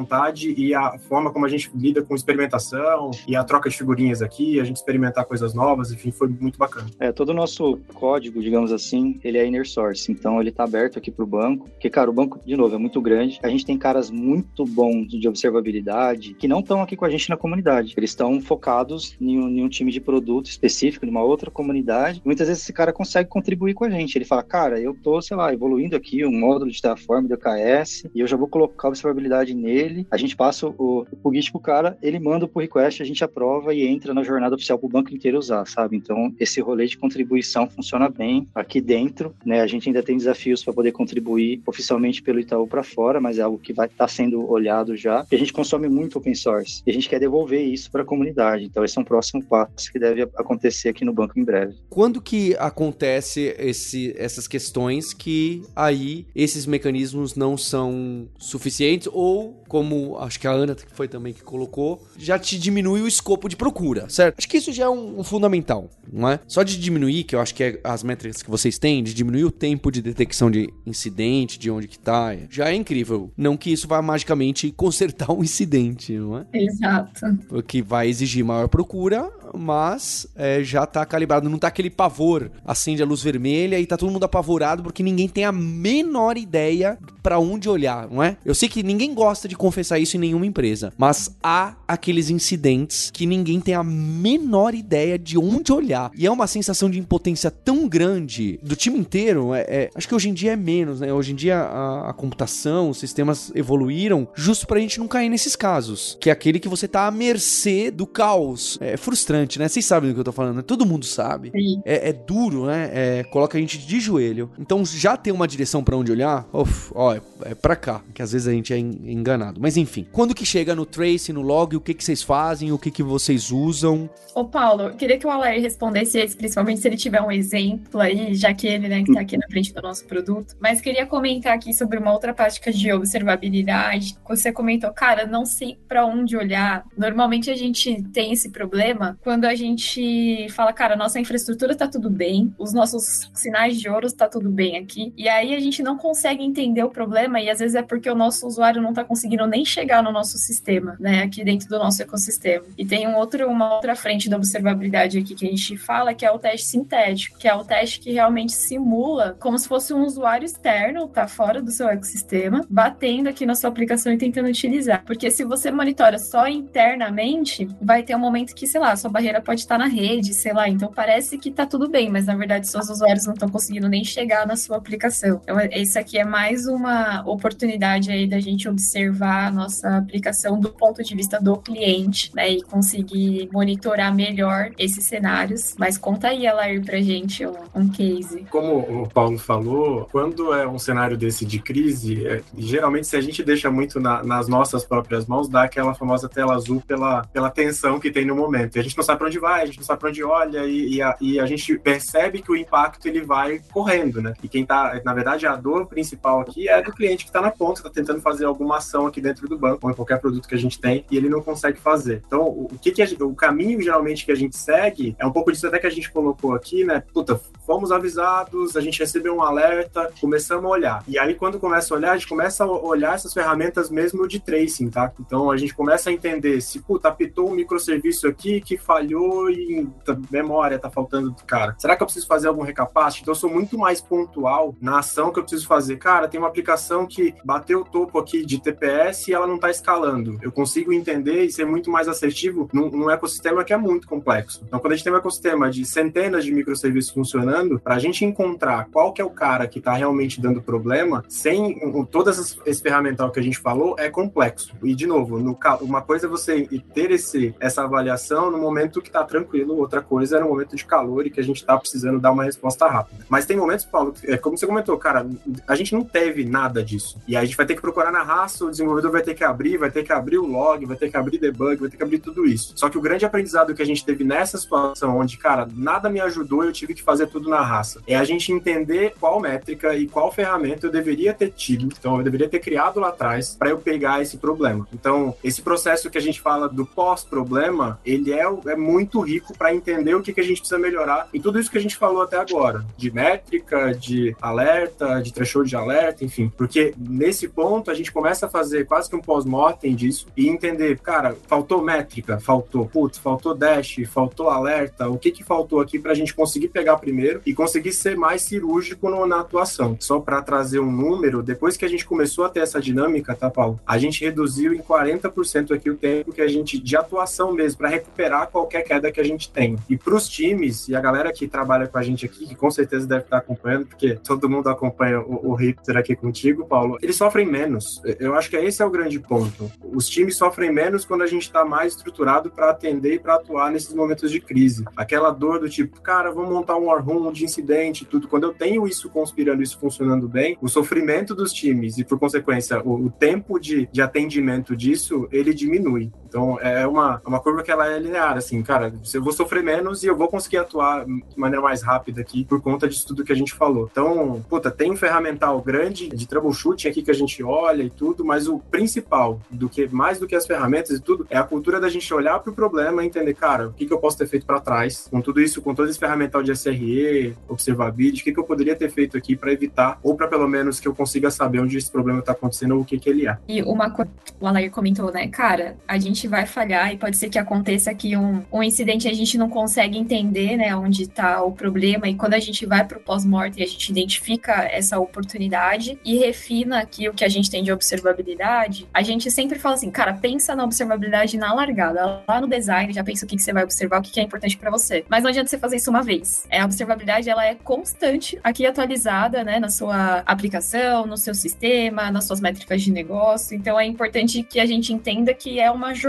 e 0.56 0.74
a 0.74 0.98
forma 0.98 1.32
como 1.32 1.46
a 1.46 1.48
gente 1.48 1.70
lida 1.74 2.02
com 2.02 2.14
experimentação 2.14 3.10
e 3.26 3.34
a 3.34 3.44
troca 3.44 3.68
de 3.68 3.76
figurinhas 3.76 4.22
aqui, 4.22 4.60
a 4.60 4.64
gente 4.64 4.76
experimentar 4.76 5.24
coisas 5.24 5.54
novas, 5.54 5.92
enfim, 5.92 6.10
foi 6.10 6.28
muito 6.28 6.58
bacana. 6.58 6.88
É, 6.98 7.12
todo 7.12 7.30
o 7.30 7.34
nosso 7.34 7.78
código, 7.94 8.40
digamos 8.40 8.72
assim, 8.72 9.18
ele 9.22 9.38
é 9.38 9.46
inner 9.46 9.66
source, 9.66 10.10
então 10.10 10.40
ele 10.40 10.50
está 10.50 10.64
aberto 10.64 10.98
aqui 10.98 11.10
para 11.10 11.24
o 11.24 11.26
banco, 11.26 11.68
porque, 11.70 11.90
cara, 11.90 12.10
o 12.10 12.12
banco, 12.12 12.40
de 12.44 12.56
novo, 12.56 12.74
é 12.74 12.78
muito 12.78 13.00
grande, 13.00 13.38
a 13.42 13.48
gente 13.48 13.64
tem 13.64 13.78
caras 13.78 14.10
muito 14.10 14.64
bons 14.64 15.08
de 15.08 15.28
observabilidade 15.28 16.34
que 16.34 16.48
não 16.48 16.60
estão 16.60 16.82
aqui 16.82 16.96
com 16.96 17.04
a 17.04 17.10
gente 17.10 17.28
na 17.30 17.36
comunidade, 17.36 17.94
eles 17.96 18.10
estão 18.10 18.40
focados 18.40 19.16
em 19.20 19.38
um, 19.38 19.48
em 19.48 19.64
um, 19.64 19.68
time 19.68 19.90
de 19.90 20.00
produto 20.00 20.46
específico, 20.46 21.06
numa 21.06 21.22
outra 21.22 21.50
comunidade, 21.50 22.22
muitas 22.24 22.48
vezes 22.48 22.62
esse 22.62 22.72
cara 22.72 22.92
consegue 22.92 23.28
contribuir 23.28 23.74
com 23.74 23.84
a 23.84 23.90
gente, 23.90 24.16
ele 24.16 24.24
fala, 24.24 24.42
cara, 24.42 24.80
eu 24.80 24.94
tô, 24.94 25.20
sei 25.20 25.36
lá, 25.36 25.52
evoluindo 25.52 25.96
aqui 25.96 26.24
um 26.24 26.38
módulo 26.38 26.70
de 26.70 26.80
Terraform, 26.80 27.26
do 27.26 27.36
KS, 27.36 28.06
e 28.14 28.20
eu 28.20 28.26
já 28.26 28.36
vou 28.36 28.48
colocar 28.48 28.88
observabilidade 28.88 29.54
nele, 29.54 29.87
a 30.10 30.16
gente 30.16 30.36
passa 30.36 30.66
o, 30.66 31.06
o 31.22 31.34
Git 31.34 31.50
pro 31.50 31.60
cara, 31.60 31.96
ele 32.02 32.18
manda 32.18 32.44
o 32.44 32.48
pull 32.48 32.62
request, 32.62 33.02
a 33.02 33.06
gente 33.06 33.22
aprova 33.24 33.74
e 33.74 33.86
entra 33.86 34.14
na 34.14 34.22
jornada 34.22 34.54
oficial 34.54 34.78
pro 34.78 34.88
banco 34.88 35.14
inteiro 35.14 35.38
usar, 35.38 35.66
sabe? 35.66 35.96
Então, 35.96 36.32
esse 36.38 36.60
rolê 36.60 36.86
de 36.86 36.98
contribuição 36.98 37.68
funciona 37.68 38.08
bem 38.08 38.48
aqui 38.54 38.80
dentro, 38.80 39.34
né? 39.44 39.60
A 39.60 39.66
gente 39.66 39.88
ainda 39.88 40.02
tem 40.02 40.16
desafios 40.16 40.62
para 40.62 40.72
poder 40.72 40.92
contribuir 40.92 41.62
oficialmente 41.66 42.22
pelo 42.22 42.40
Itaú 42.40 42.66
para 42.66 42.82
fora, 42.82 43.20
mas 43.20 43.38
é 43.38 43.42
algo 43.42 43.58
que 43.58 43.72
vai 43.72 43.86
estar 43.86 44.04
tá 44.04 44.08
sendo 44.08 44.48
olhado 44.50 44.96
já. 44.96 45.24
E 45.30 45.34
a 45.34 45.38
gente 45.38 45.52
consome 45.52 45.88
muito 45.88 46.18
open 46.18 46.34
source 46.34 46.82
e 46.86 46.90
a 46.90 46.94
gente 46.94 47.08
quer 47.08 47.20
devolver 47.20 47.62
isso 47.62 47.90
para 47.90 48.02
a 48.02 48.04
comunidade. 48.04 48.64
Então, 48.64 48.84
esse 48.84 48.98
é 48.98 49.00
um 49.00 49.04
próximo 49.04 49.42
passo 49.44 49.92
que 49.92 49.98
deve 49.98 50.22
acontecer 50.22 50.88
aqui 50.88 51.04
no 51.04 51.12
banco 51.12 51.38
em 51.38 51.44
breve. 51.44 51.76
Quando 51.88 52.20
que 52.20 52.54
acontece 52.58 53.54
esse, 53.58 54.14
essas 54.16 54.46
questões 54.46 55.12
que 55.12 55.62
aí 55.74 56.26
esses 56.34 56.66
mecanismos 56.66 57.34
não 57.34 57.56
são 57.56 58.28
suficientes 58.38 59.08
ou, 59.12 59.62
como 59.68 60.18
acho 60.18 60.40
que 60.40 60.46
a 60.46 60.50
Ana 60.50 60.76
foi 60.92 61.06
também 61.06 61.32
que 61.32 61.42
colocou, 61.42 62.04
já 62.16 62.38
te 62.38 62.58
diminui 62.58 63.02
o 63.02 63.06
escopo 63.06 63.48
de 63.48 63.56
procura, 63.56 64.08
certo? 64.08 64.38
Acho 64.38 64.48
que 64.48 64.56
isso 64.56 64.72
já 64.72 64.84
é 64.84 64.88
um, 64.88 65.20
um 65.20 65.24
fundamental, 65.24 65.90
não 66.10 66.28
é? 66.28 66.40
Só 66.46 66.62
de 66.62 66.78
diminuir, 66.78 67.24
que 67.24 67.36
eu 67.36 67.40
acho 67.40 67.54
que 67.54 67.62
é 67.62 67.80
as 67.84 68.02
métricas 68.02 68.42
que 68.42 68.50
vocês 68.50 68.78
têm, 68.78 69.02
de 69.02 69.14
diminuir 69.14 69.44
o 69.44 69.50
tempo 69.50 69.90
de 69.90 70.00
detecção 70.00 70.50
de 70.50 70.72
incidente, 70.86 71.58
de 71.58 71.70
onde 71.70 71.86
que 71.86 71.98
tá, 71.98 72.36
já 72.50 72.70
é 72.70 72.74
incrível. 72.74 73.30
Não 73.36 73.56
que 73.56 73.70
isso 73.70 73.86
vá 73.86 74.00
magicamente 74.00 74.72
consertar 74.72 75.30
um 75.32 75.42
incidente, 75.42 76.12
não 76.14 76.38
é? 76.38 76.46
Exato. 76.52 77.38
O 77.50 77.62
que 77.62 77.82
vai 77.82 78.08
exigir 78.08 78.44
maior 78.44 78.68
procura, 78.68 79.30
mas 79.54 80.26
é, 80.34 80.62
já 80.62 80.86
tá 80.86 81.04
calibrado, 81.04 81.48
não 81.48 81.58
tá 81.58 81.68
aquele 81.68 81.90
pavor, 81.90 82.50
acende 82.64 83.02
a 83.02 83.06
luz 83.06 83.22
vermelha 83.22 83.78
e 83.78 83.86
tá 83.86 83.96
todo 83.96 84.10
mundo 84.10 84.24
apavorado 84.24 84.82
porque 84.82 85.02
ninguém 85.02 85.28
tem 85.28 85.44
a 85.44 85.52
menor 85.52 86.36
ideia 86.36 86.98
para 87.22 87.38
onde 87.38 87.68
olhar, 87.68 88.08
não 88.08 88.22
é? 88.22 88.36
Eu 88.44 88.54
sei 88.54 88.68
que 88.68 88.82
ninguém 88.82 89.12
gosta 89.12 89.46
de 89.46 89.56
confessar 89.58 89.98
isso 89.98 90.16
em 90.16 90.20
nenhuma 90.20 90.46
empresa, 90.46 90.92
mas 90.96 91.36
há 91.42 91.74
aqueles 91.86 92.30
incidentes 92.30 93.10
que 93.12 93.26
ninguém 93.26 93.60
tem 93.60 93.74
a 93.74 93.82
menor 93.84 94.74
ideia 94.74 95.18
de 95.18 95.36
onde 95.36 95.72
olhar. 95.72 96.10
E 96.16 96.26
é 96.26 96.30
uma 96.30 96.46
sensação 96.46 96.88
de 96.88 96.98
impotência 96.98 97.50
tão 97.50 97.88
grande 97.88 98.58
do 98.62 98.76
time 98.76 98.98
inteiro. 98.98 99.52
É, 99.54 99.60
é 99.68 99.90
acho 99.94 100.08
que 100.08 100.14
hoje 100.14 100.28
em 100.28 100.34
dia 100.34 100.52
é 100.52 100.56
menos, 100.56 101.00
né? 101.00 101.12
Hoje 101.12 101.32
em 101.32 101.34
dia 101.34 101.58
a, 101.58 102.10
a 102.10 102.12
computação, 102.12 102.90
os 102.90 102.98
sistemas 102.98 103.50
evoluíram 103.54 104.28
justo 104.34 104.66
pra 104.66 104.80
gente 104.80 104.98
não 104.98 105.08
cair 105.08 105.28
nesses 105.28 105.56
casos. 105.56 106.16
Que 106.20 106.30
é 106.30 106.32
aquele 106.32 106.60
que 106.60 106.68
você 106.68 106.86
tá 106.86 107.06
à 107.06 107.10
mercê 107.10 107.90
do 107.90 108.06
caos. 108.06 108.78
É 108.80 108.96
frustrante, 108.96 109.58
né? 109.58 109.68
Vocês 109.68 109.84
sabem 109.84 110.10
do 110.10 110.14
que 110.14 110.20
eu 110.20 110.24
tô 110.24 110.32
falando, 110.32 110.56
né? 110.56 110.62
Todo 110.62 110.86
mundo 110.86 111.04
sabe. 111.04 111.50
É, 111.84 112.10
é, 112.10 112.12
duro, 112.12 112.66
né? 112.66 112.90
É, 112.92 113.24
coloca 113.24 113.58
a 113.58 113.60
gente 113.60 113.78
de 113.78 114.00
joelho. 114.00 114.50
Então 114.58 114.84
já 114.84 115.16
tem 115.16 115.32
uma 115.32 115.48
direção 115.48 115.82
para 115.82 115.96
onde 115.96 116.12
olhar, 116.12 116.46
uf, 116.52 116.92
ó, 116.94 117.14
é, 117.14 117.20
é 117.42 117.54
pra 117.54 117.74
cá. 117.74 118.02
Que 118.14 118.22
às 118.22 118.32
vezes 118.32 118.46
a 118.46 118.52
gente 118.52 118.72
é 118.72 118.78
enganado. 118.78 119.47
Mas 119.58 119.76
enfim, 119.76 120.06
quando 120.12 120.34
que 120.34 120.44
chega 120.44 120.74
no 120.74 120.84
trace, 120.84 121.32
no 121.32 121.42
log, 121.42 121.76
o 121.76 121.80
que 121.80 121.94
que 121.94 122.04
vocês 122.04 122.22
fazem, 122.22 122.72
o 122.72 122.78
que 122.78 122.90
que 122.90 123.02
vocês 123.02 123.50
usam? 123.50 124.10
Ô 124.34 124.44
Paulo, 124.44 124.84
eu 124.84 124.94
queria 124.94 125.18
que 125.18 125.26
o 125.26 125.30
Alair 125.30 125.60
respondesse 125.60 126.18
esse, 126.18 126.36
principalmente 126.36 126.80
se 126.80 126.88
ele 126.88 126.96
tiver 126.96 127.20
um 127.20 127.30
exemplo 127.30 128.00
aí, 128.00 128.34
já 128.34 128.54
que 128.54 128.66
ele, 128.66 128.88
né, 128.88 129.02
que 129.02 129.12
tá 129.12 129.20
aqui 129.20 129.36
na 129.36 129.46
frente 129.48 129.72
do 129.72 129.82
nosso 129.82 130.06
produto. 130.06 130.54
Mas 130.60 130.80
queria 130.80 131.06
comentar 131.06 131.54
aqui 131.54 131.72
sobre 131.72 131.98
uma 131.98 132.12
outra 132.12 132.32
prática 132.32 132.72
de 132.72 132.92
observabilidade. 132.92 134.16
Você 134.28 134.52
comentou, 134.52 134.92
cara, 134.92 135.26
não 135.26 135.44
sei 135.44 135.78
para 135.88 136.06
onde 136.06 136.36
olhar. 136.36 136.84
Normalmente 136.96 137.50
a 137.50 137.56
gente 137.56 138.02
tem 138.12 138.32
esse 138.32 138.50
problema 138.50 139.18
quando 139.22 139.44
a 139.44 139.54
gente 139.54 140.46
fala, 140.50 140.72
cara, 140.72 140.96
nossa 140.96 141.18
infraestrutura 141.18 141.74
tá 141.74 141.88
tudo 141.88 142.10
bem, 142.10 142.54
os 142.58 142.72
nossos 142.72 143.30
sinais 143.34 143.80
de 143.80 143.88
ouro 143.88 144.10
tá 144.12 144.28
tudo 144.28 144.50
bem 144.50 144.76
aqui. 144.76 145.12
E 145.16 145.28
aí 145.28 145.54
a 145.54 145.60
gente 145.60 145.82
não 145.82 145.96
consegue 145.96 146.44
entender 146.44 146.82
o 146.84 146.90
problema 146.90 147.40
e 147.40 147.50
às 147.50 147.58
vezes 147.58 147.74
é 147.74 147.82
porque 147.82 148.08
o 148.08 148.14
nosso 148.14 148.46
usuário 148.46 148.80
não 148.80 148.92
tá 148.92 149.04
conseguindo 149.04 149.37
nem 149.46 149.64
chegar 149.64 150.02
no 150.02 150.12
nosso 150.12 150.38
sistema, 150.38 150.96
né, 150.98 151.22
aqui 151.22 151.44
dentro 151.44 151.68
do 151.68 151.78
nosso 151.78 152.02
ecossistema. 152.02 152.64
E 152.76 152.84
tem 152.84 153.06
um 153.06 153.16
outro, 153.16 153.48
uma 153.48 153.74
outra 153.74 153.94
frente 153.94 154.28
da 154.28 154.36
observabilidade 154.36 155.18
aqui 155.18 155.34
que 155.34 155.46
a 155.46 155.50
gente 155.50 155.76
fala, 155.76 156.14
que 156.14 156.24
é 156.24 156.30
o 156.30 156.38
teste 156.38 156.66
sintético, 156.66 157.38
que 157.38 157.48
é 157.48 157.54
o 157.54 157.64
teste 157.64 158.00
que 158.00 158.12
realmente 158.12 158.52
simula 158.52 159.36
como 159.38 159.58
se 159.58 159.68
fosse 159.68 159.92
um 159.92 160.04
usuário 160.04 160.44
externo, 160.44 161.08
tá 161.08 161.26
fora 161.26 161.62
do 161.62 161.70
seu 161.70 161.88
ecossistema, 161.88 162.64
batendo 162.68 163.28
aqui 163.28 163.46
na 163.46 163.54
sua 163.54 163.70
aplicação 163.70 164.12
e 164.12 164.18
tentando 164.18 164.48
utilizar. 164.48 165.04
Porque 165.04 165.30
se 165.30 165.44
você 165.44 165.70
monitora 165.70 166.18
só 166.18 166.48
internamente, 166.48 167.68
vai 167.80 168.02
ter 168.02 168.14
um 168.14 168.18
momento 168.18 168.54
que, 168.54 168.66
sei 168.66 168.80
lá, 168.80 168.94
sua 168.96 169.10
barreira 169.10 169.40
pode 169.40 169.60
estar 169.60 169.78
na 169.78 169.86
rede, 169.86 170.34
sei 170.34 170.52
lá, 170.52 170.68
então 170.68 170.92
parece 170.92 171.38
que 171.38 171.50
tá 171.50 171.66
tudo 171.66 171.88
bem, 171.88 172.10
mas 172.10 172.26
na 172.26 172.34
verdade 172.34 172.68
seus 172.68 172.88
usuários 172.88 173.26
não 173.26 173.34
estão 173.34 173.48
conseguindo 173.48 173.88
nem 173.88 174.04
chegar 174.04 174.46
na 174.46 174.56
sua 174.56 174.76
aplicação. 174.76 175.40
Então, 175.42 175.56
isso 175.72 175.98
aqui 175.98 176.18
é 176.18 176.24
mais 176.24 176.66
uma 176.66 177.22
oportunidade 177.26 178.10
aí 178.10 178.26
da 178.26 178.40
gente 178.40 178.68
observar 178.68 179.27
a 179.28 179.50
nossa 179.50 179.96
aplicação 179.96 180.58
do 180.58 180.70
ponto 180.70 181.02
de 181.02 181.14
vista 181.14 181.40
do 181.40 181.56
cliente, 181.56 182.34
né, 182.34 182.50
e 182.50 182.62
conseguir 182.62 183.48
monitorar 183.52 184.14
melhor 184.14 184.70
esses 184.78 185.04
cenários. 185.04 185.74
Mas 185.78 185.98
conta 185.98 186.28
aí, 186.28 186.46
Alair, 186.46 186.84
pra 186.84 187.00
gente 187.00 187.46
um, 187.74 187.88
case. 187.88 188.44
Como 188.50 188.78
o 188.78 189.08
Paulo 189.08 189.38
falou, 189.38 190.08
quando 190.10 190.52
é 190.52 190.66
um 190.66 190.78
cenário 190.78 191.16
desse 191.16 191.44
de 191.44 191.58
crise, 191.58 192.26
é, 192.26 192.42
geralmente 192.56 193.06
se 193.06 193.16
a 193.16 193.20
gente 193.20 193.42
deixa 193.42 193.70
muito 193.70 194.00
na, 194.00 194.22
nas 194.22 194.48
nossas 194.48 194.84
próprias 194.84 195.26
mãos, 195.26 195.48
dá 195.48 195.62
aquela 195.62 195.94
famosa 195.94 196.28
tela 196.28 196.54
azul 196.54 196.82
pela, 196.86 197.24
pela 197.26 197.50
tensão 197.50 197.98
que 197.98 198.10
tem 198.10 198.24
no 198.24 198.34
momento. 198.34 198.76
E 198.76 198.80
a 198.80 198.82
gente 198.82 198.96
não 198.96 199.04
sabe 199.04 199.18
para 199.18 199.28
onde 199.28 199.38
vai, 199.38 199.62
a 199.62 199.66
gente 199.66 199.78
não 199.78 199.84
sabe 199.84 200.00
para 200.00 200.10
onde 200.10 200.22
olha 200.22 200.64
e, 200.64 200.94
e, 200.94 201.02
a, 201.02 201.16
e, 201.20 201.40
a, 201.40 201.46
gente 201.46 201.78
percebe 201.78 202.42
que 202.42 202.52
o 202.52 202.56
impacto 202.56 203.06
ele 203.06 203.20
vai 203.20 203.60
correndo, 203.72 204.20
né? 204.20 204.34
E 204.42 204.48
quem 204.48 204.64
tá, 204.64 205.00
na 205.04 205.14
verdade, 205.14 205.46
a 205.46 205.56
dor 205.56 205.86
principal 205.86 206.40
aqui 206.40 206.68
é 206.68 206.82
do 206.82 206.92
cliente 206.92 207.24
que 207.24 207.30
está 207.30 207.40
na 207.40 207.50
ponta, 207.50 207.80
está 207.80 207.90
tentando 207.90 208.20
fazer 208.20 208.44
alguma 208.44 208.78
ação 208.78 209.06
aqui 209.06 209.17
aqui 209.18 209.20
dentro 209.20 209.48
do 209.48 209.58
banco, 209.58 209.86
ou 209.86 209.90
em 209.90 209.94
qualquer 209.94 210.18
produto 210.20 210.48
que 210.48 210.54
a 210.54 210.58
gente 210.58 210.80
tem, 210.80 211.04
e 211.10 211.16
ele 211.16 211.28
não 211.28 211.42
consegue 211.42 211.78
fazer. 211.78 212.22
Então, 212.26 212.42
o, 212.42 212.68
que, 212.80 212.90
que 212.90 213.04
gente, 213.04 213.22
o 213.22 213.34
caminho 213.34 213.82
geralmente 213.82 214.24
que 214.24 214.32
a 214.32 214.34
gente 214.34 214.56
segue 214.56 215.14
é 215.18 215.26
um 215.26 215.32
pouco 215.32 215.52
disso 215.52 215.66
até 215.66 215.78
que 215.78 215.86
a 215.86 215.90
gente 215.90 216.10
colocou 216.10 216.54
aqui, 216.54 216.84
né? 216.84 217.02
Puta, 217.12 217.40
fomos 217.68 217.92
avisados, 217.92 218.78
a 218.78 218.80
gente 218.80 218.98
recebeu 218.98 219.36
um 219.36 219.42
alerta, 219.42 220.10
começamos 220.18 220.64
a 220.64 220.68
olhar. 220.68 221.04
E 221.06 221.18
aí, 221.18 221.34
quando 221.34 221.60
começa 221.60 221.92
a 221.92 221.98
olhar, 221.98 222.12
a 222.12 222.16
gente 222.16 222.26
começa 222.26 222.64
a 222.64 222.66
olhar 222.66 223.14
essas 223.14 223.34
ferramentas 223.34 223.90
mesmo 223.90 224.26
de 224.26 224.40
tracing, 224.40 224.88
tá? 224.88 225.12
Então, 225.20 225.50
a 225.50 225.56
gente 225.58 225.74
começa 225.74 226.08
a 226.08 226.12
entender 226.12 226.62
se, 226.62 226.80
puta, 226.80 227.08
apitou 227.08 227.50
um 227.50 227.54
microserviço 227.54 228.26
aqui 228.26 228.62
que 228.62 228.78
falhou 228.78 229.50
e 229.50 229.86
tá, 230.02 230.16
memória 230.30 230.78
tá 230.78 230.88
faltando 230.88 231.30
do 231.30 231.44
cara. 231.44 231.76
Será 231.78 231.94
que 231.94 232.02
eu 232.02 232.06
preciso 232.06 232.26
fazer 232.26 232.48
algum 232.48 232.62
recapacite? 232.62 233.20
Então, 233.20 233.32
eu 233.32 233.38
sou 233.38 233.50
muito 233.50 233.76
mais 233.76 234.00
pontual 234.00 234.74
na 234.80 235.00
ação 235.00 235.30
que 235.30 235.38
eu 235.38 235.42
preciso 235.42 235.66
fazer. 235.66 235.98
Cara, 235.98 236.26
tem 236.26 236.40
uma 236.40 236.48
aplicação 236.48 237.06
que 237.06 237.34
bateu 237.44 237.80
o 237.80 237.84
topo 237.84 238.18
aqui 238.18 238.46
de 238.46 238.62
TPS 238.62 239.28
e 239.28 239.34
ela 239.34 239.46
não 239.46 239.58
tá 239.58 239.70
escalando. 239.70 240.38
Eu 240.40 240.50
consigo 240.50 240.90
entender 240.90 241.44
e 241.44 241.52
ser 241.52 241.66
muito 241.66 241.90
mais 241.90 242.08
assertivo 242.08 242.66
num, 242.72 242.88
num 242.88 243.10
ecossistema 243.10 243.62
que 243.62 243.74
é 243.74 243.76
muito 243.76 244.08
complexo. 244.08 244.62
Então, 244.66 244.80
quando 244.80 244.94
a 244.94 244.96
gente 244.96 245.04
tem 245.04 245.12
um 245.12 245.18
ecossistema 245.18 245.70
de 245.70 245.84
centenas 245.84 246.46
de 246.46 246.50
microserviços 246.50 247.12
funcionando, 247.12 247.57
para 247.80 247.94
a 247.94 247.98
gente 247.98 248.24
encontrar 248.24 248.88
qual 248.92 249.12
que 249.12 249.20
é 249.20 249.24
o 249.24 249.30
cara 249.30 249.66
que 249.66 249.78
está 249.78 249.92
realmente 249.92 250.40
dando 250.40 250.60
problema, 250.62 251.24
sem 251.28 251.78
todo 252.10 252.30
esse 252.30 252.82
ferramental 252.82 253.30
que 253.30 253.40
a 253.40 253.42
gente 253.42 253.58
falou, 253.58 253.96
é 253.98 254.08
complexo. 254.08 254.74
E, 254.82 254.94
de 254.94 255.06
novo, 255.06 255.38
no, 255.38 255.58
uma 255.80 256.02
coisa 256.02 256.26
é 256.26 256.28
você 256.28 256.66
ter 256.94 257.10
esse, 257.10 257.54
essa 257.58 257.82
avaliação 257.82 258.50
no 258.50 258.58
momento 258.58 259.00
que 259.00 259.08
está 259.08 259.24
tranquilo, 259.24 259.76
outra 259.76 260.00
coisa 260.00 260.36
é 260.36 260.40
no 260.40 260.48
momento 260.48 260.76
de 260.76 260.84
calor 260.84 261.26
e 261.26 261.30
que 261.30 261.40
a 261.40 261.44
gente 261.44 261.56
está 261.56 261.76
precisando 261.76 262.20
dar 262.20 262.32
uma 262.32 262.44
resposta 262.44 262.86
rápida. 262.86 263.24
Mas 263.28 263.46
tem 263.46 263.56
momentos, 263.56 263.84
Paulo, 263.84 264.14
é 264.24 264.36
como 264.36 264.56
você 264.56 264.66
comentou, 264.66 264.96
cara, 264.98 265.26
a 265.66 265.74
gente 265.74 265.94
não 265.94 266.04
teve 266.04 266.44
nada 266.44 266.82
disso. 266.82 267.18
E 267.26 267.36
aí 267.36 267.42
a 267.42 267.46
gente 267.46 267.56
vai 267.56 267.66
ter 267.66 267.74
que 267.74 267.80
procurar 267.80 268.12
na 268.12 268.22
raça, 268.22 268.64
o 268.64 268.70
desenvolvedor 268.70 269.10
vai 269.10 269.22
ter 269.22 269.34
que 269.34 269.44
abrir, 269.44 269.76
vai 269.78 269.90
ter 269.90 270.04
que 270.04 270.12
abrir 270.12 270.38
o 270.38 270.46
log, 270.46 270.84
vai 270.84 270.96
ter 270.96 271.10
que 271.10 271.16
abrir 271.16 271.38
debug, 271.38 271.76
vai 271.76 271.88
ter 271.88 271.96
que 271.96 272.02
abrir 272.02 272.18
tudo 272.18 272.44
isso. 272.46 272.72
Só 272.76 272.88
que 272.88 272.98
o 272.98 273.00
grande 273.00 273.24
aprendizado 273.24 273.74
que 273.74 273.82
a 273.82 273.86
gente 273.86 274.04
teve 274.04 274.24
nessa 274.24 274.58
situação, 274.58 275.18
onde, 275.18 275.36
cara, 275.36 275.68
nada 275.74 276.08
me 276.08 276.20
ajudou, 276.20 276.64
eu 276.64 276.72
tive 276.72 276.94
que 276.94 277.02
fazer 277.02 277.26
tudo 277.28 277.47
na 277.48 277.60
raça, 277.60 278.00
é 278.06 278.16
a 278.16 278.24
gente 278.24 278.52
entender 278.52 279.14
qual 279.18 279.40
métrica 279.40 279.94
e 279.94 280.06
qual 280.06 280.32
ferramenta 280.32 280.86
eu 280.86 280.90
deveria 280.90 281.32
ter 281.32 281.50
tido, 281.50 281.86
então 281.86 282.18
eu 282.18 282.24
deveria 282.24 282.48
ter 282.48 282.60
criado 282.60 283.00
lá 283.00 283.08
atrás 283.08 283.56
para 283.58 283.70
eu 283.70 283.78
pegar 283.78 284.20
esse 284.22 284.36
problema. 284.36 284.86
Então, 284.92 285.34
esse 285.42 285.62
processo 285.62 286.10
que 286.10 286.18
a 286.18 286.20
gente 286.20 286.40
fala 286.40 286.68
do 286.68 286.86
pós-problema, 286.86 287.98
ele 288.04 288.32
é, 288.32 288.44
é 288.66 288.76
muito 288.76 289.20
rico 289.20 289.56
para 289.56 289.74
entender 289.74 290.14
o 290.14 290.22
que, 290.22 290.32
que 290.32 290.40
a 290.40 290.44
gente 290.44 290.60
precisa 290.60 290.78
melhorar. 290.78 291.28
E 291.32 291.40
tudo 291.40 291.58
isso 291.58 291.70
que 291.70 291.78
a 291.78 291.80
gente 291.80 291.96
falou 291.96 292.22
até 292.22 292.36
agora, 292.36 292.84
de 292.96 293.10
métrica, 293.10 293.94
de 293.94 294.36
alerta, 294.40 295.20
de 295.20 295.32
threshold 295.32 295.68
de 295.68 295.76
alerta, 295.76 296.24
enfim, 296.24 296.52
porque 296.56 296.94
nesse 296.96 297.48
ponto 297.48 297.90
a 297.90 297.94
gente 297.94 298.12
começa 298.12 298.46
a 298.46 298.48
fazer 298.48 298.86
quase 298.86 299.08
que 299.08 299.16
um 299.16 299.20
pós-mortem 299.20 299.94
disso 299.94 300.26
e 300.36 300.48
entender, 300.48 300.98
cara, 300.98 301.36
faltou 301.46 301.82
métrica, 301.82 302.38
faltou, 302.40 302.86
putz, 302.86 303.18
faltou 303.18 303.54
dash, 303.54 303.96
faltou 304.10 304.48
alerta, 304.48 305.08
o 305.08 305.18
que 305.18 305.30
que 305.30 305.44
faltou 305.44 305.80
aqui 305.80 305.98
para 305.98 306.12
a 306.12 306.14
gente 306.14 306.34
conseguir 306.34 306.68
pegar 306.68 306.96
primeiro 306.96 307.27
e 307.44 307.54
conseguir 307.54 307.92
ser 307.92 308.16
mais 308.16 308.42
cirúrgico 308.42 309.08
no, 309.08 309.26
na 309.26 309.40
atuação. 309.40 309.96
Só 310.00 310.20
para 310.20 310.42
trazer 310.42 310.80
um 310.80 310.90
número, 310.90 311.42
depois 311.42 311.76
que 311.76 311.84
a 311.84 311.88
gente 311.88 312.06
começou 312.06 312.44
a 312.44 312.48
ter 312.48 312.60
essa 312.60 312.80
dinâmica, 312.80 313.34
tá, 313.34 313.50
Paulo? 313.50 313.80
A 313.86 313.98
gente 313.98 314.24
reduziu 314.24 314.72
em 314.72 314.80
40% 314.80 315.74
aqui 315.74 315.90
o 315.90 315.96
tempo 315.96 316.32
que 316.32 316.40
a 316.40 316.48
gente 316.48 316.78
de 316.78 316.96
atuação 316.96 317.52
mesmo 317.52 317.78
para 317.78 317.88
recuperar 317.88 318.48
qualquer 318.48 318.82
queda 318.82 319.10
que 319.10 319.20
a 319.20 319.24
gente 319.24 319.50
tem. 319.50 319.76
E 319.88 319.96
para 319.96 320.14
os 320.14 320.28
times 320.28 320.88
e 320.88 320.94
a 320.94 321.00
galera 321.00 321.32
que 321.32 321.46
trabalha 321.46 321.86
com 321.86 321.98
a 321.98 322.02
gente 322.02 322.24
aqui, 322.26 322.46
que 322.46 322.54
com 322.54 322.70
certeza 322.70 323.06
deve 323.06 323.22
estar 323.22 323.38
acompanhando, 323.38 323.86
porque 323.86 324.14
todo 324.14 324.48
mundo 324.48 324.68
acompanha 324.68 325.20
o, 325.20 325.52
o 325.52 325.58
aqui 325.96 326.14
contigo, 326.16 326.64
Paulo, 326.64 326.98
eles 327.02 327.16
sofrem 327.16 327.46
menos. 327.46 328.00
Eu 328.18 328.34
acho 328.34 328.48
que 328.50 328.56
esse 328.56 328.82
é 328.82 328.84
o 328.84 328.90
grande 328.90 329.18
ponto. 329.18 329.70
Os 329.92 330.08
times 330.08 330.36
sofrem 330.36 330.72
menos 330.72 331.04
quando 331.04 331.22
a 331.22 331.26
gente 331.26 331.42
está 331.42 331.64
mais 331.64 331.94
estruturado 331.94 332.50
para 332.50 332.70
atender 332.70 333.14
e 333.14 333.18
para 333.18 333.34
atuar 333.34 333.70
nesses 333.70 333.92
momentos 333.92 334.30
de 334.30 334.40
crise. 334.40 334.84
Aquela 334.96 335.30
dor 335.30 335.60
do 335.60 335.68
tipo, 335.68 336.00
cara, 336.00 336.30
vamos 336.30 336.50
montar 336.50 336.76
um 336.76 336.86
war 336.86 337.04
room 337.04 337.17
de 337.32 337.44
incidente, 337.44 338.04
tudo. 338.04 338.28
Quando 338.28 338.44
eu 338.44 338.54
tenho 338.54 338.86
isso 338.86 339.08
conspirando, 339.10 339.62
isso 339.62 339.78
funcionando 339.78 340.28
bem, 340.28 340.56
o 340.60 340.68
sofrimento 340.68 341.34
dos 341.34 341.52
times 341.52 341.98
e, 341.98 342.04
por 342.04 342.18
consequência, 342.18 342.80
o, 342.82 343.06
o 343.06 343.10
tempo 343.10 343.58
de, 343.58 343.88
de 343.92 344.00
atendimento 344.00 344.76
disso, 344.76 345.28
ele 345.30 345.52
diminui. 345.52 346.10
Então, 346.28 346.58
é 346.60 346.86
uma, 346.86 347.20
uma 347.26 347.40
curva 347.40 347.62
que 347.62 347.70
ela 347.70 347.86
é 347.88 347.98
linear, 347.98 348.36
assim, 348.36 348.62
cara, 348.62 348.92
eu 349.14 349.22
vou 349.22 349.32
sofrer 349.32 349.62
menos 349.62 350.02
e 350.02 350.06
eu 350.06 350.16
vou 350.16 350.28
conseguir 350.28 350.58
atuar 350.58 351.04
de 351.04 351.22
maneira 351.36 351.62
mais 351.62 351.82
rápida 351.82 352.20
aqui 352.20 352.44
por 352.44 352.60
conta 352.60 352.88
disso 352.88 353.06
tudo 353.06 353.24
que 353.24 353.32
a 353.32 353.36
gente 353.36 353.54
falou. 353.54 353.88
Então, 353.90 354.44
puta, 354.48 354.70
tem 354.70 354.92
um 354.92 354.96
ferramental 354.96 355.60
grande 355.60 356.08
de 356.08 356.26
troubleshooting 356.26 356.88
aqui 356.88 357.02
que 357.02 357.10
a 357.10 357.14
gente 357.14 357.42
olha 357.42 357.82
e 357.82 357.90
tudo, 357.90 358.24
mas 358.24 358.46
o 358.46 358.58
principal, 358.58 359.40
do 359.50 359.68
que 359.68 359.88
mais 359.88 360.18
do 360.18 360.26
que 360.26 360.36
as 360.36 360.46
ferramentas 360.46 360.98
e 360.98 361.00
tudo, 361.00 361.26
é 361.30 361.38
a 361.38 361.42
cultura 361.42 361.80
da 361.80 361.88
gente 361.88 362.12
olhar 362.12 362.38
para 362.40 362.50
o 362.50 362.54
problema 362.54 363.02
e 363.02 363.06
entender, 363.06 363.34
cara, 363.34 363.68
o 363.68 363.72
que, 363.72 363.86
que 363.86 363.92
eu 363.92 363.98
posso 363.98 364.18
ter 364.18 364.26
feito 364.26 364.44
para 364.44 364.60
trás, 364.60 365.08
com 365.10 365.20
tudo 365.20 365.40
isso, 365.40 365.62
com 365.62 365.74
todo 365.74 365.88
esse 365.88 365.98
ferramental 365.98 366.42
de 366.42 366.52
SRE, 366.52 367.34
observability, 367.48 368.20
o 368.20 368.24
que, 368.24 368.32
que 368.32 368.40
eu 368.40 368.44
poderia 368.44 368.76
ter 368.76 368.90
feito 368.90 369.16
aqui 369.16 369.36
para 369.36 369.52
evitar, 369.52 369.98
ou 370.02 370.14
para 370.14 370.28
pelo 370.28 370.48
menos 370.48 370.80
que 370.80 370.88
eu 370.88 370.94
consiga 370.94 371.30
saber 371.30 371.60
onde 371.60 371.76
esse 371.76 371.90
problema 371.90 372.20
está 372.20 372.32
acontecendo 372.32 372.74
ou 372.74 372.82
o 372.82 372.84
que, 372.84 372.98
que 372.98 373.08
ele 373.08 373.26
é. 373.26 373.38
E 373.48 373.62
uma 373.62 373.90
coisa, 373.90 374.10
o 374.40 374.46
Alair 374.46 374.70
comentou, 374.70 375.10
né, 375.12 375.28
cara, 375.28 375.76
a 375.86 375.98
gente 375.98 376.17
vai 376.26 376.46
falhar 376.46 376.92
e 376.92 376.96
pode 376.96 377.16
ser 377.16 377.28
que 377.28 377.38
aconteça 377.38 377.90
aqui 377.90 378.16
um, 378.16 378.42
um 378.50 378.62
incidente 378.62 379.06
a 379.06 379.12
gente 379.12 379.36
não 379.38 379.48
consegue 379.48 379.98
entender, 379.98 380.56
né, 380.56 380.74
onde 380.74 381.02
está 381.02 381.42
o 381.42 381.52
problema, 381.52 382.08
e 382.08 382.14
quando 382.14 382.34
a 382.34 382.38
gente 382.38 382.64
vai 382.66 382.84
para 382.84 382.98
o 382.98 383.00
pós-morte 383.00 383.60
e 383.60 383.62
a 383.62 383.66
gente 383.66 383.90
identifica 383.90 384.52
essa 384.64 384.98
oportunidade 384.98 385.98
e 386.04 386.16
refina 386.18 386.80
aqui 386.80 387.08
o 387.08 387.14
que 387.14 387.24
a 387.24 387.28
gente 387.28 387.50
tem 387.50 387.62
de 387.62 387.70
observabilidade, 387.70 388.88
a 388.92 389.02
gente 389.02 389.30
sempre 389.30 389.58
fala 389.58 389.74
assim, 389.74 389.90
cara, 389.90 390.14
pensa 390.14 390.56
na 390.56 390.64
observabilidade 390.64 391.36
na 391.36 391.52
largada, 391.52 392.22
lá 392.26 392.40
no 392.40 392.46
design, 392.46 392.92
já 392.92 393.04
pensa 393.04 393.24
o 393.24 393.28
que, 393.28 393.36
que 393.36 393.42
você 393.42 393.52
vai 393.52 393.64
observar, 393.64 394.00
o 394.00 394.02
que, 394.02 394.10
que 394.10 394.20
é 394.20 394.22
importante 394.22 394.56
para 394.56 394.70
você. 394.70 395.04
Mas 395.08 395.22
não 395.22 395.30
adianta 395.30 395.48
você 395.48 395.58
fazer 395.58 395.76
isso 395.76 395.90
uma 395.90 396.02
vez. 396.02 396.46
É, 396.50 396.60
a 396.60 396.64
observabilidade, 396.64 397.28
ela 397.28 397.44
é 397.44 397.54
constante, 397.54 398.38
aqui 398.42 398.66
atualizada, 398.66 399.44
né, 399.44 399.58
na 399.58 399.68
sua 399.68 400.22
aplicação, 400.26 401.06
no 401.06 401.16
seu 401.16 401.34
sistema, 401.34 402.10
nas 402.10 402.24
suas 402.24 402.40
métricas 402.40 402.82
de 402.82 402.90
negócio, 402.90 403.56
então 403.56 403.78
é 403.78 403.84
importante 403.84 404.42
que 404.42 404.60
a 404.60 404.66
gente 404.66 404.92
entenda 404.92 405.34
que 405.34 405.60
é 405.60 405.70
uma 405.70 405.94
jornada, 405.94 406.07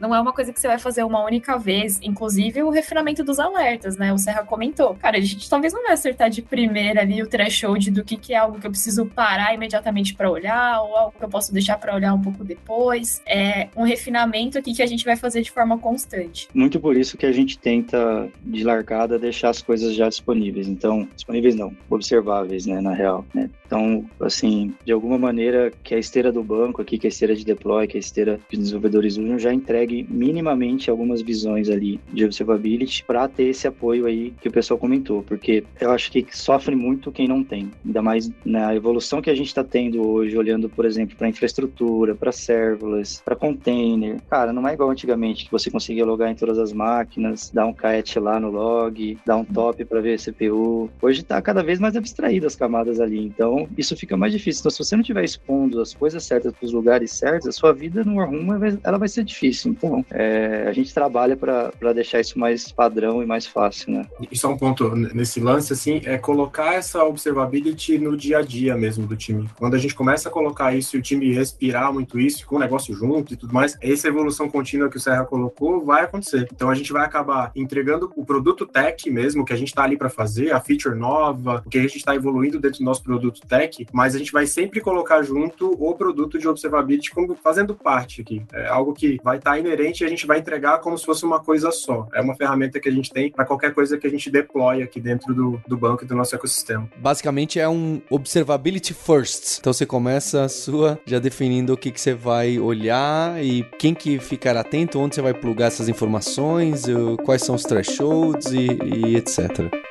não 0.00 0.14
é 0.14 0.20
uma 0.20 0.32
coisa 0.32 0.52
que 0.52 0.60
você 0.60 0.68
vai 0.68 0.78
fazer 0.78 1.04
uma 1.04 1.24
única 1.24 1.58
vez, 1.58 1.98
inclusive 2.02 2.62
o 2.62 2.70
refinamento 2.70 3.22
dos 3.22 3.38
alertas, 3.38 3.96
né, 3.96 4.12
o 4.12 4.18
Serra 4.18 4.44
comentou. 4.44 4.94
Cara, 4.94 5.18
a 5.18 5.20
gente 5.20 5.48
talvez 5.48 5.72
não 5.72 5.82
vai 5.82 5.92
acertar 5.92 6.30
de 6.30 6.42
primeira 6.42 7.00
ali 7.00 7.22
o 7.22 7.26
threshold 7.26 7.90
do 7.90 8.04
que, 8.04 8.16
que 8.16 8.32
é 8.32 8.38
algo 8.38 8.58
que 8.58 8.66
eu 8.66 8.70
preciso 8.70 9.06
parar 9.06 9.54
imediatamente 9.54 10.14
para 10.14 10.30
olhar, 10.30 10.80
ou 10.82 10.96
algo 10.96 11.14
que 11.18 11.24
eu 11.24 11.28
posso 11.28 11.52
deixar 11.52 11.78
para 11.78 11.94
olhar 11.94 12.14
um 12.14 12.20
pouco 12.20 12.44
depois. 12.44 13.22
É 13.26 13.68
um 13.76 13.82
refinamento 13.82 14.58
aqui 14.58 14.74
que 14.74 14.82
a 14.82 14.86
gente 14.86 15.04
vai 15.04 15.16
fazer 15.16 15.42
de 15.42 15.50
forma 15.50 15.78
constante. 15.78 16.48
Muito 16.54 16.80
por 16.80 16.96
isso 16.96 17.16
que 17.16 17.26
a 17.26 17.32
gente 17.32 17.58
tenta, 17.58 18.28
de 18.42 18.64
largada, 18.64 19.18
deixar 19.18 19.50
as 19.50 19.62
coisas 19.62 19.94
já 19.94 20.08
disponíveis. 20.08 20.68
Então, 20.68 21.08
disponíveis 21.14 21.54
não, 21.54 21.74
observáveis, 21.88 22.66
né, 22.66 22.80
na 22.80 22.92
real. 22.92 23.24
Né? 23.34 23.50
Então, 23.66 24.04
assim, 24.20 24.74
de 24.84 24.92
alguma 24.92 25.18
maneira, 25.18 25.72
que 25.82 25.94
a 25.94 25.98
esteira 25.98 26.30
do 26.30 26.42
banco 26.42 26.80
aqui, 26.80 26.98
que 26.98 27.06
a 27.06 27.08
esteira 27.08 27.34
de 27.34 27.44
deploy, 27.44 27.86
que 27.86 27.96
a 27.96 28.00
esteira 28.00 28.38
de 28.48 28.56
desenvolvedores 28.56 29.14
júnior 29.14 29.38
já 29.38 29.52
entregue 29.52 30.06
minimamente 30.08 30.90
algumas 30.90 31.20
visões 31.20 31.68
ali 31.68 32.00
de 32.12 32.24
observability 32.24 33.04
para 33.04 33.28
ter 33.28 33.44
esse 33.44 33.66
apoio 33.66 34.06
aí 34.06 34.32
que 34.40 34.48
o 34.48 34.52
pessoal 34.52 34.78
comentou, 34.78 35.22
porque 35.22 35.64
eu 35.80 35.90
acho 35.90 36.10
que 36.10 36.24
sofre 36.30 36.76
muito 36.76 37.10
quem 37.10 37.26
não 37.26 37.42
tem, 37.42 37.70
ainda 37.84 38.02
mais 38.02 38.30
na 38.44 38.74
evolução 38.74 39.20
que 39.20 39.30
a 39.30 39.34
gente 39.34 39.48
está 39.48 39.64
tendo 39.64 40.06
hoje, 40.06 40.36
olhando, 40.36 40.68
por 40.68 40.84
exemplo, 40.84 41.16
para 41.16 41.28
infraestrutura, 41.28 42.14
para 42.14 42.32
serverless, 42.32 43.20
para 43.24 43.34
container. 43.34 44.20
Cara, 44.30 44.52
não 44.52 44.66
é 44.68 44.74
igual 44.74 44.90
antigamente 44.90 45.44
que 45.44 45.52
você 45.52 45.70
conseguia 45.70 46.04
logar 46.04 46.30
em 46.30 46.34
todas 46.34 46.58
as 46.58 46.72
máquinas, 46.72 47.50
dar 47.52 47.66
um 47.66 47.72
cat 47.72 48.18
lá 48.18 48.38
no 48.38 48.50
log, 48.50 49.18
dar 49.26 49.36
um 49.36 49.44
top 49.44 49.84
para 49.84 50.00
ver 50.00 50.20
CPU. 50.20 50.90
Hoje 51.00 51.20
está 51.20 51.40
cada 51.42 51.62
vez 51.62 51.78
mais 51.78 51.96
abstraído 51.96 52.46
as 52.46 52.54
camadas 52.54 53.00
ali, 53.00 53.26
então 53.26 53.55
isso 53.76 53.96
fica 53.96 54.16
mais 54.16 54.32
difícil. 54.32 54.60
Então, 54.60 54.70
se 54.70 54.78
você 54.78 54.96
não 54.96 55.02
estiver 55.02 55.24
expondo 55.24 55.80
as 55.80 55.94
coisas 55.94 56.24
certas 56.24 56.52
para 56.52 56.66
os 56.66 56.72
lugares 56.72 57.12
certos, 57.12 57.48
a 57.48 57.52
sua 57.52 57.72
vida 57.72 58.04
no 58.04 58.16
Warroom 58.16 58.48
ela 58.82 58.98
vai 58.98 59.08
ser 59.08 59.24
difícil. 59.24 59.72
Então, 59.72 60.04
é, 60.10 60.66
a 60.68 60.72
gente 60.72 60.92
trabalha 60.92 61.36
para 61.36 61.92
deixar 61.92 62.20
isso 62.20 62.38
mais 62.38 62.70
padrão 62.72 63.22
e 63.22 63.26
mais 63.26 63.46
fácil, 63.46 63.92
né? 63.92 64.06
Isso 64.30 64.46
é 64.46 64.50
um 64.50 64.56
ponto 64.56 64.94
nesse 64.94 65.40
lance, 65.40 65.72
assim, 65.72 66.00
é 66.04 66.18
colocar 66.18 66.74
essa 66.74 67.04
observability 67.04 67.98
no 67.98 68.16
dia 68.16 68.38
a 68.38 68.42
dia 68.42 68.76
mesmo 68.76 69.06
do 69.06 69.16
time. 69.16 69.48
Quando 69.58 69.74
a 69.74 69.78
gente 69.78 69.94
começa 69.94 70.28
a 70.28 70.32
colocar 70.32 70.74
isso 70.74 70.96
e 70.96 70.98
o 70.98 71.02
time 71.02 71.32
respirar 71.32 71.92
muito 71.92 72.18
isso, 72.18 72.46
com 72.46 72.56
o 72.56 72.58
negócio 72.58 72.94
junto 72.94 73.32
e 73.32 73.36
tudo 73.36 73.52
mais, 73.52 73.76
essa 73.80 74.08
evolução 74.08 74.48
contínua 74.48 74.88
que 74.88 74.96
o 74.96 75.00
Serra 75.00 75.24
colocou 75.24 75.84
vai 75.84 76.04
acontecer. 76.04 76.48
Então, 76.52 76.70
a 76.70 76.74
gente 76.74 76.92
vai 76.92 77.04
acabar 77.04 77.52
entregando 77.54 78.12
o 78.16 78.24
produto 78.24 78.66
tech 78.66 79.10
mesmo, 79.10 79.44
que 79.44 79.52
a 79.52 79.56
gente 79.56 79.68
está 79.68 79.84
ali 79.84 79.96
para 79.96 80.08
fazer, 80.08 80.52
a 80.52 80.60
feature 80.60 80.94
nova, 80.96 81.62
o 81.64 81.70
que 81.70 81.78
a 81.78 81.82
gente 81.82 81.96
está 81.96 82.14
evoluindo 82.14 82.58
dentro 82.58 82.78
do 82.78 82.84
nosso 82.84 83.02
produto 83.02 83.40
tech, 83.46 83.86
mas 83.92 84.14
a 84.14 84.18
gente 84.18 84.32
vai 84.32 84.46
sempre 84.46 84.80
colocar 84.80 85.22
junto 85.22 85.70
o 85.78 85.94
produto 85.94 86.38
de 86.38 86.48
observability 86.48 87.10
como 87.10 87.34
fazendo 87.34 87.74
parte 87.74 88.20
aqui. 88.20 88.42
É 88.52 88.66
algo 88.68 88.92
que 88.92 89.18
vai 89.22 89.38
estar 89.38 89.52
tá 89.52 89.58
inerente 89.58 90.02
e 90.02 90.06
a 90.06 90.08
gente 90.08 90.26
vai 90.26 90.38
entregar 90.38 90.78
como 90.78 90.96
se 90.98 91.04
fosse 91.04 91.24
uma 91.24 91.40
coisa 91.40 91.70
só. 91.70 92.08
É 92.14 92.20
uma 92.20 92.34
ferramenta 92.34 92.80
que 92.80 92.88
a 92.88 92.92
gente 92.92 93.10
tem 93.10 93.30
para 93.30 93.44
qualquer 93.44 93.72
coisa 93.72 93.96
que 93.98 94.06
a 94.06 94.10
gente 94.10 94.30
deploy 94.30 94.82
aqui 94.82 95.00
dentro 95.00 95.34
do, 95.34 95.60
do 95.66 95.76
banco 95.76 96.04
e 96.04 96.06
do 96.06 96.14
nosso 96.14 96.34
ecossistema. 96.34 96.88
Basicamente 96.96 97.60
é 97.60 97.68
um 97.68 98.00
observability 98.10 98.94
first. 98.94 99.58
Então 99.58 99.72
você 99.72 99.86
começa 99.86 100.44
a 100.44 100.48
sua 100.48 100.98
já 101.04 101.18
definindo 101.18 101.72
o 101.72 101.76
que, 101.76 101.90
que 101.90 102.00
você 102.00 102.14
vai 102.14 102.58
olhar 102.58 103.42
e 103.42 103.62
quem 103.78 103.94
que 103.94 104.18
ficar 104.18 104.56
atento, 104.56 104.98
onde 104.98 105.14
você 105.14 105.22
vai 105.22 105.34
plugar 105.34 105.66
essas 105.66 105.88
informações, 105.88 106.84
quais 107.24 107.42
são 107.42 107.54
os 107.54 107.62
thresholds 107.62 108.46
e, 108.52 108.66
e 108.66 109.16
etc. 109.16 109.85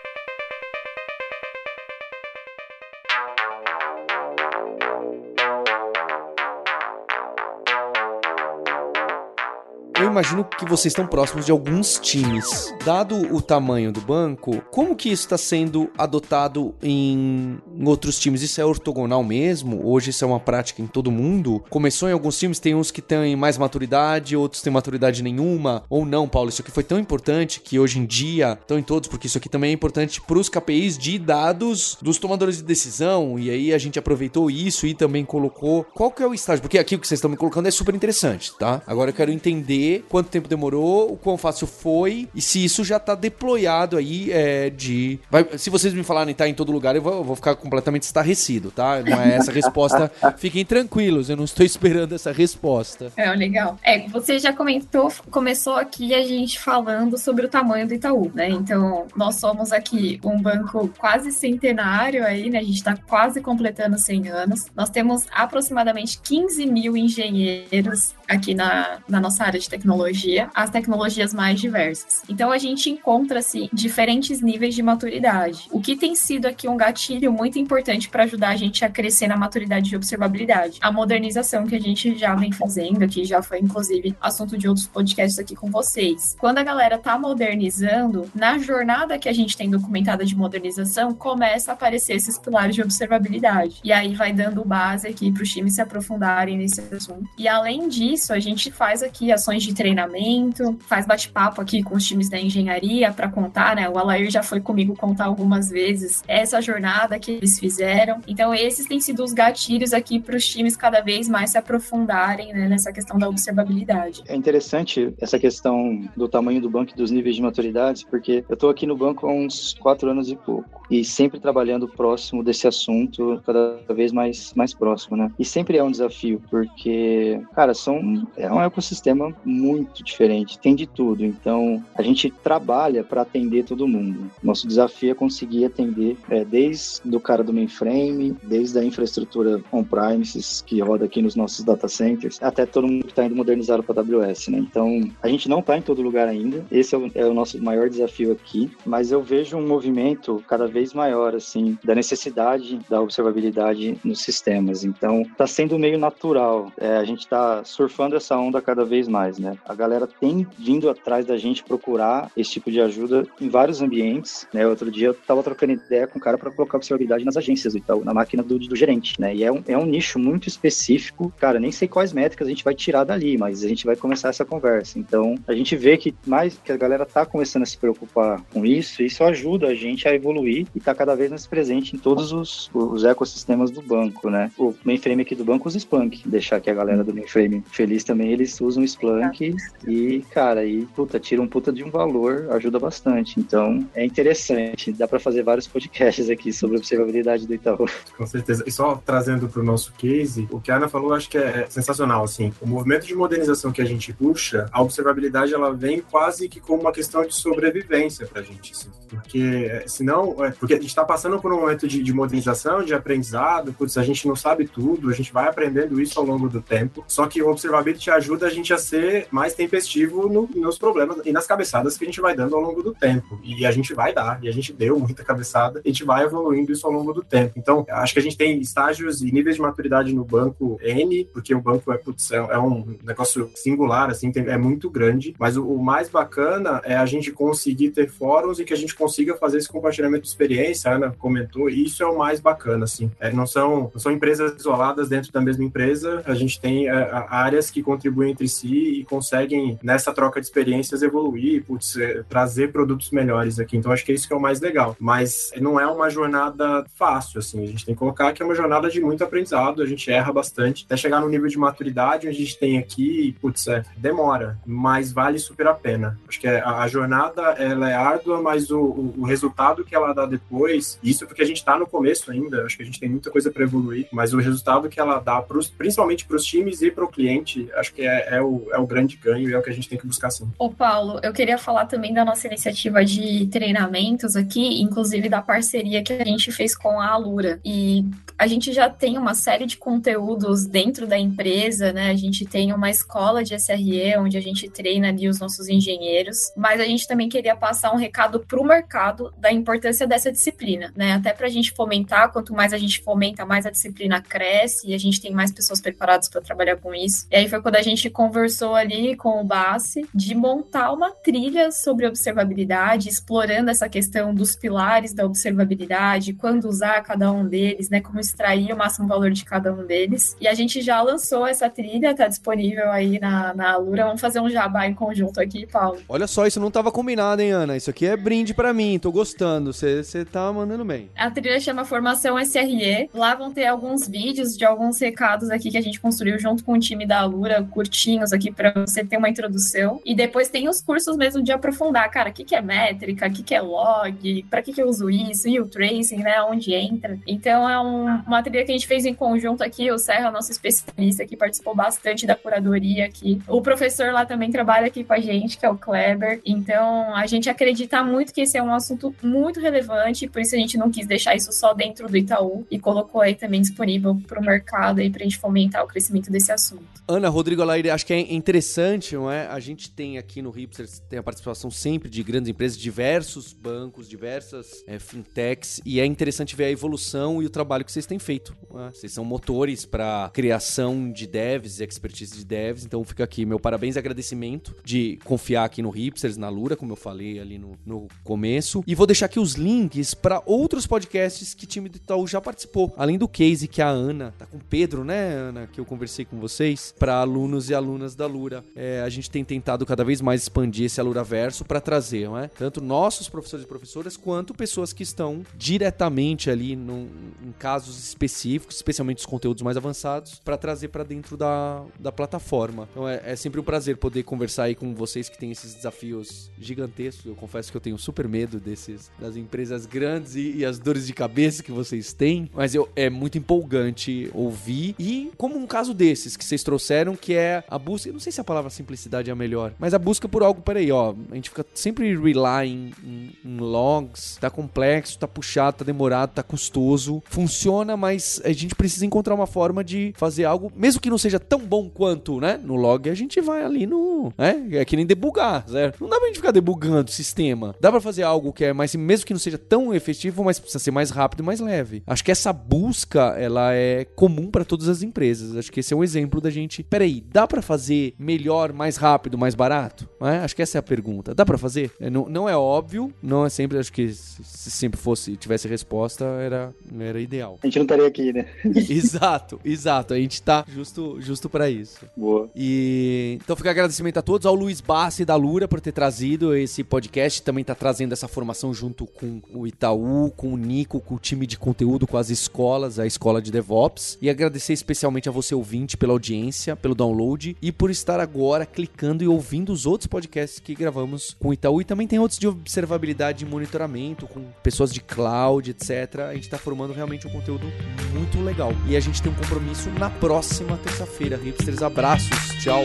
imagino 10.16 10.46
que 10.46 10.64
vocês 10.64 10.94
estão 10.94 11.06
próximos 11.06 11.46
de 11.46 11.52
alguns 11.52 12.00
times. 12.00 12.74
Dado 12.86 13.36
o 13.36 13.42
tamanho 13.42 13.92
do 13.92 14.00
banco, 14.00 14.62
como 14.72 14.96
que 14.96 15.10
isso 15.10 15.24
está 15.24 15.38
sendo 15.38 15.92
adotado 15.98 16.74
em, 16.82 17.60
outros 17.84 18.20
times? 18.20 18.42
Isso 18.42 18.62
é 18.62 18.66
ortogonal 18.66 19.24
mesmo? 19.24 19.86
Hoje 19.88 20.10
isso 20.10 20.24
é 20.24 20.28
uma 20.28 20.40
prática 20.40 20.82
em 20.82 20.88
todo 20.88 21.12
mundo? 21.12 21.64
Começou 21.70 22.10
em 22.10 22.14
alguns 22.14 22.38
times, 22.38 22.60
tem 22.60 22.76
uns 22.76 22.92
que 22.92 23.02
têm 23.02 23.36
mais 23.36 23.58
maturidade, 23.58 24.36
outros 24.36 24.62
têm 24.62 24.72
maturidade 24.72 25.24
nenhuma, 25.24 25.84
ou 25.90 26.06
não, 26.06 26.28
Paulo? 26.28 26.50
Isso 26.50 26.62
aqui 26.62 26.72
foi 26.72 26.84
tão 26.84 27.00
importante 27.00 27.60
que 27.60 27.80
hoje 27.80 28.00
em 28.00 28.06
dia 28.06 28.58
estão 28.62 28.78
em 28.78 28.84
todos, 28.84 29.10
porque 29.10 29.28
isso 29.28 29.38
aqui 29.38 29.50
também 29.50 29.72
é 29.72 29.74
importante 29.74 30.22
para 30.22 30.38
os 30.38 30.50
KPIs 30.50 30.98
de 30.98 31.18
dados 31.18 31.98
dos 32.02 32.18
tomadores 32.18 32.58
de 32.58 32.64
decisão, 32.64 33.38
e 33.40 33.50
aí 33.50 33.74
a 33.74 33.78
gente 33.78 34.00
aproveitou 34.00 34.50
isso 34.50 34.88
e 34.88 34.94
também 34.94 35.26
colocou. 35.26 35.86
Qual 35.94 36.12
que 36.12 36.24
é 36.24 36.28
o 36.28 36.34
estágio? 36.34 36.62
Porque 36.62 36.78
aqui 36.78 36.96
o 36.96 37.00
que 37.00 37.08
vocês 37.08 37.18
estão 37.18 37.30
me 37.30 37.38
colocando 37.38 37.68
é 37.68 37.72
super 37.72 37.94
interessante, 37.96 38.54
tá? 38.58 38.82
Agora 38.86 39.10
eu 39.10 39.14
quero 39.14 39.32
entender 39.32 40.06
quanto 40.10 40.30
tempo 40.30 40.48
demorou, 40.48 41.12
o 41.12 41.18
quão 41.18 41.38
fácil 41.38 41.68
foi 41.68 42.30
e 42.34 42.42
se 42.42 42.64
isso 42.64 42.84
já 42.84 43.00
tá 43.00 43.16
deployado 43.16 43.98
aí 43.98 44.32
é, 44.32 44.70
de. 44.70 45.20
Vai, 45.30 45.46
se 45.58 45.70
vocês 45.70 45.94
me 45.94 46.04
falarem 46.04 46.34
tá 46.34 46.48
em 46.48 46.54
todo 46.54 46.72
lugar, 46.72 46.96
eu 46.96 47.02
vou, 47.02 47.14
eu 47.14 47.24
vou 47.24 47.36
ficar 47.36 47.56
completamente 47.66 48.04
estarrecido, 48.04 48.72
tá? 48.72 49.02
Não 49.02 49.20
é 49.20 49.36
essa 49.36 49.52
resposta. 49.52 50.12
Fiquem 50.38 50.64
tranquilos, 50.64 51.30
eu 51.30 51.36
não 51.36 51.44
estou 51.44 51.66
esperando 51.66 52.14
essa 52.14 52.32
resposta. 52.32 53.12
É, 53.18 53.30
legal. 53.32 53.78
É, 53.84 54.08
você 54.08 54.38
já 54.38 54.54
comentou, 54.54 55.12
começou 55.32 55.76
aqui 55.76 56.14
a 56.14 56.24
gente 56.24 56.60
falando 56.60 57.18
sobre 57.18 57.46
o 57.46 57.50
tamanho 57.50 57.88
do 57.88 57.94
Itaú, 57.94 58.32
né? 58.34 58.50
Então, 58.50 59.08
nós 59.16 59.36
somos 59.36 59.72
aqui 59.72 60.20
um 60.24 60.40
banco 60.40 60.90
quase 60.98 61.32
centenário 61.32 62.24
aí, 62.24 62.50
né? 62.50 62.60
A 62.60 62.64
gente 62.64 62.76
está 62.76 62.96
quase 62.96 63.42
completando 63.42 63.98
100 63.98 64.30
anos. 64.30 64.66
Nós 64.76 64.90
temos 64.90 65.26
aproximadamente 65.32 66.20
15 66.22 66.66
mil 66.68 66.96
engenheiros 66.96 68.14
aqui 68.28 68.54
na, 68.54 69.00
na 69.08 69.20
nossa 69.20 69.44
área 69.44 69.60
de 69.60 69.70
tecnologia, 69.70 70.50
as 70.54 70.70
tecnologias 70.70 71.34
mais 71.34 71.60
diversas. 71.60 72.24
Então 72.30 72.52
a 72.52 72.58
gente 72.58 72.90
encontra-se 72.90 73.70
diferentes 73.72 74.42
níveis 74.42 74.76
de 74.76 74.82
maturidade. 74.82 75.68
O 75.72 75.82
que 75.82 75.96
tem 75.96 76.16
sido 76.16 76.46
aqui 76.46 76.68
um 76.68 76.78
gatilho 76.78 77.32
muito 77.32 77.60
importante 77.60 78.10
para 78.10 78.24
ajudar 78.24 78.50
a 78.50 78.56
gente 78.56 78.84
a 78.84 78.90
crescer 78.90 79.28
na 79.28 79.38
maturidade 79.38 79.90
de 79.90 79.96
observabilidade? 79.96 80.80
A 80.82 80.92
modernização 80.92 81.66
que 81.66 81.76
a 81.76 81.80
gente 81.80 82.18
já 82.18 82.36
vem 82.36 82.52
fazendo, 82.52 83.08
que 83.08 83.24
já 83.26 83.42
foi 83.42 83.60
inclusive 83.60 84.16
assunto 84.22 84.58
de 84.58 84.68
outros 84.68 84.88
podcasts 84.88 85.40
aqui 85.40 85.56
com 85.56 85.70
vocês. 85.70 86.36
Quando 86.40 86.58
a 86.58 86.64
galera 86.64 86.98
tá 86.98 87.18
modernizando, 87.18 88.30
na 88.34 88.58
jornada 88.58 89.18
que 89.18 89.30
a 89.30 89.34
gente 89.34 89.58
tem 89.58 89.70
documentada 89.70 90.26
de 90.26 90.36
modernização, 90.36 91.14
começa 91.14 91.72
a 91.72 91.74
aparecer 91.74 92.14
esses 92.14 92.38
pilares 92.38 92.76
de 92.76 92.82
observabilidade. 92.82 93.80
E 93.84 93.92
aí 93.92 94.16
vai 94.16 94.34
dando 94.34 94.64
base 94.64 95.08
aqui 95.08 95.32
para 95.32 95.44
os 95.44 95.50
times 95.50 95.76
se 95.76 95.82
aprofundarem 95.82 96.58
nesse 96.58 96.82
assunto. 96.82 97.30
E 97.38 97.48
além 97.48 97.88
disso, 97.88 98.15
isso, 98.16 98.34
a 98.34 98.40
gente 98.40 98.72
faz 98.72 99.04
aqui 99.04 99.32
ações 99.32 99.62
de 99.62 99.74
treinamento, 99.74 100.78
faz 100.88 101.06
bate-papo 101.06 101.62
aqui 101.62 101.84
com 101.84 101.96
os 101.96 102.06
times 102.06 102.30
da 102.30 102.40
engenharia 102.40 103.12
para 103.12 103.30
contar, 103.30 103.76
né? 103.76 103.90
O 103.90 103.98
Alair 103.98 104.30
já 104.32 104.42
foi 104.42 104.60
comigo 104.60 104.96
contar 104.96 105.26
algumas 105.26 105.70
vezes 105.70 106.24
essa 106.28 106.62
jornada 106.62 107.20
que 107.20 107.32
eles 107.32 107.60
fizeram. 107.60 108.22
Então, 108.28 108.54
esses 108.54 108.88
têm 108.88 109.00
sido 109.00 109.24
os 109.24 109.34
gatilhos 109.34 109.94
aqui 109.94 110.20
para 110.20 110.36
os 110.36 110.48
times 110.48 110.76
cada 110.76 111.02
vez 111.02 111.28
mais 111.28 111.52
se 111.52 111.58
aprofundarem 111.58 112.54
né, 112.54 112.68
nessa 112.68 112.92
questão 112.92 113.18
da 113.18 113.28
observabilidade. 113.28 114.24
É 114.28 114.36
interessante 114.36 115.14
essa 115.20 115.38
questão 115.38 116.08
do 116.16 116.28
tamanho 116.28 116.62
do 116.62 116.70
banco 116.70 116.92
e 116.94 116.96
dos 116.96 117.12
níveis 117.12 117.36
de 117.36 117.42
maturidade, 117.42 118.06
porque 118.10 118.44
eu 118.48 118.54
estou 118.54 118.70
aqui 118.70 118.88
no 118.88 118.96
banco 118.96 119.28
há 119.28 119.32
uns 119.32 119.74
quatro 119.80 120.10
anos 120.10 120.30
e 120.30 120.36
pouco 120.36 120.86
e 120.90 121.04
sempre 121.04 121.40
trabalhando 121.40 121.88
próximo 121.88 122.44
desse 122.44 122.68
assunto, 122.68 123.42
cada 123.46 123.78
vez 123.94 124.12
mais, 124.12 124.54
mais 124.54 124.74
próximo, 124.74 125.18
né? 125.18 125.32
E 125.38 125.46
sempre 125.46 125.78
é 125.78 125.84
um 125.84 125.92
desafio, 125.92 126.42
porque, 126.50 127.42
cara, 127.54 127.74
são 127.74 128.02
é 128.36 128.52
um 128.52 128.62
ecossistema 128.62 129.34
muito 129.44 130.04
diferente, 130.04 130.60
tem 130.60 130.76
de 130.76 130.86
tudo. 130.86 131.24
Então, 131.26 131.84
a 131.96 132.02
gente 132.02 132.30
trabalha 132.30 133.04
para 133.04 133.22
atender 133.22 133.64
todo 133.64 133.88
mundo. 133.88 134.32
Nosso 134.44 134.68
desafio 134.68 135.12
é 135.12 135.16
conseguir 135.16 135.66
atender 135.66 136.18
é, 136.30 136.44
desde 136.44 137.16
o 137.16 137.20
cara 137.20 137.44
do 137.44 137.54
mainframe, 137.54 138.36
desde 138.44 138.80
a 138.80 138.84
infraestrutura 138.84 139.62
on-premises 139.72 140.62
que 140.62 140.80
roda 140.82 141.06
aqui 141.06 141.22
nos 141.22 141.36
nossos 141.36 141.64
data 141.64 141.88
centers, 141.88 142.42
até 142.42 142.66
todo 142.66 142.88
mundo 142.88 143.06
que 143.06 143.12
está 143.12 143.26
indo 143.26 143.36
modernizado 143.36 143.84
para 143.84 144.02
AWS, 144.02 144.50
né? 144.50 144.60
Então, 144.60 145.10
a 145.22 145.28
gente 145.28 145.50
não 145.50 145.60
está 145.60 145.78
em 145.78 145.82
todo 145.82 146.02
lugar 146.02 146.28
ainda. 146.28 146.66
Esse 146.72 146.96
é 146.96 146.98
o, 146.98 147.12
é 147.16 147.26
o 147.26 147.34
nosso 147.34 147.62
maior 147.62 147.90
desafio 147.90 148.32
aqui, 148.32 148.72
mas 148.86 149.12
eu 149.12 149.22
vejo 149.22 149.58
um 149.58 149.68
movimento 149.68 150.44
cada 150.48 150.68
vez 150.68 150.94
maior, 150.94 151.36
assim, 151.36 151.78
da 151.84 151.96
necessidade 151.96 152.80
da 152.90 153.02
observabilidade 153.02 153.98
nos 154.04 154.22
sistemas. 154.22 154.84
Então, 154.84 155.22
está 155.22 155.48
sendo 155.48 155.78
meio 155.80 155.98
natural. 155.98 156.72
É, 156.78 156.98
a 156.98 157.04
gente 157.04 157.20
está 157.20 157.64
surfando 157.64 157.95
surfando 157.96 158.18
essa 158.18 158.38
onda 158.38 158.62
cada 158.62 158.84
vez 158.84 159.08
mais, 159.08 159.40
né? 159.40 159.58
A 159.66 159.74
galera 159.74 160.06
tem 160.06 160.46
vindo 160.60 160.90
atrás 160.90 161.26
da 161.26 161.38
gente 161.38 161.64
procurar 161.64 162.30
esse 162.36 162.52
tipo 162.52 162.70
de 162.70 162.82
ajuda 162.82 163.26
em 163.40 163.48
vários 163.48 163.82
ambientes, 163.82 164.46
né? 164.54 164.68
Outro 164.68 164.92
dia 164.92 165.08
eu 165.08 165.14
tava 165.14 165.42
trocando 165.42 165.74
ideia 165.74 166.06
com 166.06 166.20
um 166.20 166.22
cara 166.22 166.38
para 166.38 166.52
colocar 166.52 166.78
observabilidade 166.78 167.24
nas 167.24 167.38
agências 167.38 167.74
e 167.74 167.80
tal, 167.80 168.04
na 168.04 168.14
máquina 168.14 168.44
do, 168.44 168.60
do 168.60 168.76
gerente, 168.76 169.20
né? 169.20 169.34
E 169.34 169.44
é 169.46 169.52
um, 169.52 169.64
é 169.66 169.78
um 169.78 169.86
nicho 169.86 170.20
muito 170.20 170.50
específico, 170.50 171.32
cara, 171.40 171.58
nem 171.58 171.72
sei 171.72 171.88
quais 171.88 172.12
métricas 172.12 172.48
a 172.48 172.50
gente 172.50 172.66
vai 172.66 172.76
tirar 172.76 173.06
dali, 173.06 173.38
mas 173.38 173.64
a 173.64 173.68
gente 173.68 173.86
vai 173.86 173.96
começar 173.96 174.28
essa 174.28 174.44
conversa. 174.44 175.00
Então, 175.00 175.36
a 175.48 175.54
gente 175.54 175.76
vê 175.78 175.96
que 175.96 176.14
mais 176.28 176.58
que 176.58 176.72
a 176.72 176.78
galera 176.78 177.06
tá 177.06 177.26
começando 177.26 177.64
a 177.64 177.66
se 177.66 177.78
preocupar 177.78 178.42
com 178.54 178.66
isso, 178.66 179.02
e 179.02 179.06
isso 179.06 179.24
ajuda 179.24 179.68
a 179.68 179.76
gente 179.76 180.08
a 180.08 180.14
evoluir 180.14 180.68
e 180.76 180.80
tá 180.82 180.94
cada 180.94 181.16
vez 181.16 181.30
mais 181.30 181.48
presente 181.48 181.96
em 181.96 182.00
todos 182.00 182.34
os, 182.34 182.70
os 182.74 183.06
ecossistemas 183.06 183.72
do 183.72 183.82
banco, 183.82 184.30
né? 184.30 184.52
O 184.58 184.74
mainframe 184.84 185.22
aqui 185.22 185.36
do 185.36 185.46
banco 185.46 185.70
usa 185.70 185.78
Splunk, 185.78 186.28
deixar 186.28 186.60
que 186.60 186.70
a 186.70 186.74
galera 186.74 187.04
do 187.04 187.14
mainframe 187.14 187.64
também, 188.04 188.32
eles 188.32 188.60
usam 188.60 188.84
Splunk 188.84 189.56
e, 189.88 190.26
cara, 190.32 190.62
aí, 190.62 190.86
puta, 190.96 191.20
tira 191.20 191.42
um 191.42 191.48
puta 191.48 191.72
de 191.72 191.84
um 191.84 191.90
valor, 191.90 192.48
ajuda 192.52 192.80
bastante. 192.80 193.40
Então, 193.40 193.88
é 193.94 194.06
interessante. 194.06 194.92
Dá 194.92 195.08
para 195.08 195.20
fazer 195.20 195.44
vários 195.44 195.68
podcasts 195.68 196.30
aqui 196.30 196.52
sobre 196.52 196.78
observabilidade 196.78 197.48
do 197.48 197.54
Itaú. 197.54 197.86
Com 198.18 198.28
certeza. 198.28 198.64
E 198.66 198.72
só 198.72 199.02
trazendo 199.06 199.48
para 199.48 199.62
o 199.62 199.64
nosso 199.64 199.94
case, 199.94 200.48
o 200.52 200.60
que 200.60 200.72
a 200.72 200.78
Ana 200.78 200.88
falou, 200.88 201.14
acho 201.14 201.30
que 201.30 201.38
é 201.38 201.66
sensacional, 201.70 202.24
assim. 202.24 202.52
O 202.62 202.68
movimento 202.68 203.06
de 203.06 203.16
modernização 203.16 203.72
que 203.72 203.82
a 203.82 203.86
gente 203.86 204.14
puxa, 204.14 204.68
a 204.72 204.82
observabilidade, 204.82 205.54
ela 205.54 205.74
vem 205.74 206.00
quase 206.00 206.50
que 206.50 206.60
como 206.60 206.82
uma 206.82 206.92
questão 206.92 207.26
de 207.26 207.34
sobrevivência 207.34 208.26
pra 208.26 208.42
gente, 208.42 208.74
assim. 208.74 208.90
Porque, 209.08 209.68
é, 209.70 209.88
senão, 209.88 210.44
é, 210.44 210.52
porque 210.52 210.74
a 210.74 210.78
gente 210.78 210.88
está 210.88 211.06
passando 211.06 211.40
por 211.40 211.54
um 211.54 211.62
momento 211.62 211.88
de, 211.88 212.02
de 212.02 212.14
modernização, 212.14 212.84
de 212.84 212.94
aprendizado, 212.94 213.74
putz, 213.74 213.98
a 213.98 214.04
gente 214.04 214.28
não 214.28 214.36
sabe 214.36 214.68
tudo, 214.68 215.10
a 215.10 215.14
gente 215.14 215.32
vai 215.32 215.48
aprendendo 215.48 216.02
isso 216.02 216.20
ao 216.20 216.26
longo 216.26 216.50
do 216.50 216.62
tempo, 216.62 217.04
só 217.08 217.28
que 217.28 217.42
o 217.42 217.48
observability 217.76 218.10
ajuda 218.10 218.48
a 218.48 218.50
gente 218.50 218.74
a 218.74 218.78
ser 218.78 219.28
mais 219.32 219.54
tempestivo 219.54 220.28
no, 220.28 220.50
nos 220.56 220.78
problemas 220.78 221.18
e 221.26 221.32
nas 221.32 221.46
cabeçadas 221.46 221.98
que 221.98 222.04
a 222.04 222.08
gente 222.08 222.22
vai 222.22 222.36
dando 222.36 222.56
ao 222.56 222.62
longo 222.62 222.82
do 222.82 222.94
tempo. 222.94 223.40
E 223.44 223.66
a 223.66 223.72
gente 223.72 223.94
vai 223.94 224.14
dar, 224.14 224.40
e 224.44 224.48
a 224.48 224.52
gente 224.52 224.74
deu 224.74 225.00
muita 225.00 225.24
cabeçada, 225.24 225.82
a 225.84 225.88
gente 225.88 226.04
vai 226.04 226.24
evoluindo 226.24 226.72
isso 226.72 226.86
ao 226.86 226.94
longo 226.94 227.14
do 227.14 227.24
tempo. 227.24 227.54
Então, 227.56 227.86
acho 227.90 228.14
que 228.14 228.20
a 228.20 228.22
gente 228.22 228.38
tem 228.38 228.60
estágios 228.60 229.22
e 229.22 229.32
níveis 229.32 229.56
de 229.56 229.62
maturidade 229.62 230.14
no 230.14 230.24
banco 230.24 230.80
N, 230.82 231.26
porque 231.34 231.54
o 231.54 231.62
banco 231.62 231.92
é, 231.92 231.98
putz, 231.98 232.32
é, 232.32 232.38
é 232.38 232.60
um 232.60 232.98
negócio 233.04 233.50
singular, 233.56 234.10
assim, 234.10 234.32
tem, 234.32 234.48
é 234.48 234.58
muito 234.58 234.90
grande, 234.90 235.36
mas 235.40 235.58
o, 235.58 235.66
o 235.66 235.84
mais 235.84 236.10
bacana 236.10 236.82
é 236.84 236.96
a 236.96 237.06
gente 237.06 237.32
conseguir 237.32 237.92
ter 237.92 238.10
fóruns 238.10 238.60
e 238.60 238.66
que 238.66 238.74
a 238.74 238.78
gente 238.78 238.96
consiga 238.96 239.36
fazer 239.36 239.58
esse 239.58 239.70
compartilhamento 239.70 240.24
de 240.24 240.30
experiência, 240.30 240.92
a 240.92 240.96
Ana 240.96 241.16
comentou, 241.18 241.70
e 241.70 241.86
isso 241.86 242.04
é 242.04 242.06
o 242.06 242.18
mais 242.18 242.40
bacana, 242.40 242.86
assim. 242.86 243.12
É, 243.20 243.32
não, 243.32 243.46
são, 243.46 243.92
não 243.94 244.00
são 244.00 244.12
empresas 244.12 244.56
isoladas 244.58 245.10
dentro 245.10 245.32
da 245.32 245.42
mesma 245.42 245.64
empresa, 245.64 246.24
a 246.26 246.34
gente 246.34 246.60
tem 246.60 246.88
é, 246.88 247.26
áreas 247.30 247.65
áreas 247.66 247.72
que 247.72 247.82
contribuem 247.82 248.32
entre 248.32 248.48
si 248.48 249.00
e 249.00 249.06
conseguem, 249.06 249.80
nessa 249.82 250.14
troca 250.14 250.40
de 250.40 250.46
experiências, 250.46 251.02
evoluir, 251.02 251.64
putz, 251.64 251.98
é, 251.98 252.24
trazer 252.28 252.72
produtos 252.72 253.12
melhores 253.12 253.60
aqui. 253.60 253.78
Então, 253.78 253.92
acho 253.92 254.06
que 254.06 254.12
é 254.12 254.16
isso 254.16 254.28
que 254.28 254.34
é 254.34 254.38
o 254.38 254.42
mais 254.42 254.60
legal. 254.60 254.96
Mas 255.00 255.52
não 255.60 255.80
é 255.80 255.88
uma 255.88 256.10
jornada 256.10 256.86
fácil, 256.96 257.40
assim. 257.40 257.64
A 257.64 257.68
gente 257.68 257.86
tem 257.86 257.96
que 257.96 258.00
colocar 258.00 258.32
que 258.34 258.42
é 258.42 258.46
uma 258.46 258.56
jornada 258.56 258.90
de 258.90 259.02
muito 259.02 259.24
aprendizado, 259.24 259.82
a 259.82 259.86
gente 259.86 260.10
erra 260.12 260.32
bastante, 260.32 260.86
até 260.86 260.96
chegar 260.98 261.20
no 261.20 261.30
nível 261.30 261.48
de 261.48 261.58
maturidade 261.58 262.28
onde 262.28 262.36
a 262.36 262.40
gente 262.40 262.58
tem 262.58 262.78
aqui, 262.78 263.36
putz, 263.42 263.68
é, 263.68 263.84
demora, 263.98 264.58
mas 264.66 265.12
vale 265.12 265.40
super 265.40 265.68
a 265.68 265.74
pena. 265.74 266.20
Acho 266.28 266.40
que 266.40 266.48
é, 266.48 266.60
a, 266.60 266.82
a 266.82 266.88
jornada, 266.88 267.42
ela 267.58 267.90
é 267.90 267.96
árdua, 267.96 268.42
mas 268.42 268.70
o, 268.70 268.80
o, 268.80 269.14
o, 269.20 269.24
resultado 269.24 269.84
que 269.84 269.96
ela 269.96 270.14
dá 270.14 270.26
depois, 270.26 271.00
isso 271.04 271.26
porque 271.26 271.42
a 271.42 271.46
gente 271.46 271.58
está 271.58 271.78
no 271.78 271.88
começo 271.88 272.32
ainda, 272.32 272.66
acho 272.66 272.78
que 272.78 272.84
a 272.84 272.86
gente 272.86 273.00
tem 273.00 273.10
muita 273.10 273.32
coisa 273.32 273.52
para 273.52 273.64
evoluir, 273.64 274.08
mas 274.12 274.34
o 274.34 274.38
resultado 274.38 274.90
que 274.90 275.00
ela 275.00 275.20
dá, 275.20 275.42
pros, 275.42 275.70
principalmente 275.70 276.26
para 276.26 276.36
os 276.36 276.46
times 276.46 276.82
e 276.82 276.92
para 276.92 277.04
o 277.04 277.08
cliente, 277.08 277.55
acho 277.76 277.94
que 277.94 278.02
é, 278.02 278.36
é, 278.36 278.42
o, 278.42 278.68
é 278.72 278.78
o 278.78 278.86
grande 278.86 279.18
ganho 279.18 279.50
e 279.50 279.54
é 279.54 279.58
o 279.58 279.62
que 279.62 279.70
a 279.70 279.74
gente 279.74 279.90
tem 279.90 279.98
que 279.98 280.08
buscar 280.08 280.30
sim. 280.30 280.50
Ô 280.58 280.70
Paulo, 280.70 281.20
eu 281.24 281.34
queria 281.34 281.58
falar 281.58 281.86
também 281.86 282.14
da 282.14 282.26
nossa 282.26 282.48
iniciativa 282.48 283.04
de 283.04 283.48
treinamentos 283.48 284.36
aqui, 284.36 284.82
inclusive 284.82 285.30
da 285.30 285.42
parceria 285.42 286.04
que 286.04 286.14
a 286.14 286.26
gente 286.26 286.52
fez 286.52 286.76
com 286.76 287.00
a 287.00 287.08
Alura. 287.08 287.60
E 287.64 288.06
a 288.38 288.48
gente 288.48 288.74
já 288.74 288.90
tem 288.90 289.18
uma 289.18 289.34
série 289.34 289.66
de 289.66 289.78
conteúdos 289.78 290.66
dentro 290.66 291.08
da 291.08 291.18
empresa, 291.18 291.94
né? 291.94 292.10
A 292.10 292.16
gente 292.16 292.46
tem 292.46 292.74
uma 292.74 292.90
escola 292.90 293.44
de 293.44 293.56
SRE 293.56 294.18
onde 294.18 294.38
a 294.38 294.42
gente 294.42 294.70
treina 294.70 295.10
ali 295.10 295.28
os 295.28 295.40
nossos 295.40 295.70
engenheiros, 295.70 296.52
mas 296.56 296.82
a 296.82 296.86
gente 296.86 297.08
também 297.08 297.30
queria 297.30 297.56
passar 297.56 297.94
um 297.94 297.98
recado 297.98 298.40
para 298.40 298.60
o 298.60 298.64
mercado 298.64 299.34
da 299.38 299.52
importância 299.52 300.06
dessa 300.06 300.32
disciplina, 300.32 300.92
né? 300.96 301.14
Até 301.14 301.34
para 301.34 301.48
a 301.48 301.50
gente 301.50 301.72
fomentar, 301.72 302.32
quanto 302.32 302.54
mais 302.54 302.74
a 302.74 302.78
gente 302.78 303.02
fomenta, 303.02 303.46
mais 303.46 303.66
a 303.66 303.72
disciplina 303.72 304.22
cresce 304.22 304.90
e 304.90 304.94
a 304.94 304.98
gente 304.98 305.22
tem 305.22 305.32
mais 305.32 305.52
pessoas 305.52 305.80
preparadas 305.80 306.28
para 306.28 306.42
trabalhar 306.42 306.78
com 306.78 306.94
isso. 306.94 307.28
E 307.32 307.36
foi 307.48 307.62
quando 307.62 307.76
a 307.76 307.82
gente 307.82 308.10
conversou 308.10 308.76
ali 308.76 309.16
com 309.16 309.42
o 309.42 309.44
Bassi 309.44 310.06
de 310.14 310.36
montar 310.36 310.92
uma 310.92 311.12
trilha 311.12 311.72
sobre 311.72 312.08
observabilidade, 312.08 313.10
explorando 313.10 313.70
essa 313.70 313.88
questão 313.90 314.34
dos 314.34 314.56
pilares 314.56 315.14
da 315.14 315.26
observabilidade, 315.26 316.34
quando 316.34 316.66
usar 316.66 317.02
cada 317.02 317.32
um 317.32 317.48
deles, 317.48 317.90
né? 317.90 318.02
Como 318.02 318.20
extrair 318.20 318.72
o 318.74 318.78
máximo 318.78 319.08
valor 319.08 319.32
de 319.32 319.46
cada 319.46 319.74
um 319.74 319.86
deles. 319.86 320.36
E 320.40 320.48
a 320.48 320.54
gente 320.54 320.82
já 320.82 321.02
lançou 321.02 321.48
essa 321.48 321.70
trilha, 321.70 322.16
tá 322.16 322.28
disponível 322.28 322.92
aí 322.92 323.20
na, 323.20 323.54
na 323.54 323.74
Alura. 323.74 324.06
Vamos 324.06 324.22
fazer 324.22 324.40
um 324.40 324.50
jabá 324.50 324.88
em 324.88 324.94
conjunto 324.94 325.40
aqui, 325.40 325.66
Paulo. 325.68 326.00
Olha 326.08 326.28
só, 326.28 326.46
isso 326.46 326.60
não 326.60 326.72
tava 326.72 326.92
combinado, 326.92 327.42
hein, 327.42 327.52
Ana? 327.52 327.78
Isso 327.78 327.90
aqui 327.90 328.06
é 328.06 328.16
brinde 328.16 328.54
para 328.54 328.74
mim, 328.74 329.00
tô 329.00 329.12
gostando. 329.12 329.74
Você 329.74 330.26
tá 330.26 330.52
mandando 330.52 330.86
bem. 330.86 331.10
A 331.16 331.30
trilha 331.30 331.60
chama 331.60 331.86
Formação 331.86 332.40
SRE. 332.40 333.10
Lá 333.14 333.36
vão 333.36 333.52
ter 333.52 333.66
alguns 333.66 334.08
vídeos 334.08 334.58
de 334.58 334.66
alguns 334.66 335.00
recados 335.00 335.50
aqui 335.50 335.72
que 335.72 335.78
a 335.78 335.82
gente 335.82 336.00
construiu 336.00 336.40
junto 336.40 336.64
com 336.64 336.74
o 336.74 336.80
time 336.80 337.06
da 337.06 337.25
Alura, 337.26 337.64
curtinhos 337.64 338.32
aqui 338.32 338.52
para 338.52 338.72
você 338.72 339.04
ter 339.04 339.18
uma 339.18 339.30
introdução. 339.30 340.00
E 340.06 340.16
depois 340.16 340.50
tem 340.50 340.70
os 340.70 340.82
cursos 340.82 341.18
mesmo 341.18 341.44
de 341.44 341.52
aprofundar, 341.52 342.10
cara, 342.10 342.30
o 342.30 342.34
que, 342.34 342.44
que 342.44 342.56
é 342.56 342.62
métrica, 342.62 343.28
o 343.28 343.32
que, 343.32 343.44
que 343.44 343.56
é 343.56 343.62
log, 343.62 344.46
para 344.50 344.62
que, 344.62 344.74
que 344.74 344.82
eu 344.82 344.88
uso 344.88 345.10
isso, 345.10 345.48
e 345.48 345.60
o 345.60 345.68
tracing, 345.68 346.18
né, 346.18 346.42
onde 346.44 346.74
entra. 346.74 347.20
Então 347.28 347.70
é 347.70 347.80
um, 347.80 348.06
uma 348.26 348.42
trilha 348.42 348.64
que 348.66 348.72
a 348.72 348.76
gente 348.76 348.88
fez 348.88 349.06
em 349.06 349.14
conjunto 349.14 349.64
aqui, 349.64 349.92
o 349.92 349.98
Serra, 349.98 350.32
nosso 350.32 350.52
especialista, 350.52 351.26
que 351.26 351.36
participou 351.36 351.76
bastante 351.76 352.26
da 352.26 352.36
curadoria 352.36 353.06
aqui. 353.06 353.42
O 353.48 353.62
professor 353.62 354.12
lá 354.12 354.26
também 354.26 354.52
trabalha 354.52 354.88
aqui 354.88 355.04
com 355.04 355.14
a 355.14 355.20
gente, 355.20 355.58
que 355.58 355.66
é 355.66 355.70
o 355.70 355.78
Kleber. 355.78 356.42
Então 356.46 357.16
a 357.16 357.26
gente 357.26 357.50
acredita 357.50 358.04
muito 358.04 358.34
que 358.34 358.42
esse 358.42 358.58
é 358.58 358.64
um 358.64 358.74
assunto 358.74 359.14
muito 359.22 359.60
relevante, 359.60 360.28
por 360.28 360.42
isso 360.42 360.56
a 360.56 360.60
gente 360.60 360.78
não 360.78 360.92
quis 360.92 361.08
deixar 361.08 361.36
isso 361.36 361.52
só 361.52 361.74
dentro 361.74 362.08
do 362.08 362.18
Itaú 362.18 362.66
e 362.70 362.80
colocou 362.80 363.22
aí 363.22 363.36
também 363.36 363.62
disponível 363.62 364.16
para 364.28 364.40
o 364.40 364.44
mercado 364.44 365.00
aí 365.00 365.10
para 365.10 365.22
a 365.22 365.24
gente 365.24 365.38
fomentar 365.38 365.84
o 365.84 365.88
crescimento 365.88 366.32
desse 366.32 366.52
assunto. 366.52 366.86
Ana, 367.16 367.30
Rodrigo 367.30 367.62
Alaire, 367.62 367.90
acho 367.90 368.06
que 368.06 368.14
é 368.14 368.34
interessante, 368.34 369.16
não 369.16 369.32
é? 369.32 369.48
A 369.48 369.58
gente 369.58 369.90
tem 369.90 370.18
aqui 370.18 370.42
no 370.42 370.50
Hipsters, 370.50 371.00
tem 371.00 371.18
a 371.18 371.24
participação 371.24 371.72
sempre 371.72 372.10
de 372.10 372.22
grandes 372.22 372.50
empresas, 372.50 372.78
diversos 372.78 373.54
bancos, 373.54 374.10
diversas 374.10 374.84
é, 374.86 375.00
fintechs, 375.00 375.80
e 375.86 376.02
é 376.02 376.06
interessante 376.06 376.58
ver 376.58 376.66
a 376.66 376.72
evolução 376.72 377.42
e 377.42 377.46
o 377.46 377.50
trabalho 377.50 377.86
que 377.86 377.92
vocês 377.92 378.06
têm 378.06 378.20
feito. 378.20 378.54
É? 378.76 378.92
Vocês 378.92 379.14
são 379.14 379.24
motores 379.24 379.86
para 379.86 380.30
criação 380.34 381.10
de 381.10 381.26
devs, 381.26 381.80
expertise 381.80 382.36
de 382.36 382.44
devs, 382.44 382.84
então 382.84 383.02
fica 383.06 383.24
aqui 383.24 383.46
meu 383.46 383.62
parabéns 383.62 383.96
e 383.96 384.00
agradecimento 384.00 384.76
de 384.84 385.18
confiar 385.24 385.64
aqui 385.64 385.82
no 385.82 385.90
Hipsters, 385.90 386.36
na 386.36 386.50
Lura, 386.50 386.76
como 386.76 386.92
eu 386.92 386.98
falei 386.98 387.40
ali 387.40 387.58
no, 387.58 387.78
no 387.86 388.10
começo. 388.26 388.84
E 388.86 388.94
vou 388.94 389.08
deixar 389.08 389.28
aqui 389.28 389.40
os 389.40 389.54
links 389.54 390.14
para 390.14 390.44
outros 390.46 390.86
podcasts 390.86 391.54
que 391.54 391.64
o 391.64 391.68
time 391.68 391.88
do 391.88 391.96
Itaú 391.96 392.28
já 392.28 392.42
participou. 392.42 392.94
Além 392.98 393.18
do 393.18 393.30
case 393.30 393.70
que 393.70 393.82
a 393.82 393.88
Ana, 393.88 394.34
tá 394.38 394.46
com 394.46 394.58
o 394.58 394.64
Pedro, 394.70 395.06
né, 395.06 395.34
Ana, 395.34 395.68
que 395.68 395.80
eu 395.80 395.86
conversei 395.86 396.26
com 396.26 396.38
vocês, 396.40 396.94
para 397.06 397.18
alunos 397.18 397.70
e 397.70 397.76
alunas 397.76 398.16
da 398.16 398.26
Lura. 398.26 398.66
É, 398.76 399.00
a 399.02 399.10
gente 399.10 399.30
tem 399.30 399.46
tentado 399.46 399.86
cada 399.86 400.04
vez 400.04 400.22
mais 400.22 400.42
expandir 400.42 400.88
esse 400.88 401.00
Alura 401.00 401.24
Verso 401.24 401.64
para 401.64 401.80
trazer, 401.80 402.28
não 402.28 402.36
é? 402.36 402.48
Tanto 402.48 402.82
nossos 402.82 403.30
professores 403.30 403.64
e 403.64 403.68
professoras, 403.68 404.18
quanto 404.18 404.56
pessoas 404.56 404.92
que 404.92 405.04
estão 405.04 405.44
diretamente 405.56 406.50
ali 406.50 406.76
num, 406.76 407.08
em 407.46 407.52
casos 407.60 408.00
específicos, 408.04 408.78
especialmente 408.78 409.20
os 409.20 409.26
conteúdos 409.28 409.62
mais 409.62 409.78
avançados, 409.78 410.42
para 410.44 410.58
trazer 410.58 410.88
para 410.88 411.04
dentro 411.04 411.38
da, 411.38 411.84
da 412.00 412.12
plataforma. 412.12 412.90
Então 412.92 413.08
é, 413.08 413.22
é 413.24 413.36
sempre 413.36 413.60
um 413.60 413.64
prazer 413.64 413.98
poder 413.98 414.24
conversar 414.24 414.64
aí 414.64 414.74
com 414.74 414.96
vocês 414.96 415.30
que 415.30 415.38
têm 415.38 415.52
esses 415.52 415.76
desafios 415.76 416.50
gigantescos. 416.58 417.24
Eu 417.24 417.36
confesso 417.36 417.70
que 417.70 417.78
eu 417.78 417.82
tenho 417.82 418.00
super 418.00 418.28
medo 418.28 418.60
desses 418.60 419.12
das 419.20 419.36
empresas 419.36 419.86
grandes 419.86 420.36
e, 420.36 420.56
e 420.56 420.66
as 420.66 420.80
dores 420.80 421.06
de 421.06 421.14
cabeça 421.14 421.62
que 421.62 421.72
vocês 421.72 422.14
têm, 422.14 422.50
mas 422.52 422.74
eu, 422.74 422.90
é 422.96 423.12
muito 423.12 423.38
empolgante 423.38 424.32
ouvir 424.34 424.96
e 424.98 425.32
como 425.38 425.56
um 425.56 425.68
caso 425.68 425.94
desses 425.94 426.36
que 426.36 426.44
vocês 426.44 426.64
trouxeram, 426.64 426.95
que 427.16 427.34
é 427.34 427.64
a 427.70 427.78
busca, 427.78 428.10
eu 428.10 428.14
não 428.14 428.20
sei 428.20 428.32
se 428.32 428.40
a 428.40 428.44
palavra 428.44 428.70
simplicidade 428.70 429.30
é 429.30 429.34
a 429.34 429.36
melhor, 429.36 429.74
mas 429.80 429.94
a 429.94 430.00
busca 430.00 430.28
por 430.28 430.44
algo, 430.44 430.62
peraí, 430.62 430.92
ó, 430.92 431.14
a 431.32 431.36
gente 431.36 431.50
fica 431.50 431.66
sempre 431.74 432.16
relying 432.16 432.92
em, 433.04 433.58
logs, 433.58 434.38
tá 434.40 434.50
complexo, 434.50 435.18
tá 435.18 435.28
puxado, 435.28 435.78
tá 435.78 435.86
demorado, 435.86 436.32
tá 436.32 436.44
custoso, 436.44 437.22
funciona, 437.26 437.98
mas 437.98 438.42
a 438.44 438.52
gente 438.52 438.76
precisa 438.76 439.06
encontrar 439.06 439.34
uma 439.36 439.48
forma 439.48 439.84
de 439.84 440.14
fazer 440.16 440.46
algo, 440.46 440.72
mesmo 440.76 441.02
que 441.02 441.10
não 441.10 441.18
seja 441.18 441.40
tão 441.40 441.60
bom 441.60 441.90
quanto, 441.90 442.40
né, 442.40 442.60
no 442.64 442.76
log, 442.76 443.10
a 443.10 443.16
gente 443.16 443.42
vai 443.42 443.64
ali 443.64 443.86
no, 443.86 444.34
né, 444.38 444.66
é 444.72 444.86
que 444.86 444.96
nem 444.96 445.06
debugar, 445.06 445.68
certo? 445.68 446.02
Não 446.02 446.10
dá 446.10 446.18
pra 446.18 446.28
gente 446.28 446.38
ficar 446.38 446.52
debugando 446.52 447.10
o 447.10 447.14
sistema, 447.14 447.76
dá 447.80 447.92
pra 447.92 448.02
fazer 448.02 448.24
algo 448.24 448.54
que 448.54 448.66
é 448.66 448.74
mais, 448.74 448.94
mesmo 448.96 449.26
que 449.26 449.34
não 449.34 449.40
seja 449.40 449.58
tão 449.58 449.94
efetivo, 449.94 450.44
mas 450.44 450.60
precisa 450.60 450.80
ser 450.80 450.92
mais 450.92 451.10
rápido 451.10 451.42
e 451.42 451.44
mais 451.44 451.60
leve. 451.60 452.04
Acho 452.06 452.24
que 452.24 452.32
essa 452.32 452.54
busca, 452.54 453.36
ela 453.38 453.74
é 453.74 454.06
comum 454.06 454.50
para 454.50 454.66
todas 454.66 454.88
as 454.88 455.02
empresas, 455.02 455.56
acho 455.56 455.72
que 455.72 455.80
esse 455.80 455.94
é 455.94 455.98
um 455.98 456.04
exemplo 456.04 456.40
da 456.42 456.50
gente, 456.50 456.85
peraí, 456.90 457.24
dá 457.32 457.48
para 457.48 457.62
fazer 457.62 458.14
melhor, 458.18 458.74
mais 458.74 458.98
rápido, 458.98 459.38
mais 459.38 459.56
barato? 459.56 460.08
É? 460.22 460.38
Acho 460.38 460.56
que 460.56 460.62
essa 460.62 460.78
é 460.78 460.80
a 460.80 460.84
pergunta. 460.84 461.34
Dá 461.34 461.46
para 461.46 461.58
fazer? 461.58 461.92
É, 462.00 462.10
não, 462.10 462.28
não 462.30 462.50
é 462.50 462.56
óbvio, 462.56 463.14
não 463.22 463.46
é 463.46 463.50
sempre, 463.50 463.78
acho 463.78 463.92
que 463.92 464.12
se 464.14 464.72
sempre 464.72 465.00
fosse, 465.00 465.36
tivesse 465.36 465.68
resposta, 465.68 466.26
era, 466.26 466.74
era 467.00 467.20
ideal. 467.20 467.60
A 467.62 467.68
gente 467.68 467.78
não 467.78 467.84
estaria 467.84 468.08
aqui, 468.08 468.34
né? 468.34 468.48
exato, 468.90 469.60
exato. 469.64 470.14
A 470.14 470.18
gente 470.18 470.42
tá 470.42 470.66
justo, 470.68 471.18
justo 471.20 471.50
para 471.50 471.70
isso. 471.70 472.06
Boa. 472.16 472.50
E 472.56 473.38
então 473.44 473.56
fica 473.56 473.72
agradecimento 473.72 474.18
a 474.18 474.22
todos, 474.22 474.46
ao 474.46 474.56
Luiz 474.56 474.82
Bassi 474.82 475.26
da 475.26 475.36
Lura 475.36 475.68
por 475.68 475.82
ter 475.82 475.92
trazido 475.92 476.56
esse 476.56 476.84
podcast, 476.84 477.42
também 477.42 477.64
tá 477.64 477.76
trazendo 477.76 478.14
essa 478.14 478.28
formação 478.28 478.74
junto 478.74 479.06
com 479.06 479.42
o 479.54 479.68
Itaú, 479.68 480.32
com 480.36 480.54
o 480.54 480.58
Nico, 480.58 481.00
com 481.00 481.16
o 481.16 481.20
time 481.20 481.46
de 481.48 481.58
conteúdo, 481.58 482.08
com 482.08 482.18
as 482.18 482.30
escolas, 482.30 483.00
a 483.00 483.06
escola 483.06 483.42
de 483.42 483.52
DevOps. 483.52 484.18
E 484.22 484.30
agradecer 484.30 484.74
especialmente 484.74 485.30
a 485.30 485.32
você 485.32 485.56
ouvinte 485.56 485.98
pela 485.98 486.14
audiência, 486.14 486.75
pelo 486.76 486.96
download 486.96 487.56
e 487.62 487.72
por 487.72 487.90
estar 487.90 488.20
agora 488.20 488.66
clicando 488.66 489.24
e 489.24 489.28
ouvindo 489.28 489.72
os 489.72 489.86
outros 489.86 490.08
podcasts 490.08 490.60
que 490.60 490.76
gravamos 490.76 491.36
com 491.40 491.50
o 491.50 491.54
Itaú. 491.54 491.82
E 491.82 491.86
também 491.86 492.08
tem 492.08 492.20
outros 492.20 492.40
de 492.40 492.48
observabilidade 492.48 493.46
e 493.46 493.48
monitoramento, 493.48 494.28
com 494.28 494.42
pessoas 494.64 494.94
de 494.94 495.02
cloud, 495.02 495.72
etc. 495.72 496.22
A 496.30 496.34
gente 496.34 496.44
está 496.44 496.58
formando 496.58 496.94
realmente 496.94 497.28
um 497.28 497.32
conteúdo 497.32 497.66
muito 498.14 498.40
legal. 498.42 498.72
E 498.88 498.96
a 498.96 499.00
gente 499.00 499.22
tem 499.22 499.32
um 499.32 499.36
compromisso 499.36 499.90
na 499.92 500.10
próxima 500.10 500.78
terça-feira. 500.78 501.38
Hipsters, 501.38 501.82
abraços, 501.82 502.30
tchau. 502.62 502.84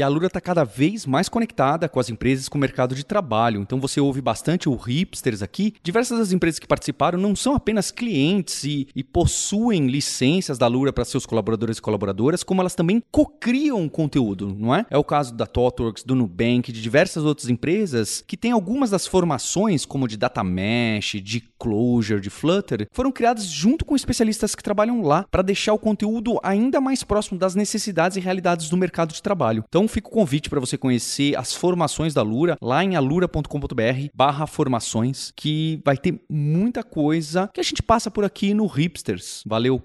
E 0.00 0.02
a 0.02 0.08
Lura 0.08 0.28
está 0.28 0.40
cada 0.40 0.64
vez 0.64 1.04
mais 1.04 1.28
conectada 1.28 1.86
com 1.86 2.00
as 2.00 2.08
empresas 2.08 2.48
com 2.48 2.56
o 2.56 2.60
mercado 2.60 2.94
de 2.94 3.04
trabalho. 3.04 3.60
Então 3.60 3.78
você 3.78 4.00
ouve 4.00 4.22
bastante 4.22 4.66
o 4.66 4.74
Hipsters 4.74 5.42
aqui. 5.42 5.74
Diversas 5.82 6.18
das 6.18 6.32
empresas 6.32 6.58
que 6.58 6.66
participaram 6.66 7.18
não 7.18 7.36
são 7.36 7.54
apenas 7.54 7.90
clientes 7.90 8.64
e, 8.64 8.88
e 8.96 9.04
possuem 9.04 9.88
licenças 9.88 10.56
da 10.56 10.66
Lura 10.66 10.90
para 10.90 11.04
seus 11.04 11.26
colaboradores 11.26 11.76
e 11.76 11.82
colaboradoras, 11.82 12.42
como 12.42 12.62
elas 12.62 12.74
também 12.74 13.02
cocriam 13.10 13.86
conteúdo, 13.90 14.56
não 14.58 14.74
é? 14.74 14.86
É 14.88 14.96
o 14.96 15.04
caso 15.04 15.34
da 15.34 15.44
ThoughtWorks, 15.44 16.02
do 16.02 16.14
Nubank, 16.14 16.72
de 16.72 16.80
diversas 16.80 17.22
outras 17.22 17.50
empresas 17.50 18.24
que 18.26 18.38
têm 18.38 18.52
algumas 18.52 18.88
das 18.88 19.06
formações, 19.06 19.84
como 19.84 20.08
de 20.08 20.16
Data 20.16 20.42
Mesh, 20.42 21.20
de 21.22 21.42
Clojure, 21.58 22.22
de 22.22 22.30
Flutter, 22.30 22.88
foram 22.90 23.12
criadas 23.12 23.44
junto 23.44 23.84
com 23.84 23.94
especialistas 23.94 24.54
que 24.54 24.62
trabalham 24.62 25.02
lá 25.02 25.26
para 25.30 25.42
deixar 25.42 25.74
o 25.74 25.78
conteúdo 25.78 26.40
ainda 26.42 26.80
mais 26.80 27.04
próximo 27.04 27.38
das 27.38 27.54
necessidades 27.54 28.16
e 28.16 28.20
realidades 28.20 28.70
do 28.70 28.78
mercado 28.78 29.12
de 29.12 29.22
trabalho. 29.22 29.62
Então 29.68 29.89
fica 29.90 30.08
o 30.08 30.10
convite 30.10 30.48
para 30.48 30.60
você 30.60 30.78
conhecer 30.78 31.36
as 31.36 31.54
formações 31.54 32.14
da 32.14 32.22
Lura 32.22 32.56
lá 32.62 32.82
em 32.82 32.96
alura.com.br/barra 32.96 34.46
formações, 34.46 35.32
que 35.36 35.80
vai 35.84 35.96
ter 35.96 36.20
muita 36.30 36.82
coisa 36.82 37.50
que 37.52 37.60
a 37.60 37.64
gente 37.64 37.82
passa 37.82 38.10
por 38.10 38.24
aqui 38.24 38.54
no 38.54 38.66
Hipsters. 38.66 39.42
Valeu! 39.46 39.82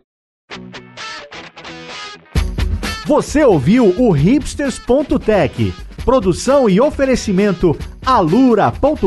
Você 3.05 3.43
ouviu 3.43 3.93
o 3.99 4.11
hipsters.tech. 4.11 5.73
Produção 6.03 6.69
e 6.69 6.81
oferecimento 6.81 7.77
alura.com.br. 8.05 9.05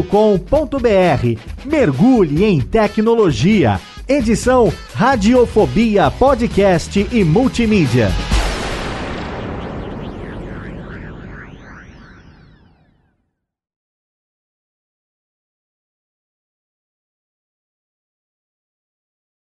Mergulhe 1.64 2.44
em 2.44 2.61
tecnologia. 2.61 3.80
Edição 4.09 4.72
Radiofobia 4.94 6.11
Podcast 6.11 7.07
e 7.12 7.24
Multimídia. 7.24 8.09